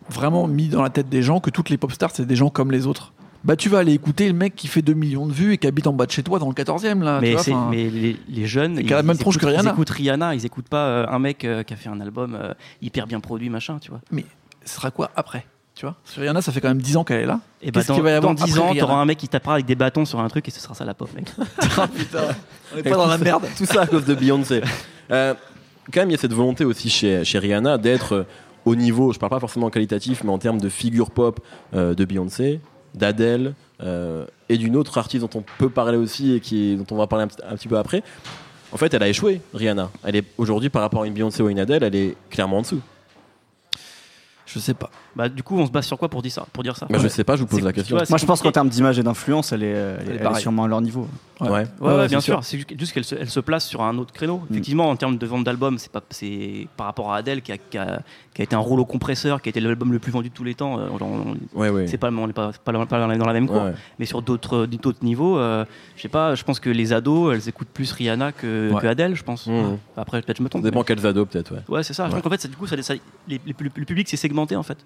vraiment 0.09 0.47
mis 0.47 0.67
dans 0.69 0.83
la 0.83 0.89
tête 0.89 1.09
des 1.09 1.21
gens 1.21 1.39
que 1.39 1.49
toutes 1.49 1.69
les 1.69 1.77
pop 1.77 1.91
stars, 1.91 2.11
c'est 2.13 2.25
des 2.25 2.35
gens 2.35 2.49
comme 2.49 2.71
les 2.71 2.87
autres, 2.87 3.11
bah 3.45 3.55
tu 3.55 3.69
vas 3.69 3.77
aller 3.79 3.93
écouter 3.93 4.27
le 4.27 4.33
mec 4.33 4.55
qui 4.55 4.67
fait 4.67 4.81
2 4.81 4.93
millions 4.93 5.27
de 5.27 5.31
vues 5.31 5.53
et 5.53 5.57
qui 5.57 5.67
habite 5.67 5.85
en 5.87 5.93
bas 5.93 6.05
de 6.07 6.11
chez 6.11 6.23
toi 6.23 6.39
dans 6.39 6.47
le 6.49 6.53
14e. 6.53 7.01
Là, 7.03 7.19
tu 7.19 7.21
mais, 7.25 7.31
vois, 7.33 7.43
c'est- 7.43 7.53
enfin, 7.53 7.67
mais 7.69 7.89
les, 7.89 8.17
les 8.27 8.45
jeunes, 8.47 8.79
ils, 8.81 8.89
la 8.89 9.03
même 9.03 9.15
ils 9.15 9.19
tronche 9.19 9.35
que 9.37 9.41
écoutent, 9.45 9.49
Rihanna. 9.51 9.69
ils 9.69 9.73
écoutent 9.73 9.89
Rihanna, 9.91 10.35
ils 10.35 10.45
écoutent 10.45 10.67
pas 10.69 10.87
euh, 10.87 11.05
un 11.07 11.19
mec 11.19 11.45
euh, 11.45 11.63
qui 11.63 11.73
a 11.73 11.77
fait 11.77 11.89
un 11.89 12.01
album 12.01 12.35
euh, 12.35 12.53
hyper 12.81 13.05
bien 13.07 13.19
produit, 13.19 13.49
machin, 13.49 13.77
tu 13.79 13.91
vois. 13.91 14.01
ce 14.65 14.75
sera 14.75 14.91
quoi 14.91 15.11
après 15.15 15.45
tu 15.75 15.85
vois? 15.85 15.95
Sur 16.05 16.21
Rihanna, 16.21 16.41
ça 16.41 16.53
fait 16.53 16.61
quand 16.61 16.69
même 16.69 16.81
10 16.81 16.95
ans 16.95 17.03
qu'elle 17.03 17.19
est 17.19 17.25
là. 17.25 17.41
Et 17.61 17.69
bah, 17.69 17.81
Qu'est-ce 17.81 17.89
dans, 17.89 17.93
qu'il 17.95 18.03
va 18.03 18.11
y 18.11 18.13
avoir 18.13 18.33
dans 18.33 18.45
10 18.45 18.57
après 18.57 18.69
ans, 18.69 18.73
t'auras 18.79 18.95
un 18.95 19.03
mec 19.05 19.17
qui 19.17 19.27
tapera 19.27 19.55
avec 19.55 19.65
des 19.65 19.75
bâtons 19.75 20.05
sur 20.05 20.21
un 20.21 20.27
truc 20.29 20.47
et 20.47 20.51
ce 20.51 20.61
sera 20.61 20.73
ça 20.73 20.85
la 20.85 20.93
pop, 20.93 21.09
mec. 21.13 21.27
Ah 21.77 21.87
putain, 21.93 22.19
on 22.73 22.77
est 22.77 22.83
pas 22.83 22.91
dans 22.95 23.07
la 23.07 23.17
merde. 23.17 23.43
Tout 23.57 23.65
ça 23.65 23.81
à 23.81 23.85
cause 23.87 24.05
de 24.05 24.15
Beyoncé. 24.15 24.61
Euh, 25.11 25.33
quand 25.93 25.99
même, 25.99 26.09
il 26.09 26.13
y 26.13 26.15
a 26.15 26.17
cette 26.17 26.31
volonté 26.31 26.63
aussi 26.63 26.89
chez, 26.89 27.25
chez 27.25 27.39
Rihanna 27.39 27.77
d'être 27.77 28.25
au 28.63 28.75
niveau, 28.75 29.11
je 29.11 29.19
parle 29.19 29.31
pas 29.31 29.39
forcément 29.41 29.69
qualitatif, 29.69 30.23
mais 30.23 30.31
en 30.31 30.37
termes 30.37 30.61
de 30.61 30.69
figure 30.69 31.11
pop 31.11 31.41
euh, 31.73 31.93
de 31.93 32.05
Beyoncé, 32.05 32.61
d'Adèle 32.95 33.53
euh, 33.83 34.25
et 34.49 34.57
d'une 34.57 34.75
autre 34.75 34.97
artiste 34.97 35.21
dont 35.23 35.39
on 35.39 35.43
peut 35.57 35.69
parler 35.69 35.97
aussi 35.97 36.33
et 36.33 36.39
qui, 36.39 36.75
dont 36.75 36.85
on 36.91 36.97
va 36.97 37.07
parler 37.07 37.25
un, 37.25 37.55
petit- 37.55 37.67
peu 37.67 37.77
après. 37.77 38.03
En 38.71 38.77
fait, 38.77 38.93
elle 38.93 39.03
a 39.03 39.07
échoué, 39.09 39.41
Rihanna. 39.53 39.89
Elle 40.03 40.15
est 40.17 40.23
aujourd'hui, 40.37 40.69
par 40.69 40.81
rapport 40.81 41.03
à 41.03 41.07
une 41.07 41.13
Beyoncé 41.13 41.41
ou 41.43 41.49
une 41.49 41.59
Adèle, 41.59 41.83
elle 41.83 41.95
est 41.95 42.15
clairement 42.29 42.57
en 42.57 42.61
dessous. 42.61 42.81
Je 44.45 44.59
sais 44.59 44.73
pas. 44.75 44.91
bah, 45.15 45.27
du 45.27 45.41
coup, 45.41 45.57
on 45.57 45.65
se 45.65 45.71
base 45.71 45.85
sur 45.85 45.97
quoi 45.97 46.07
pour 46.07 46.21
dire 46.21 46.31
ça, 46.31 46.45
pour 46.53 46.61
dire 46.61 46.75
ça 46.77 46.85
Bah, 46.89 46.99
Je 47.01 47.07
sais 47.07 47.23
pas, 47.23 47.35
je 47.35 47.41
vous 47.41 47.47
pose 47.47 47.59
C'est- 47.59 47.65
la 47.65 47.73
question. 47.73 47.97
vois, 47.97 48.05
Moi, 48.09 48.17
je 48.19 48.25
pense 48.25 48.41
qu'en 48.43 48.51
termes 48.51 48.69
d'image 48.69 48.99
et 48.99 49.03
d'influence, 49.03 49.51
elle 49.51 49.63
est, 49.63 49.67
elle, 49.69 49.75
Elle 50.01 50.07
est 50.07 50.09
elle 50.11 50.15
est 50.17 50.23
pareille. 50.23 50.41
sûrement 50.41 50.65
à 50.65 50.67
leur 50.67 50.81
niveau. 50.81 51.07
Ouais. 51.41 51.49
Ouais, 51.49 51.55
ouais, 51.81 51.95
Ouais, 51.95 52.07
bien 52.07 52.19
c'est 52.19 52.25
sûr. 52.25 52.43
C'est 52.43 52.59
ju- 52.59 52.65
juste 52.77 52.93
qu'elle 52.93 53.03
se, 53.03 53.15
elle 53.15 53.29
se 53.29 53.39
place 53.39 53.65
sur 53.65 53.81
un 53.81 53.97
autre 53.97 54.13
créneau. 54.13 54.41
Effectivement, 54.51 54.89
en 54.89 54.95
termes 54.95 55.17
de 55.17 55.25
vente 55.25 55.43
d'albums, 55.43 55.77
c'est 55.79 55.91
pas, 55.91 56.01
c'est 56.11 56.67
par 56.77 56.85
rapport 56.85 57.11
à 57.11 57.17
Adele 57.17 57.41
qui 57.41 57.51
a, 57.51 57.57
qui 57.57 57.77
a- 57.77 58.01
qui 58.33 58.41
a 58.41 58.43
été 58.43 58.55
un 58.55 58.59
rouleau 58.59 58.85
compresseur, 58.85 59.41
qui 59.41 59.49
a 59.49 59.51
été 59.51 59.59
l'album 59.61 59.91
le 59.91 59.99
plus 59.99 60.11
vendu 60.11 60.29
de 60.29 60.33
tous 60.33 60.43
les 60.43 60.53
temps. 60.55 60.79
euh, 60.79 60.87
on- 60.99 61.03
on- 61.05 61.59
Ouais, 61.59 61.69
ouais. 61.69 61.87
c'est 61.87 61.97
pas, 61.97 62.09
on 62.09 62.27
n'est 62.27 62.33
pas, 62.33 62.51
pas, 62.63 62.71
dans- 62.71 62.85
pas 62.85 62.99
dans 62.99 63.07
la- 63.07 63.17
dans 63.17 63.25
la 63.25 63.33
même 63.33 63.47
cour. 63.47 63.63
Ouais. 63.63 63.73
Mais 63.99 64.05
sur 64.05 64.21
d'autres, 64.21 64.65
d'autres 64.65 65.03
niveaux, 65.03 65.37
euh, 65.39 65.65
je 65.95 66.01
sais 66.03 66.07
pas. 66.09 66.35
Je 66.35 66.43
pense 66.43 66.59
que 66.59 66.69
les 66.69 66.93
ados, 66.93 67.33
elles 67.33 67.49
écoutent 67.49 67.67
plus 67.69 67.91
Rihanna 67.91 68.31
que, 68.31 68.71
Ouais. 68.71 68.81
que 68.81 68.87
Adele, 68.87 69.15
je 69.15 69.23
pense. 69.23 69.47
Mmh. 69.47 69.77
Après, 69.97 70.21
peut-être 70.21 70.37
je 70.37 70.43
me 70.43 70.47
Ça 70.47 70.51
trompe. 70.51 70.63
dépend 70.63 70.79
mais- 70.79 70.85
quels 70.85 71.05
ados, 71.05 71.27
peut-être, 71.29 71.53
ouais. 71.53 71.61
Ouais, 71.69 71.83
c'est 71.83 71.93
ça. 71.93 72.07
Je 72.07 72.11
pense 72.11 72.21
qu'en 72.21 72.29
fait, 72.29 72.41
ça- 72.41 72.47
du 72.47 72.55
coup, 72.55 72.67
ça, 72.67 72.81
ça- 72.81 72.93
les- 73.27 73.41
les- 73.45 73.55
le, 73.57 73.85
public 73.85 74.07
s'est 74.09 74.17
segmenté 74.35 74.55
en 74.55 74.63
fait, 74.63 74.77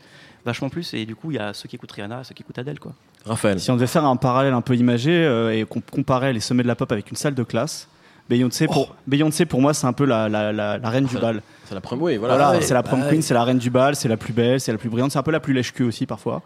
vachement 0.46 0.70
plus. 0.70 0.94
Et 0.94 1.06
du 1.06 1.16
coup, 1.16 1.32
il 1.32 1.36
y 1.36 1.40
a 1.40 1.54
ceux 1.54 1.68
qui 1.68 1.76
écoutent 1.76 1.92
Rihanna, 1.92 2.24
ceux 2.24 2.34
qui 2.36 2.44
écoutent 2.44 2.60
Adele, 2.60 2.80
quoi. 2.80 2.94
Raphaël. 3.26 3.60
Si 3.60 3.70
on 3.72 3.76
devait 3.76 3.88
faire 3.88 4.06
un 4.06 4.16
parallèle 4.16 4.54
un 4.54 4.62
peu 4.62 4.76
imagé 4.76 5.12
euh, 5.12 5.54
et 5.54 5.66
qu'on 5.66 5.82
comparait 5.82 6.32
les 6.34 6.40
sommets 6.40 6.64
de 6.64 6.68
la 6.68 6.76
pop 6.76 6.92
avec 6.92 7.10
une 7.10 7.18
salle 7.18 7.36
de 7.36 7.44
classe, 7.44 7.88
Beyoncé, 8.30 8.68
pour, 8.68 8.96
Beyoncé 9.08 9.46
pour 9.48 9.60
moi, 9.60 9.74
c'est 9.74 9.88
un 9.88 9.94
peu 9.94 10.06
la, 10.06 10.30
la, 10.30 10.52
la, 10.54 10.78
la 10.78 10.90
reine 10.90 11.06
du 11.06 11.16
Ça- 11.16 11.20
bal. 11.20 11.42
C'est 11.66 11.74
la 11.76 11.82
première, 11.82 12.04
oui, 12.04 12.18
voilà. 12.18 12.36
Voilà, 12.36 12.52
ouais, 12.52 12.62
c'est 12.64 12.74
la 12.76 12.82
prom 12.84 13.04
queen, 13.10 13.22
c'est 13.24 13.34
la 13.36 13.44
reine 13.44 13.58
du 13.60 13.70
bal, 13.72 13.96
c'est 13.96 14.08
la 14.08 14.18
plus 14.18 14.34
belle, 14.34 14.60
c'est 14.60 14.72
la 14.72 14.78
plus 14.80 14.90
brillante, 14.90 15.12
c'est 15.12 15.20
un 15.20 15.24
peu 15.24 15.32
la 15.32 15.40
plus 15.40 15.54
lèche-queue 15.54 15.86
aussi 15.86 16.06
parfois. 16.08 16.42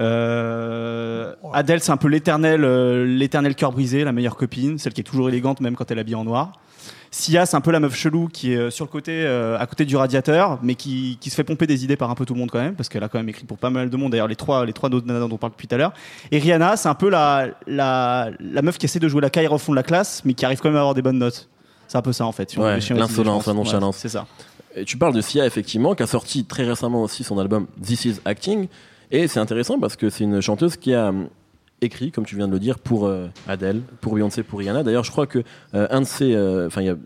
Euh, 0.00 1.34
Adèle, 1.52 1.80
c'est 1.80 1.92
un 1.92 1.96
peu 1.96 2.08
l'éternel, 2.08 2.62
euh, 2.64 3.04
l'éternel 3.06 3.54
cœur 3.54 3.72
brisé, 3.72 4.04
la 4.04 4.12
meilleure 4.12 4.36
copine, 4.36 4.78
celle 4.78 4.92
qui 4.92 5.00
est 5.00 5.04
toujours 5.04 5.28
élégante 5.28 5.60
même 5.60 5.76
quand 5.76 5.90
elle 5.90 5.98
est 5.98 6.02
habillée 6.02 6.16
en 6.16 6.24
noir. 6.24 6.52
Sia, 7.16 7.46
c'est 7.46 7.56
un 7.56 7.62
peu 7.62 7.70
la 7.70 7.80
meuf 7.80 7.94
chelou 7.96 8.28
qui 8.30 8.52
est 8.52 8.56
euh, 8.56 8.70
sur 8.70 8.84
le 8.84 8.90
côté, 8.90 9.12
euh, 9.24 9.58
à 9.58 9.66
côté 9.66 9.86
du 9.86 9.96
radiateur, 9.96 10.58
mais 10.62 10.74
qui, 10.74 11.16
qui 11.18 11.30
se 11.30 11.34
fait 11.34 11.44
pomper 11.44 11.66
des 11.66 11.82
idées 11.82 11.96
par 11.96 12.10
un 12.10 12.14
peu 12.14 12.26
tout 12.26 12.34
le 12.34 12.40
monde 12.40 12.50
quand 12.50 12.60
même, 12.60 12.74
parce 12.74 12.90
qu'elle 12.90 13.02
a 13.02 13.08
quand 13.08 13.18
même 13.18 13.28
écrit 13.30 13.46
pour 13.46 13.56
pas 13.56 13.70
mal 13.70 13.88
de 13.88 13.96
monde. 13.96 14.12
D'ailleurs, 14.12 14.28
les 14.28 14.36
trois, 14.36 14.66
les 14.66 14.74
trois 14.74 14.90
dont 14.90 15.00
on 15.00 15.38
parle 15.38 15.52
depuis 15.52 15.66
tout 15.66 15.74
à 15.74 15.78
l'heure. 15.78 15.94
Et 16.30 16.38
Rihanna, 16.38 16.76
c'est 16.76 16.90
un 16.90 16.94
peu 16.94 17.08
la, 17.08 17.48
la, 17.66 18.28
la 18.38 18.60
meuf 18.60 18.76
qui 18.76 18.84
essaie 18.84 18.98
de 18.98 19.08
jouer 19.08 19.22
la 19.22 19.30
caille 19.30 19.48
au 19.48 19.56
fond 19.56 19.72
de 19.72 19.76
la 19.76 19.82
classe, 19.82 20.22
mais 20.26 20.34
qui 20.34 20.44
arrive 20.44 20.60
quand 20.60 20.68
même 20.68 20.76
à 20.76 20.80
avoir 20.80 20.94
des 20.94 21.00
bonnes 21.00 21.18
notes. 21.18 21.48
C'est 21.88 21.96
un 21.96 22.02
peu 22.02 22.12
ça 22.12 22.26
en 22.26 22.32
fait. 22.32 22.50
si 22.50 22.58
Ouais, 22.58 22.78
l'insolence, 22.90 23.46
la 23.46 23.54
nonchalance. 23.54 23.96
Ouais, 23.96 24.00
c'est 24.02 24.08
ça. 24.10 24.26
Et 24.74 24.84
tu 24.84 24.98
parles 24.98 25.14
de 25.14 25.22
Sia, 25.22 25.46
effectivement, 25.46 25.94
qui 25.94 26.02
a 26.02 26.06
sorti 26.06 26.44
très 26.44 26.64
récemment 26.64 27.02
aussi 27.02 27.24
son 27.24 27.38
album 27.38 27.66
This 27.82 28.04
Is 28.04 28.20
Acting. 28.26 28.68
Et 29.10 29.26
c'est 29.26 29.40
intéressant 29.40 29.78
parce 29.78 29.96
que 29.96 30.10
c'est 30.10 30.24
une 30.24 30.42
chanteuse 30.42 30.76
qui 30.76 30.92
a 30.92 31.14
écrit, 31.82 32.10
comme 32.12 32.24
tu 32.26 32.36
viens 32.36 32.48
de 32.48 32.52
le 32.52 32.58
dire, 32.58 32.78
pour 32.78 33.06
euh, 33.06 33.28
Adele, 33.48 33.82
pour 34.00 34.14
Beyoncé, 34.14 34.42
pour 34.42 34.58
Rihanna. 34.60 34.82
D'ailleurs, 34.82 35.04
je 35.04 35.10
crois 35.10 35.26
que 35.26 35.42
euh, 35.74 35.86
un 35.90 36.00
de 36.00 36.06
ses. 36.06 36.34
euh, 36.34 36.66
Enfin, 36.66 36.80
il 36.82 36.86
y 36.86 36.90
a 36.90 36.96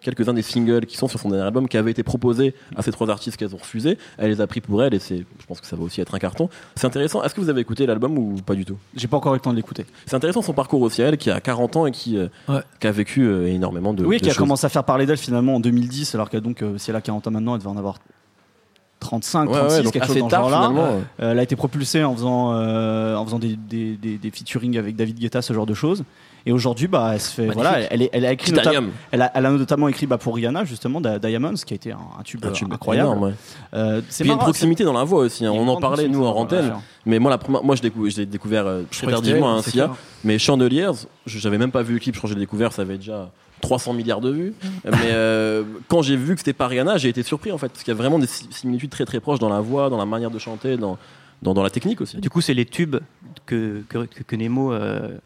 quelques-uns 0.00 0.34
des 0.34 0.42
singles 0.42 0.86
qui 0.86 0.96
sont 0.96 1.08
sur 1.08 1.18
son 1.18 1.28
dernier 1.30 1.44
album 1.44 1.68
qui 1.68 1.76
avaient 1.76 1.90
été 1.90 2.04
proposés 2.04 2.54
à 2.76 2.82
ces 2.82 2.92
trois 2.92 3.10
artistes 3.10 3.36
qu'elles 3.36 3.54
ont 3.54 3.58
refusé. 3.58 3.98
Elle 4.18 4.30
les 4.30 4.40
a 4.40 4.46
pris 4.46 4.60
pour 4.60 4.84
elle 4.84 4.94
et 4.94 5.00
c'est, 5.00 5.18
je 5.40 5.46
pense 5.46 5.60
que 5.60 5.66
ça 5.66 5.74
va 5.74 5.82
aussi 5.82 6.00
être 6.00 6.14
un 6.14 6.18
carton. 6.18 6.48
C'est 6.76 6.86
intéressant. 6.86 7.24
Est-ce 7.24 7.34
que 7.34 7.40
vous 7.40 7.48
avez 7.48 7.60
écouté 7.60 7.86
l'album 7.86 8.16
ou 8.18 8.36
pas 8.36 8.54
du 8.54 8.64
tout? 8.64 8.76
J'ai 8.94 9.08
pas 9.08 9.16
encore 9.16 9.32
eu 9.34 9.38
le 9.38 9.40
temps 9.40 9.50
de 9.50 9.56
l'écouter. 9.56 9.84
C'est 10.06 10.14
intéressant 10.14 10.42
son 10.42 10.52
parcours 10.52 10.80
aussi, 10.82 11.02
elle 11.02 11.16
qui 11.16 11.30
a 11.30 11.40
40 11.40 11.74
ans 11.76 11.86
et 11.86 11.90
qui, 11.90 12.16
euh, 12.16 12.28
Ouais. 12.48 12.60
qui 12.78 12.86
a 12.86 12.92
vécu 12.92 13.22
euh, 13.26 13.46
énormément 13.46 13.94
de. 13.94 14.04
Oui, 14.04 14.18
de 14.18 14.22
qui 14.22 14.28
a 14.28 14.32
choses. 14.32 14.38
commencé 14.38 14.64
à 14.64 14.68
faire 14.68 14.84
parler 14.84 15.06
d'elle 15.06 15.16
finalement 15.16 15.56
en 15.56 15.60
2010, 15.60 16.14
alors 16.14 16.30
que 16.30 16.36
donc, 16.36 16.62
si 16.76 16.90
elle 16.90 16.96
a 16.96 17.00
40 17.00 17.26
ans 17.26 17.30
maintenant, 17.32 17.54
elle 17.54 17.60
devait 17.60 17.70
en 17.70 17.76
avoir 17.76 17.98
35, 19.00 19.48
Ouais, 19.50 19.58
36, 19.58 19.76
ouais, 19.86 19.90
quelque 19.92 20.06
chose 20.06 20.16
dans 20.18 20.28
tard 20.28 20.48
genre-là. 20.48 20.68
finalement. 20.68 21.00
Euh, 21.20 21.32
elle 21.32 21.38
a 21.38 21.42
été 21.42 21.54
propulsée 21.56 22.02
en 22.02 22.14
faisant, 22.14 22.52
euh, 22.54 23.14
en 23.16 23.24
faisant 23.24 23.38
des, 23.38 23.56
des, 23.56 23.96
des, 23.96 24.16
des 24.18 24.30
featuring 24.30 24.78
avec 24.78 24.96
David 24.96 25.18
Guetta, 25.18 25.42
ce 25.42 25.52
genre 25.52 25.66
de 25.66 25.74
choses. 25.74 26.02
Et 26.48 26.52
aujourd'hui, 26.52 26.86
bah, 26.86 27.10
elle 27.12 27.20
se 27.20 27.32
fait, 27.32 27.42
Magnifique. 27.42 27.62
voilà, 27.62 27.80
elle, 27.90 28.08
elle 28.12 28.24
a 28.24 28.30
écrit 28.32 28.52
elle 29.10 29.22
a, 29.22 29.32
elle 29.34 29.46
a 29.46 29.50
notamment 29.50 29.88
écrit 29.88 30.06
bah, 30.06 30.16
pour 30.16 30.36
Rihanna 30.36 30.64
justement 30.64 31.00
Di- 31.00 31.18
Diamonds, 31.20 31.54
qui 31.54 31.74
a 31.74 31.76
été 31.76 31.90
un, 31.90 31.98
un 32.18 32.22
tube, 32.22 32.44
Un 32.44 32.52
tube 32.52 32.72
incroyable. 32.72 33.08
énorme, 33.08 33.24
ouais. 33.24 33.34
Euh, 33.74 34.00
Puis 34.00 34.16
il 34.20 34.26
y 34.26 34.30
a 34.30 34.32
une 34.34 34.38
proximité 34.38 34.84
dans 34.84 34.92
la 34.92 35.02
voix 35.02 35.20
aussi. 35.22 35.44
hein. 35.44 35.50
On 35.52 35.66
en 35.66 35.80
parlait 35.80 36.06
nous 36.08 36.24
en 36.24 36.36
antenne. 36.36 36.72
Mais 37.04 37.18
moi, 37.18 37.30
la 37.32 37.38
première, 37.38 37.64
moi, 37.64 37.74
je 37.74 37.82
l'ai 37.82 38.26
découvert 38.26 38.64
euh, 38.66 38.82
très 38.92 39.08
tardivement, 39.08 39.54
elle, 39.54 39.58
hein, 39.58 39.62
Sia. 39.62 39.90
Mais 40.22 40.38
Chandeliers, 40.38 40.90
je- 41.26 41.38
j'avais 41.40 41.58
même 41.58 41.72
pas 41.72 41.82
vu 41.82 41.94
le 41.94 41.98
clip. 42.00 42.14
Je 42.14 42.20
crois 42.20 42.28
que 42.30 42.34
j'ai 42.34 42.40
découvert, 42.40 42.72
ça 42.72 42.82
avait 42.82 42.96
déjà 42.98 43.28
300 43.66 43.92
milliards 43.94 44.20
de 44.20 44.30
vues. 44.30 44.54
mais 44.84 44.90
euh, 45.10 45.64
quand 45.88 46.02
j'ai 46.02 46.16
vu 46.16 46.34
que 46.34 46.40
c'était 46.40 46.52
pas 46.52 46.68
Rihanna, 46.68 46.98
j'ai 46.98 47.08
été 47.08 47.22
surpris 47.24 47.50
en 47.52 47.58
fait, 47.58 47.68
parce 47.68 47.82
qu'il 47.82 47.92
y 47.92 47.96
a 47.96 47.98
vraiment 47.98 48.18
des 48.20 48.26
si- 48.28 48.46
similitudes 48.50 48.90
très 48.90 49.04
très 49.04 49.18
proches 49.20 49.40
dans 49.40 49.48
la 49.48 49.60
voix, 49.60 49.90
dans 49.90 49.96
la 49.98 50.06
manière 50.06 50.30
de 50.30 50.38
chanter, 50.38 50.76
dans 50.76 50.98
dans, 51.42 51.52
dans 51.52 51.62
la 51.62 51.70
technique 51.70 52.00
aussi. 52.00 52.16
Du 52.18 52.30
coup, 52.30 52.40
c'est 52.40 52.54
les 52.54 52.64
tubes 52.64 52.96
que, 53.44 53.82
que, 53.88 53.98
que- 54.06 54.22
que 54.22 54.36
Nemo 54.36 54.72
euh, 54.72 55.18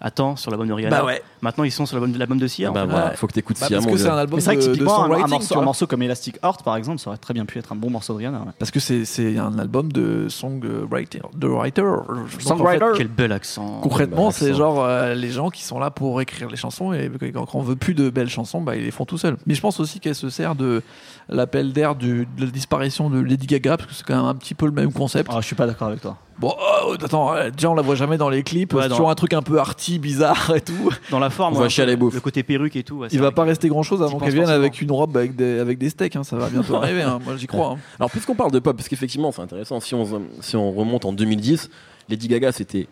attend 0.00 0.36
sur 0.36 0.50
l'album 0.50 0.68
de 0.68 0.72
Rihanna. 0.74 1.00
Bah 1.00 1.04
ouais. 1.06 1.22
Maintenant, 1.46 1.62
ils 1.64 1.70
sont 1.70 1.86
sur 1.86 1.96
l'album 1.96 2.12
de, 2.12 2.18
l'album 2.18 2.38
de 2.38 2.46
Sia. 2.48 2.68
Ah 2.70 2.72
bah 2.72 2.80
en 2.80 2.84
fait. 2.86 2.90
voilà, 2.90 3.06
Ouais. 3.10 3.16
faut 3.16 3.26
que 3.28 3.32
t'écoutes 3.32 3.56
Bah, 3.60 3.68
Sia, 3.68 3.76
parce 3.78 3.90
que 3.90 3.96
c'est 3.96 4.08
un 4.08 4.16
album 4.18 4.36
Mais 4.38 4.40
c'est 4.40 4.46
vrai 4.50 4.56
de, 4.56 4.60
que 4.62 4.66
de 4.66 4.72
typiquement, 4.72 5.04
un, 5.04 5.62
morceau, 5.62 5.84
un 5.84 5.88
comme 5.88 6.02
Elastic 6.02 6.38
Heart, 6.42 6.64
par 6.64 6.76
exemple, 6.76 6.98
ça 6.98 7.10
aurait 7.10 7.18
très 7.18 7.34
bien 7.34 7.44
pu 7.46 7.58
être 7.60 7.72
un 7.72 7.76
bon 7.76 7.88
morceau 7.88 8.12
de 8.14 8.18
Rihanna. 8.18 8.38
ouais. 8.40 8.52
Parce 8.58 8.72
que 8.72 8.80
c'est 8.80 9.04
c'est 9.04 9.38
un 9.38 9.56
album 9.60 9.92
de 9.92 10.28
songwriter. 10.28 11.20
De 11.36 11.46
writer. 11.46 11.82
Donc, 11.82 12.10
en 12.10 12.26
fait, 12.26 12.42
Songwriter. 12.42 12.86
Quel 12.96 13.08
bel 13.08 13.30
accent. 13.32 13.80
Concrètement, 13.82 14.30
c'est 14.32 14.54
genre 14.54 14.84
euh, 14.84 15.14
les 15.14 15.30
gens 15.30 15.50
qui 15.50 15.62
sont 15.62 15.78
là 15.78 15.90
pour 15.90 16.20
écrire 16.20 16.48
les 16.50 16.56
chansons 16.56 16.92
et 16.92 17.10
quand 17.32 17.54
on 17.54 17.62
veut 17.62 17.76
plus 17.76 17.94
de 17.94 18.10
belles 18.10 18.28
chansons, 18.28 18.60
bah, 18.60 18.76
ils 18.76 18.84
les 18.84 18.90
font 18.90 19.04
tout 19.04 19.18
seuls. 19.18 19.36
Mais 19.46 19.54
je 19.54 19.60
pense 19.60 19.78
aussi 19.80 20.00
qu'elle 20.00 20.14
se 20.14 20.28
sert 20.30 20.54
de 20.56 20.82
l'appel 21.28 21.72
d'air 21.72 21.94
du- 21.94 22.26
de 22.36 22.44
la 22.44 22.50
disparition 22.50 23.10
de 23.10 23.20
Lady 23.20 23.46
Gaga 23.46 23.76
parce 23.76 23.88
que 23.90 23.94
c'est 23.94 24.04
quand 24.06 24.16
même 24.16 24.24
un 24.26 24.34
petit 24.34 24.54
peu 24.54 24.66
le 24.66 24.72
même 24.72 24.92
concept. 24.92 25.30
Ah, 25.32 25.38
je 25.40 25.46
suis 25.46 25.56
pas 25.56 25.66
d'accord 25.66 25.88
avec 25.88 26.00
toi. 26.00 26.16
Bon, 26.38 26.52
oh, 26.84 26.92
attends, 27.02 27.32
euh, 27.34 27.48
déjà 27.50 27.70
on 27.70 27.74
la 27.74 27.80
voit 27.80 27.94
jamais 27.94 28.18
dans 28.18 28.28
les 28.28 28.42
clips, 28.42 28.74
Ouais, 28.74 28.82
c'est 28.82 28.88
dans- 28.90 28.96
toujours 28.96 29.08
un 29.10 29.14
truc 29.14 29.32
un 29.32 29.40
peu 29.40 29.58
arty, 29.58 29.98
bizarre 29.98 30.52
et 30.54 30.60
tout. 30.60 30.90
Dans 31.10 31.18
la 31.18 31.30
forme, 31.36 31.54
On 31.54 31.58
va 31.58 31.62
ouais, 31.64 31.68
chialer 31.70 31.92
le- 31.92 31.98
bouffe. 31.98 32.14
le 32.14 32.20
côté 32.20 32.42
perruque 32.42 32.74
et 32.76 32.82
tout. 32.82 32.96
ouais, 32.96 33.08
Il 33.12 33.20
va 33.20 33.30
pas 33.30 33.42
que- 33.44 33.48
rester 33.50 33.68
grand 33.68 33.82
chose 33.84 34.02
avant 34.02 34.18
qu'elle 34.18 34.34
vienne 34.34 34.48
avec 34.48 34.80
une 34.82 34.90
robe 34.90 35.16
avec 35.16 35.36
des, 35.36 35.60
avec 35.60 35.78
des 35.78 35.90
steaks, 35.90 36.16
hein, 36.16 36.24
ça 36.24 36.36
va 36.36 36.48
bientôt 36.48 36.74
arriver, 36.82 37.02
hein. 37.02 37.20
moi 37.24 37.36
j'y 37.36 37.46
crois. 37.46 37.72
hein. 37.72 37.78
Alors 38.00 38.10
puisqu'on 38.10 38.34
parle 38.34 38.50
de 38.50 38.58
pop, 38.58 38.76
parce 38.76 38.88
qu'effectivement 38.88 39.30
c'est 39.30 39.42
intéressant, 39.42 39.78
si 39.80 39.94
on, 39.94 40.22
si 40.40 40.56
on 40.56 40.72
remonte 40.72 41.04
en 41.04 41.12
2010, 41.12 41.70
Lady 42.08 42.26
Gaga 42.28 42.50
c'était 42.52 42.88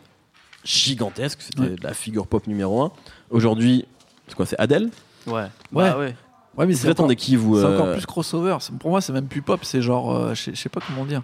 gigantesque, 0.64 1.40
c'était 1.42 1.60
Ouais. 1.60 1.76
la 1.82 1.92
figure 1.94 2.26
pop 2.26 2.46
numéro 2.46 2.82
1. 2.82 2.92
Aujourd'hui, 3.30 3.84
c'est 4.28 4.34
quoi, 4.34 4.46
c'est 4.46 4.58
Adele? 4.58 4.90
Ouais. 5.26 5.32
Ouais. 5.34 5.48
Bah 5.72 5.98
ouais. 5.98 6.14
Ouais, 6.56 6.66
mais 6.66 6.74
Vous 6.74 6.88
attendez 6.88 7.16
qui 7.16 7.34
vous 7.36 7.58
c'est 7.58 7.64
euh, 7.66 7.74
encore 7.80 7.92
plus 7.92 8.06
crossover. 8.06 8.56
Pour 8.78 8.90
moi, 8.90 9.00
c'est 9.00 9.12
même 9.12 9.26
plus 9.26 9.42
pop, 9.42 9.60
c'est 9.64 9.82
genre, 9.82 10.14
euh, 10.14 10.34
je 10.34 10.52
sais- 10.54 10.68
pas 10.68 10.80
comment 10.86 11.04
dire. 11.04 11.22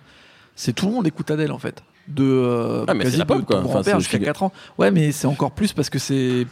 C'est 0.57 0.73
tout 0.73 0.87
le 0.87 0.93
monde 0.93 1.07
écoute 1.07 1.31
Adèle 1.31 1.53
en 1.53 1.59
fait. 1.59 1.83
De, 2.09 2.25
euh, 2.25 2.85
Ah, 2.89 2.95
mais 2.95 3.05
quasi 3.05 3.13
c'est 3.13 3.19
la 3.21 3.27
pop, 3.27 3.39
de 3.39 3.45
quoi. 3.45 3.61
ton 3.63 3.67
Enfin, 3.73 3.99
jusqu'à 3.99 4.19
c'est- 4.19 4.25
4 4.25 4.43
ans. 4.43 4.53
Ouais, 4.79 4.91
mais 4.91 5.13
c'est 5.13 5.29
encore 5.29 5.53
plus 5.53 5.73
parce 5.73 5.89
que 5.89 6.01
c'est. 6.01 6.47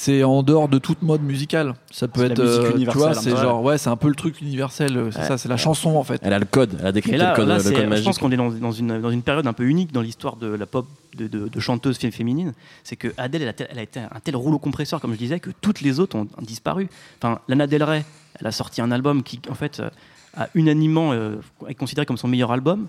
C'est 0.00 0.22
en 0.22 0.44
dehors 0.44 0.68
de 0.68 0.78
toute 0.78 1.02
mode 1.02 1.22
musicale. 1.22 1.74
Ça 1.90 2.06
peut 2.06 2.22
être, 2.24 2.38
euh, 2.38 2.70
tu 2.78 2.84
vois, 2.96 3.08
un 3.10 3.14
c'est 3.14 3.30
peu. 3.32 3.36
genre, 3.36 3.64
ouais, 3.64 3.78
c'est 3.78 3.90
un 3.90 3.96
peu 3.96 4.06
le 4.06 4.14
truc 4.14 4.40
universel. 4.40 4.96
euh, 4.96 5.10
C'est 5.10 5.18
Ouais. 5.22 5.26
ça, 5.26 5.38
c'est 5.38 5.48
la 5.48 5.56
chanson 5.56 5.96
en 5.96 6.04
fait. 6.04 6.20
Elle 6.22 6.32
a 6.32 6.38
le 6.38 6.44
code, 6.44 6.76
elle 6.78 6.86
a 6.86 6.92
décrit 6.92 7.12
le 7.18 7.34
code, 7.34 7.48
là, 7.48 7.54
le 7.56 7.60
c'est- 7.60 7.72
code 7.72 7.82
je 7.82 7.88
magique. 7.88 8.04
pense 8.04 8.18
qu'on 8.18 8.30
est 8.30 8.36
dans, 8.36 8.48
dans 8.50 8.70
une, 8.70 9.00
dans 9.00 9.10
une 9.10 9.22
période 9.22 9.44
un 9.48 9.52
peu 9.52 9.64
unique 9.64 9.90
dans 9.90 10.00
l'histoire 10.00 10.36
de 10.36 10.46
la 10.46 10.66
pop 10.66 10.86
de, 11.16 11.26
de, 11.26 11.48
de 11.48 11.60
chanteuses 11.60 11.98
fé- 11.98 12.12
féminines. 12.12 12.52
C'est 12.84 12.94
que 12.94 13.08
Adele, 13.16 13.42
elle 13.42 13.48
a, 13.48 13.52
tel- 13.54 13.66
elle 13.72 13.78
a 13.80 13.82
été 13.82 13.98
un 13.98 14.20
tel 14.22 14.36
rouleau 14.36 14.60
compresseur, 14.60 15.00
comme 15.00 15.14
je 15.14 15.18
disais, 15.18 15.40
que 15.40 15.50
toutes 15.60 15.80
les 15.80 15.98
autres 15.98 16.16
ont, 16.16 16.28
disparu. 16.42 16.88
Enfin, 17.20 17.40
Lana 17.48 17.66
Del 17.66 17.82
Rey, 17.82 18.04
elle 18.40 18.46
a 18.46 18.52
sorti 18.52 18.80
un 18.80 18.92
album 18.92 19.24
qui, 19.24 19.40
en 19.50 19.54
fait, 19.56 19.80
euh, 19.80 19.90
a 20.36 20.46
unanimement 20.54 21.10
euh, 21.12 21.38
est 21.66 21.74
considéré 21.74 22.06
comme 22.06 22.18
son 22.18 22.28
meilleur 22.28 22.52
album. 22.52 22.86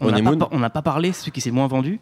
On 0.00 0.10
n'a 0.10 0.70
pas, 0.70 0.80
parlé, 0.80 1.12
c'est 1.12 1.20
celui 1.20 1.32
qui 1.32 1.42
s'est 1.42 1.50
moins 1.50 1.66
vendu. 1.66 2.00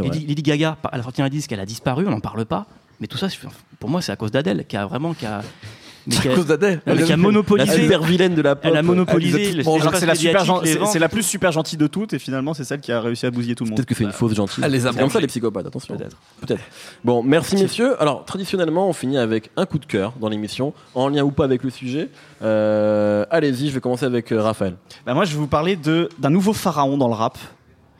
Lady 0.00 0.42
Gaga, 0.42 0.78
elle 0.92 0.98
a 0.98 1.02
sorti 1.04 1.22
un 1.22 1.28
disque, 1.28 1.52
elle 1.52 1.60
a 1.60 1.66
disparu, 1.66 2.08
on 2.08 2.10
n'en 2.10 2.18
parle 2.18 2.44
pas. 2.44 2.66
Mais 3.00 3.06
tout 3.06 3.18
ça, 3.18 3.28
c'est- 3.28 3.38
pour 3.80 3.90
moi, 3.90 4.00
c'est 4.02 4.12
à 4.12 4.16
cause 4.16 4.30
d'Adèle, 4.30 4.64
qui 4.66 4.76
a 4.76 4.86
vraiment, 4.86 5.14
qui 5.14 5.26
a, 5.26 5.42
mais 6.06 6.14
qui 6.16 6.22
C'est 6.22 6.28
à 6.28 6.32
a- 6.32 6.34
cause 6.36 6.46
d'Adèle. 6.46 6.80
qui 6.84 6.90
a 6.90 6.94
La 7.06 7.16
monopolisé, 7.16 7.80
super 7.82 8.02
vilaine 8.02 8.34
de 8.34 8.42
la 8.42 8.54
pop. 8.54 8.64
elle 8.70 8.76
a 8.76 8.82
monopolisé 8.82 9.42
Elle 9.56 9.64
c'est 9.64 10.06
la, 10.06 10.14
super 10.14 10.44
c'est- 10.86 10.98
la 10.98 11.08
plus 11.08 11.22
super 11.22 11.50
gentille 11.52 11.78
de 11.78 11.86
toutes 11.86 12.12
et 12.12 12.18
finalement 12.18 12.54
c'est 12.54 12.64
celle 12.64 12.80
qui 12.80 12.92
a 12.92 13.00
réussi 13.00 13.26
à 13.26 13.30
bousiller 13.30 13.54
tout 13.54 13.64
le 13.64 13.70
monde. 13.70 13.76
Peut-être 13.78 13.88
que 13.88 13.94
c'est 13.94 14.04
une 14.04 14.12
fausse 14.12 14.34
gentille. 14.34 14.62
Elle 14.64 14.72
les 14.72 14.86
a 14.86 14.92
comme 14.92 15.10
ça 15.10 15.18
les 15.20 15.26
psychopathes, 15.26 15.66
attention. 15.66 15.96
Peut-être. 15.96 16.16
Peut-être. 16.40 16.62
Bon, 17.04 17.22
merci 17.22 17.56
messieurs. 17.56 18.00
Alors, 18.00 18.24
traditionnellement, 18.24 18.88
on 18.88 18.92
finit 18.92 19.18
avec 19.18 19.50
un 19.56 19.66
coup 19.66 19.78
de 19.78 19.86
cœur 19.86 20.12
dans 20.20 20.28
l'émission, 20.28 20.72
en 20.94 21.08
lien 21.08 21.22
ou 21.24 21.30
pas 21.30 21.44
avec 21.44 21.62
le 21.64 21.70
sujet. 21.70 22.08
Euh, 22.42 23.24
Allez-y, 23.30 23.68
je 23.68 23.74
vais 23.74 23.80
commencer 23.80 24.04
avec 24.04 24.30
euh, 24.32 24.40
Raphaël. 24.42 24.76
Bah, 25.06 25.14
moi 25.14 25.24
je 25.24 25.32
vais 25.32 25.38
vous 25.38 25.46
parler 25.46 25.76
de- 25.76 26.08
d'un 26.18 26.30
nouveau 26.30 26.52
pharaon 26.52 26.96
dans 26.98 27.08
le 27.08 27.14
rap 27.14 27.38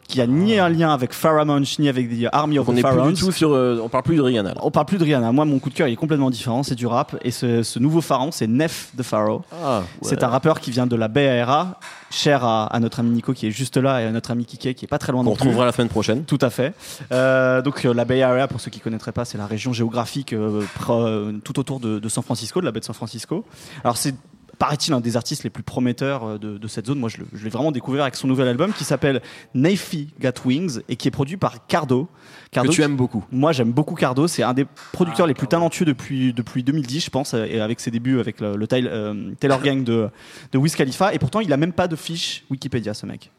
qui 0.07 0.21
a 0.21 0.27
ni 0.27 0.59
un 0.59 0.69
lien 0.69 0.93
avec 0.93 1.13
Pharrah 1.13 1.45
Monch 1.45 1.79
ni 1.79 1.89
avec 1.89 2.09
The 2.11 2.29
Army 2.33 2.59
of 2.59 2.69
On 2.69 2.73
the 2.75 2.83
plus 2.83 3.13
du 3.15 3.21
tout 3.21 3.33
sur. 3.33 3.53
euh, 3.53 3.81
on 3.83 3.89
parle 3.89 4.05
plus 4.05 4.17
de 4.17 4.23
Rihanna. 4.23 4.55
là. 4.55 4.61
On 4.63 4.71
parle 4.71 4.87
plus 4.87 4.99
de 4.99 5.05
Rihanna. 5.05 5.33
Moi, 5.33 5.45
mon 5.45 5.59
coup 5.59 5.71
de 5.71 5.75
cœur, 5.75 5.89
il 5.89 5.93
est 5.93 5.97
complètement 5.97 6.31
différent. 6.31 6.63
C'est 6.63 6.75
du 6.75 6.87
rap. 6.87 7.17
Et 7.23 7.31
ce, 7.31 7.63
ce 7.63 7.79
nouveau 7.79 8.01
pharaon, 8.01 8.31
c'est 8.31 8.47
Nef 8.47 8.91
the 8.97 9.03
Pharaoh. 9.03 9.43
Ah, 9.65 9.83
C'est 10.03 10.23
un 10.23 10.29
rappeur 10.29 10.61
qui 10.61 10.71
vient 10.71 10.87
de 10.87 10.95
la 10.97 11.09
BARA, 11.09 11.79
cher 12.11 12.45
à, 12.45 12.67
à 12.67 12.81
notre 12.81 13.01
ami 13.01 13.11
Nico 13.11 13.33
qui 13.33 13.47
est 13.47 13.51
juste 13.51 13.77
là 13.77 14.03
et 14.03 14.05
à 14.07 14.11
notre 14.11 14.31
ami 14.31 14.45
Kike 14.45 14.75
qui 14.75 14.85
est 14.85 14.89
pas 14.89 14.99
très 14.99 15.11
loin 15.13 15.23
plus. 15.25 15.31
retrouvera 15.31 15.65
la 15.65 15.73
semaine 15.73 15.89
prochaine. 15.89 16.25
Tout 16.25 16.39
à 16.43 16.51
fait. 16.51 16.75
Euh, 17.13 17.63
donc 17.63 17.85
euh, 17.85 17.93
la 17.95 18.05
Bay 18.05 18.23
Area, 18.23 18.47
pour 18.47 18.61
ceux 18.61 18.71
qui 18.71 18.81
connaîtraient 18.81 19.13
pas, 19.13 19.25
c'est 19.25 19.39
la 19.39 19.47
région 19.47 19.73
géographique 19.73 20.35
pro- 20.75 21.03
euh, 21.07 21.33
tout 21.45 21.59
autour 21.59 21.81
de, 21.81 21.99
de 21.99 22.09
San 22.09 22.23
Francisco, 22.23 22.61
de 22.61 22.67
la 22.67 22.73
baie 22.73 22.81
de 22.81 22.85
San 22.85 22.95
Francisco. 22.95 23.45
Alors 23.83 23.97
c'est 23.97 24.15
paraît-il 24.59 24.93
un 24.93 25.01
des 25.01 25.17
artistes 25.17 25.45
les 25.45 25.51
plus 25.51 25.63
prometteurs 25.63 26.25
euh, 26.25 26.39
de, 26.39 26.59
de 26.59 26.69
cette 26.69 26.87
zone. 26.87 26.99
Moi, 26.99 27.09
je 27.09 27.45
l'ai 27.45 27.51
vraiment 27.51 27.73
découvert 27.73 28.03
avec 28.03 28.17
son 28.17 28.27
nouvel 28.27 28.49
album 28.49 28.73
qui 28.73 28.85
s'appelle 28.85 29.23
Nafy 29.55 30.13
Got 30.21 30.41
Wings 30.45 30.81
et 30.89 30.97
qui 30.97 31.09
est 31.09 31.11
produit 31.11 31.37
par 31.37 31.67
Cardo. 31.67 32.09
Que 32.51 32.57
Cardo 32.57 32.73
tu 32.73 32.83
aimes 32.83 32.97
beaucoup. 32.97 33.25
moi, 33.33 33.53
j'aime 33.53 33.73
beaucoup 33.73 33.95
Cardo. 33.95 34.27
C'est 34.27 34.43
un 34.43 34.55
des 34.55 34.67
producteurs 34.93 35.27
Ah, 35.27 35.29
les 35.29 35.35
plus 35.35 35.47
talentueux 35.47 35.85
depuis, 35.85 36.33
depuis 36.33 36.63
2010, 36.63 37.05
je 37.05 37.11
pense, 37.11 37.35
et 37.35 37.61
avec 37.61 37.81
ses 37.81 37.91
débuts 37.91 38.21
avec 38.21 38.41
le, 38.41 38.57
euh, 38.73 39.35
Taylor 39.41 39.61
Gang 39.63 39.85
de, 39.85 40.09
de 40.53 40.59
Wiz 40.59 40.75
Khalifa. 40.75 41.15
Et 41.15 41.19
pourtant, 41.19 41.41
il 41.41 41.53
a 41.53 41.57
même 41.57 41.73
pas 41.73 41.89
de 41.89 41.97
fiche 41.97 42.45
Wikipédia, 42.51 42.95
ce 42.95 43.07
mec. 43.07 43.31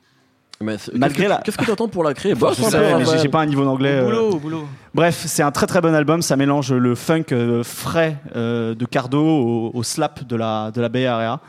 Malgré 0.62 0.78
qu'est-ce 0.78 1.14
que- 1.16 1.22
la- 1.30 1.38
Qu'est-ce 1.38 1.58
que 1.58 1.66
tu 1.66 1.72
attends 1.72 1.88
pour 1.90 2.04
la 2.04 2.14
créer? 2.14 2.34
Je 2.36 2.40
Bosse 2.40 2.60
un 2.64 2.70
sais, 2.70 2.96
mais 2.98 3.06
j'ai- 3.22 3.28
pas 3.30 3.42
un 3.42 3.46
niveau 3.46 3.64
d'anglais. 3.66 4.00
Au 4.00 4.04
euh, 4.04 4.06
boulot, 4.06 4.30
au 4.32 4.40
boulot. 4.40 4.64
Bref, 4.94 5.24
c'est 5.28 5.44
un 5.44 5.52
très 5.52 5.68
très 5.68 5.82
bon 5.82 5.94
album. 5.94 6.22
Ça 6.22 6.38
mélange 6.38 6.72
le 6.72 6.96
funk 6.96 7.26
euh, 7.34 7.64
frais 7.64 8.18
euh, 8.36 8.74
de 8.74 8.86
Cardo 8.86 9.20
au, 9.22 9.72
au 9.74 9.84
slap 9.84 10.26
de 10.26 10.36
la, 10.36 10.72
de 10.72 10.80
la 10.82 10.88
Bay 10.90 11.06
Area. 11.06 11.40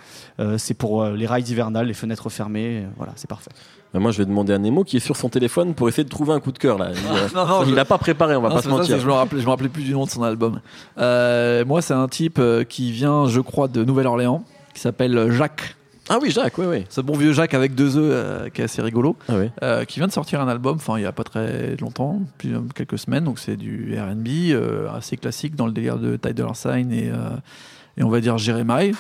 Euh, 0.41 0.59
c'est 0.59 0.75
pour 0.75 1.03
euh, 1.03 1.13
les 1.15 1.27
rails 1.27 1.45
hivernales, 1.45 1.87
les 1.87 1.95
fenêtres 1.95 2.29
fermées. 2.31 2.83
euh, 2.85 2.89
voilà, 2.97 3.13
c'est 3.17 3.29
parfait. 3.31 3.51
Bah, 3.95 4.01
Moi, 4.01 4.11
je 4.11 4.19
vais 4.19 4.27
demander 4.27 4.53
à 4.53 4.59
Nemo 4.59 4.83
qui 4.83 4.97
est 4.97 5.01
sur 5.01 5.17
son 5.17 5.29
téléphone 5.29 5.75
pour 5.75 5.89
essayer 5.89 6.03
de 6.05 6.09
trouver 6.09 6.33
un 6.33 6.41
coup 6.41 6.51
de 6.51 6.59
cœur 6.59 6.77
là. 6.77 6.89
Il, 6.93 7.35
Non, 7.37 7.47
non, 7.47 7.63
il 7.63 7.71
je- 7.71 7.75
l'a 7.77 7.85
pas 7.85 7.99
préparé, 7.99 8.35
on 8.35 8.43
va 8.43 8.49
Non, 8.49 8.57
pas 8.57 8.63
se 8.63 8.69
ça, 8.69 8.75
mentir. 8.75 8.99
je 8.99 9.07
me 9.07 9.13
rappelais, 9.13 9.41
je 9.41 9.45
me 9.47 9.51
rappelais 9.51 9.69
plus 9.69 9.85
du 9.85 9.93
nom 9.93 10.05
de 10.05 10.11
son 10.11 10.25
album. 10.25 10.61
Euh, 10.99 11.65
moi, 11.65 11.81
c'est 11.81 11.95
un 11.95 12.09
type 12.09 12.39
euh, 12.41 12.65
qui 12.65 12.91
vient, 12.91 13.27
je 13.29 13.41
crois, 13.41 13.69
de 13.69 13.85
Nouvelle-Orléans, 13.85 14.43
qui 14.75 14.81
s'appelle 14.81 15.31
Jacques. 15.31 15.77
Ah 16.09 16.19
oui, 16.23 16.31
Jacques, 16.31 16.57
oui, 16.59 16.67
oui. 16.69 16.85
Ce 16.89 17.01
bon 17.01 17.17
vieux 17.17 17.33
Jacques 17.33 17.55
avec 17.55 17.75
deux 17.75 17.97
œufs, 17.97 18.11
euh, 18.15 18.49
qui 18.49 18.61
est 18.61 18.65
assez 18.65 18.81
rigolo, 18.83 19.17
Ah 19.29 19.35
oui. 19.39 19.51
euh, 19.63 19.85
qui 19.85 19.99
vient 19.99 20.07
de 20.07 20.13
sortir 20.13 20.41
un 20.41 20.49
album, 20.49 20.77
enfin 20.77 20.99
il 20.99 21.03
y 21.03 21.07
a 21.07 21.13
pas 21.13 21.25
très 21.25 21.77
longtemps, 21.81 22.21
depuis 22.33 22.55
euh, 22.55 22.61
quelques 22.75 22.99
semaines, 22.99 23.25
donc 23.25 23.39
c'est 23.41 23.57
du 23.57 23.97
R&B 23.99 24.29
euh, 24.51 24.89
assez 24.95 25.17
classique 25.17 25.57
dans 25.57 25.67
le 25.67 25.73
délire 25.73 25.99
de 25.99 26.17
Ty 26.17 26.33
Dolla 26.33 26.55
Sign 26.55 26.93
et, 26.93 27.11
et 27.99 28.03
on 28.05 28.09
va 28.09 28.21
dire 28.21 28.39
Jeremiah. 28.39 28.93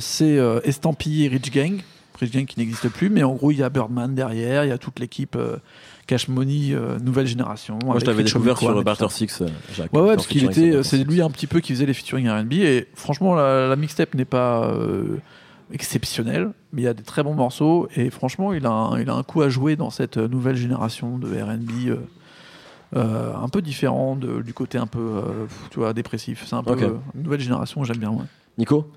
C'est 0.00 0.38
estampillé 0.64 1.28
Rich 1.28 1.50
Gang, 1.52 1.80
Rich 2.20 2.32
Gang 2.32 2.44
qui 2.44 2.58
n'existe 2.58 2.88
plus, 2.88 3.08
mais 3.10 3.22
en 3.22 3.34
gros 3.34 3.50
il 3.50 3.58
y 3.58 3.62
a 3.62 3.70
Birdman 3.70 4.14
derrière, 4.14 4.64
il 4.64 4.68
y 4.68 4.72
a 4.72 4.78
toute 4.78 4.98
l'équipe 5.00 5.36
Cash 6.06 6.28
Money 6.28 6.70
euh, 6.72 6.98
nouvelle 6.98 7.26
génération. 7.26 7.78
Moi, 7.84 7.96
je 8.00 8.06
l'avais 8.06 8.24
découvert 8.24 8.56
sur 8.58 8.82
Barter. 8.82 9.06
Six, 9.10 9.42
Jacques. 9.76 9.92
Ouais, 9.92 10.00
ouais, 10.00 10.14
parce 10.14 10.26
qu'il 10.26 10.44
était, 10.44 10.82
c'est 10.82 11.04
lui 11.04 11.20
un 11.20 11.30
petit 11.30 11.46
peu 11.46 11.60
qui 11.60 11.72
faisait 11.74 11.84
les 11.86 11.92
featuring 11.94 12.28
R&B 12.28 12.52
et 12.54 12.86
franchement 12.94 13.34
la, 13.34 13.68
la 13.68 13.76
mixtape 13.76 14.14
n'est 14.14 14.24
pas 14.24 14.64
euh, 14.72 15.18
exceptionnelle, 15.72 16.50
mais 16.72 16.82
il 16.82 16.84
y 16.84 16.88
a 16.88 16.94
des 16.94 17.02
très 17.02 17.22
bons 17.22 17.34
morceaux 17.34 17.88
et 17.96 18.10
franchement 18.10 18.52
il 18.52 18.64
a 18.66 18.70
un, 18.70 19.00
il 19.00 19.08
a 19.10 19.14
un 19.14 19.22
coup 19.22 19.42
à 19.42 19.48
jouer 19.48 19.76
dans 19.76 19.90
cette 19.90 20.16
nouvelle 20.16 20.56
génération 20.56 21.18
de 21.18 21.28
R&B 21.28 21.88
euh, 21.88 21.96
euh, 22.96 23.34
un 23.36 23.48
peu 23.48 23.60
différent 23.60 24.16
de- 24.16 24.40
du 24.42 24.54
côté 24.54 24.78
un 24.78 24.86
peu 24.86 24.98
euh, 24.98 25.22
tu 25.70 25.78
vois 25.78 25.92
dépressif. 25.92 26.44
C'est 26.46 26.56
un 26.56 26.62
peu 26.62 26.72
euh, 26.72 26.94
une 27.14 27.22
nouvelle 27.22 27.40
génération, 27.40 27.84
j'aime 27.84 27.98
bien. 27.98 28.10
Ouais. 28.10 28.24
Nico 28.56 28.90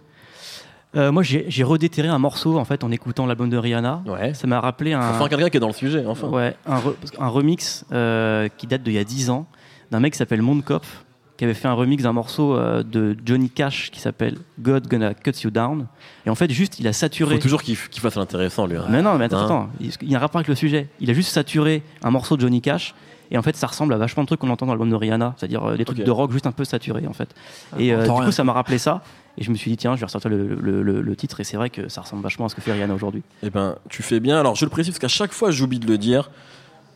Euh, 0.95 1.11
moi, 1.11 1.23
j'ai 1.23 1.45
j'ai 1.49 1.63
redéterré 1.63 2.09
un 2.09 2.19
morceau 2.19 2.57
en 2.59 2.65
fait 2.65 2.83
en 2.83 2.91
écoutant 2.91 3.25
l'album 3.25 3.49
de 3.49 3.57
Rihanna. 3.57 4.01
Ouais. 4.05 4.33
Ça 4.33 4.45
m'a 4.47 4.59
rappelé 4.59 4.91
un, 4.93 4.99
Enfin, 5.11 5.27
quelqu'un 5.29 5.49
qui 5.49 5.57
est 5.57 5.61
dans 5.61 5.67
le 5.67 5.73
sujet, 5.73 6.05
enfin. 6.05 6.27
ouais, 6.27 6.55
un, 6.65 6.79
re- 6.79 6.95
un 7.19 7.27
remix 7.29 7.85
euh, 7.93 8.49
qui 8.57 8.67
date 8.67 8.83
d'il 8.83 8.93
y 8.93 8.97
a 8.97 9.03
10 9.05 9.29
ans 9.29 9.45
d'un 9.89 9.99
mec 10.01 10.11
qui 10.13 10.17
s'appelle 10.17 10.41
Mondkopf, 10.41 11.05
qui 11.41 11.45
avait 11.45 11.55
fait 11.55 11.67
un 11.67 11.73
remix 11.73 12.03
d'un 12.03 12.13
morceau 12.13 12.55
euh, 12.55 12.83
de 12.83 13.17
Johnny 13.25 13.49
Cash 13.49 13.89
qui 13.89 13.99
s'appelle 13.99 14.37
God 14.59 14.87
Gonna 14.87 15.15
Cut 15.15 15.31
You 15.43 15.49
Down. 15.49 15.87
Et 16.27 16.29
en 16.29 16.35
fait, 16.35 16.51
juste, 16.51 16.79
il 16.79 16.87
a 16.87 16.93
saturé. 16.93 17.37
Faut 17.37 17.41
toujours 17.41 17.63
qu'il 17.63 17.75
qu'il 17.75 17.99
fasse 17.99 18.13
l'intéressant, 18.13 18.67
lui. 18.67 18.77
hein. 18.77 18.85
Mais 18.91 19.01
non, 19.01 19.17
mais 19.17 19.25
attends, 19.25 19.37
Hein 19.39 19.45
attends, 19.45 19.69
il 19.79 19.89
il 20.03 20.11
y 20.11 20.13
a 20.13 20.19
un 20.19 20.21
rapport 20.21 20.37
avec 20.37 20.47
le 20.49 20.53
sujet. 20.53 20.87
Il 20.99 21.09
a 21.09 21.13
juste 21.13 21.29
saturé 21.31 21.81
un 22.03 22.11
morceau 22.11 22.35
de 22.37 22.41
Johnny 22.41 22.61
Cash. 22.61 22.93
Et 23.31 23.39
en 23.39 23.41
fait, 23.41 23.55
ça 23.55 23.65
ressemble 23.65 23.91
à 23.93 23.97
vachement 23.97 24.21
de 24.21 24.27
trucs 24.27 24.39
qu'on 24.39 24.51
entend 24.51 24.67
dans 24.67 24.73
l'album 24.73 24.91
de 24.91 24.95
Rihanna, 24.95 25.33
c'est-à-dire 25.35 25.63
euh, 25.65 25.77
des 25.77 25.83
trucs 25.85 25.97
de 26.03 26.11
rock 26.11 26.31
juste 26.31 26.45
un 26.45 26.51
peu 26.51 26.63
saturés 26.63 27.07
en 27.07 27.13
fait. 27.13 27.33
Et 27.79 27.91
on 27.95 27.97
euh, 27.97 28.03
du 28.03 28.11
rien. 28.11 28.25
coup, 28.25 28.31
ça 28.31 28.43
m'a 28.43 28.53
rappelé 28.53 28.77
ça. 28.77 29.01
Et 29.39 29.43
je 29.43 29.49
me 29.49 29.55
suis 29.55 29.71
dit, 29.71 29.77
tiens, 29.77 29.95
je 29.95 30.01
vais 30.01 30.05
ressortir 30.05 30.29
le, 30.29 30.45
le- 30.61 30.83
le- 30.83 31.01
le 31.01 31.15
titre. 31.15 31.39
Et 31.39 31.43
c'est 31.43 31.57
vrai 31.57 31.71
que 31.71 31.89
ça 31.89 32.01
ressemble 32.01 32.21
vachement 32.21 32.45
à 32.45 32.49
ce 32.49 32.53
que 32.55 32.61
fait 32.61 32.71
Rihanna 32.71 32.93
aujourd'hui. 32.93 33.23
Eh 33.41 33.49
ben, 33.49 33.77
tu 33.89 34.03
fais 34.03 34.19
bien. 34.19 34.39
Alors, 34.39 34.55
je 34.55 34.63
le 34.65 34.69
précise 34.69 34.91
parce 34.93 34.99
qu'à 34.99 35.07
chaque 35.07 35.31
fois, 35.31 35.49
j'oublie 35.49 35.79
de 35.79 35.87
le 35.87 35.97
dire. 35.97 36.29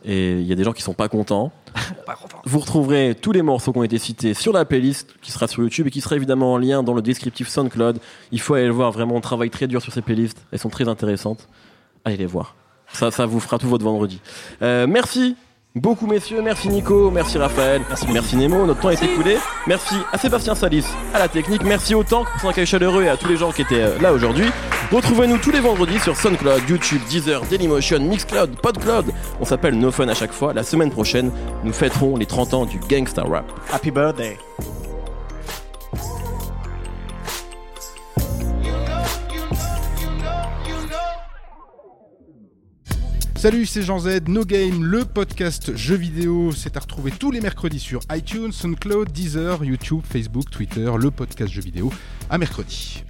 Et 0.04 0.32
il 0.32 0.46
y 0.46 0.52
a 0.52 0.54
des 0.54 0.64
gens 0.64 0.72
qui 0.72 0.82
sont 0.82 0.94
pas 0.94 1.08
contents. 1.08 1.52
Vous 2.44 2.58
retrouverez 2.58 3.16
tous 3.20 3.32
les 3.32 3.42
morceaux 3.42 3.72
qui 3.72 3.78
ont 3.78 3.82
été 3.82 3.98
cités 3.98 4.34
sur 4.34 4.52
la 4.52 4.64
playlist 4.64 5.14
qui 5.20 5.30
sera 5.30 5.46
sur 5.46 5.62
YouTube 5.62 5.88
et 5.88 5.90
qui 5.90 6.00
sera 6.00 6.16
évidemment 6.16 6.54
en 6.54 6.58
lien 6.58 6.82
dans 6.82 6.94
le 6.94 7.02
descriptif 7.02 7.48
SoundCloud. 7.48 7.98
Il 8.32 8.40
faut 8.40 8.54
aller 8.54 8.66
le 8.66 8.72
voir. 8.72 8.92
Vraiment, 8.92 9.14
on 9.14 9.20
travaille 9.20 9.50
très 9.50 9.66
dur 9.66 9.82
sur 9.82 9.92
ces 9.92 10.02
playlists. 10.02 10.44
Elles 10.52 10.58
sont 10.58 10.70
très 10.70 10.88
intéressantes. 10.88 11.48
Allez 12.04 12.16
les 12.16 12.26
voir. 12.26 12.54
Ça, 12.92 13.10
ça 13.10 13.26
vous 13.26 13.40
fera 13.40 13.58
tout 13.58 13.68
votre 13.68 13.84
vendredi. 13.84 14.20
Euh, 14.62 14.86
merci 14.86 15.36
beaucoup, 15.80 16.06
messieurs. 16.06 16.42
Merci 16.42 16.68
Nico. 16.68 17.10
Merci 17.10 17.38
Raphaël. 17.38 17.82
Merci, 18.12 18.36
Nemo. 18.36 18.66
Notre 18.66 18.80
temps 18.80 18.90
est 18.90 19.02
écoulé. 19.02 19.36
Merci 19.66 19.94
à 20.12 20.18
Sébastien 20.18 20.54
Salis, 20.54 20.84
à 21.14 21.18
la 21.18 21.28
technique. 21.28 21.62
Merci 21.64 21.94
au 21.94 22.02
Tank 22.02 22.26
pour 22.30 22.40
son 22.40 22.48
accueil 22.48 22.66
chaleureux 22.66 23.04
et 23.04 23.08
à 23.08 23.16
tous 23.16 23.28
les 23.28 23.36
gens 23.36 23.52
qui 23.52 23.62
étaient 23.62 23.82
euh, 23.82 23.98
là 24.00 24.12
aujourd'hui. 24.12 24.46
Retrouvez-nous 24.92 25.38
tous 25.38 25.50
les 25.50 25.60
vendredis 25.60 25.98
sur 25.98 26.16
SoundCloud, 26.16 26.68
YouTube, 26.68 27.00
Deezer, 27.08 27.42
Dailymotion, 27.42 28.00
Mixcloud, 28.00 28.56
Podcloud. 28.60 29.06
On 29.40 29.44
s'appelle 29.44 29.78
No 29.78 29.90
Fun 29.90 30.08
à 30.08 30.14
chaque 30.14 30.32
fois. 30.32 30.52
La 30.54 30.62
semaine 30.62 30.90
prochaine, 30.90 31.30
nous 31.64 31.72
fêterons 31.72 32.16
les 32.16 32.26
30 32.26 32.54
ans 32.54 32.66
du 32.66 32.78
gangsta 32.78 33.22
rap. 33.22 33.44
Happy 33.72 33.90
birthday. 33.90 34.38
Salut, 43.36 43.66
c'est 43.66 43.82
Jean 43.82 43.98
Z, 43.98 44.28
No 44.28 44.46
Game, 44.46 44.82
le 44.82 45.04
podcast 45.04 45.76
jeux 45.76 45.96
vidéo. 45.96 46.52
C'est 46.52 46.76
à 46.78 46.80
retrouver 46.80 47.10
tous 47.10 47.30
les 47.30 47.42
mercredis 47.42 47.78
sur 47.78 48.00
iTunes, 48.10 48.50
SoundCloud, 48.50 49.12
Deezer, 49.12 49.62
YouTube, 49.62 50.00
Facebook, 50.08 50.50
Twitter, 50.50 50.90
le 50.98 51.10
podcast 51.10 51.52
jeux 51.52 51.60
vidéo. 51.60 51.92
À 52.30 52.38
mercredi. 52.38 53.04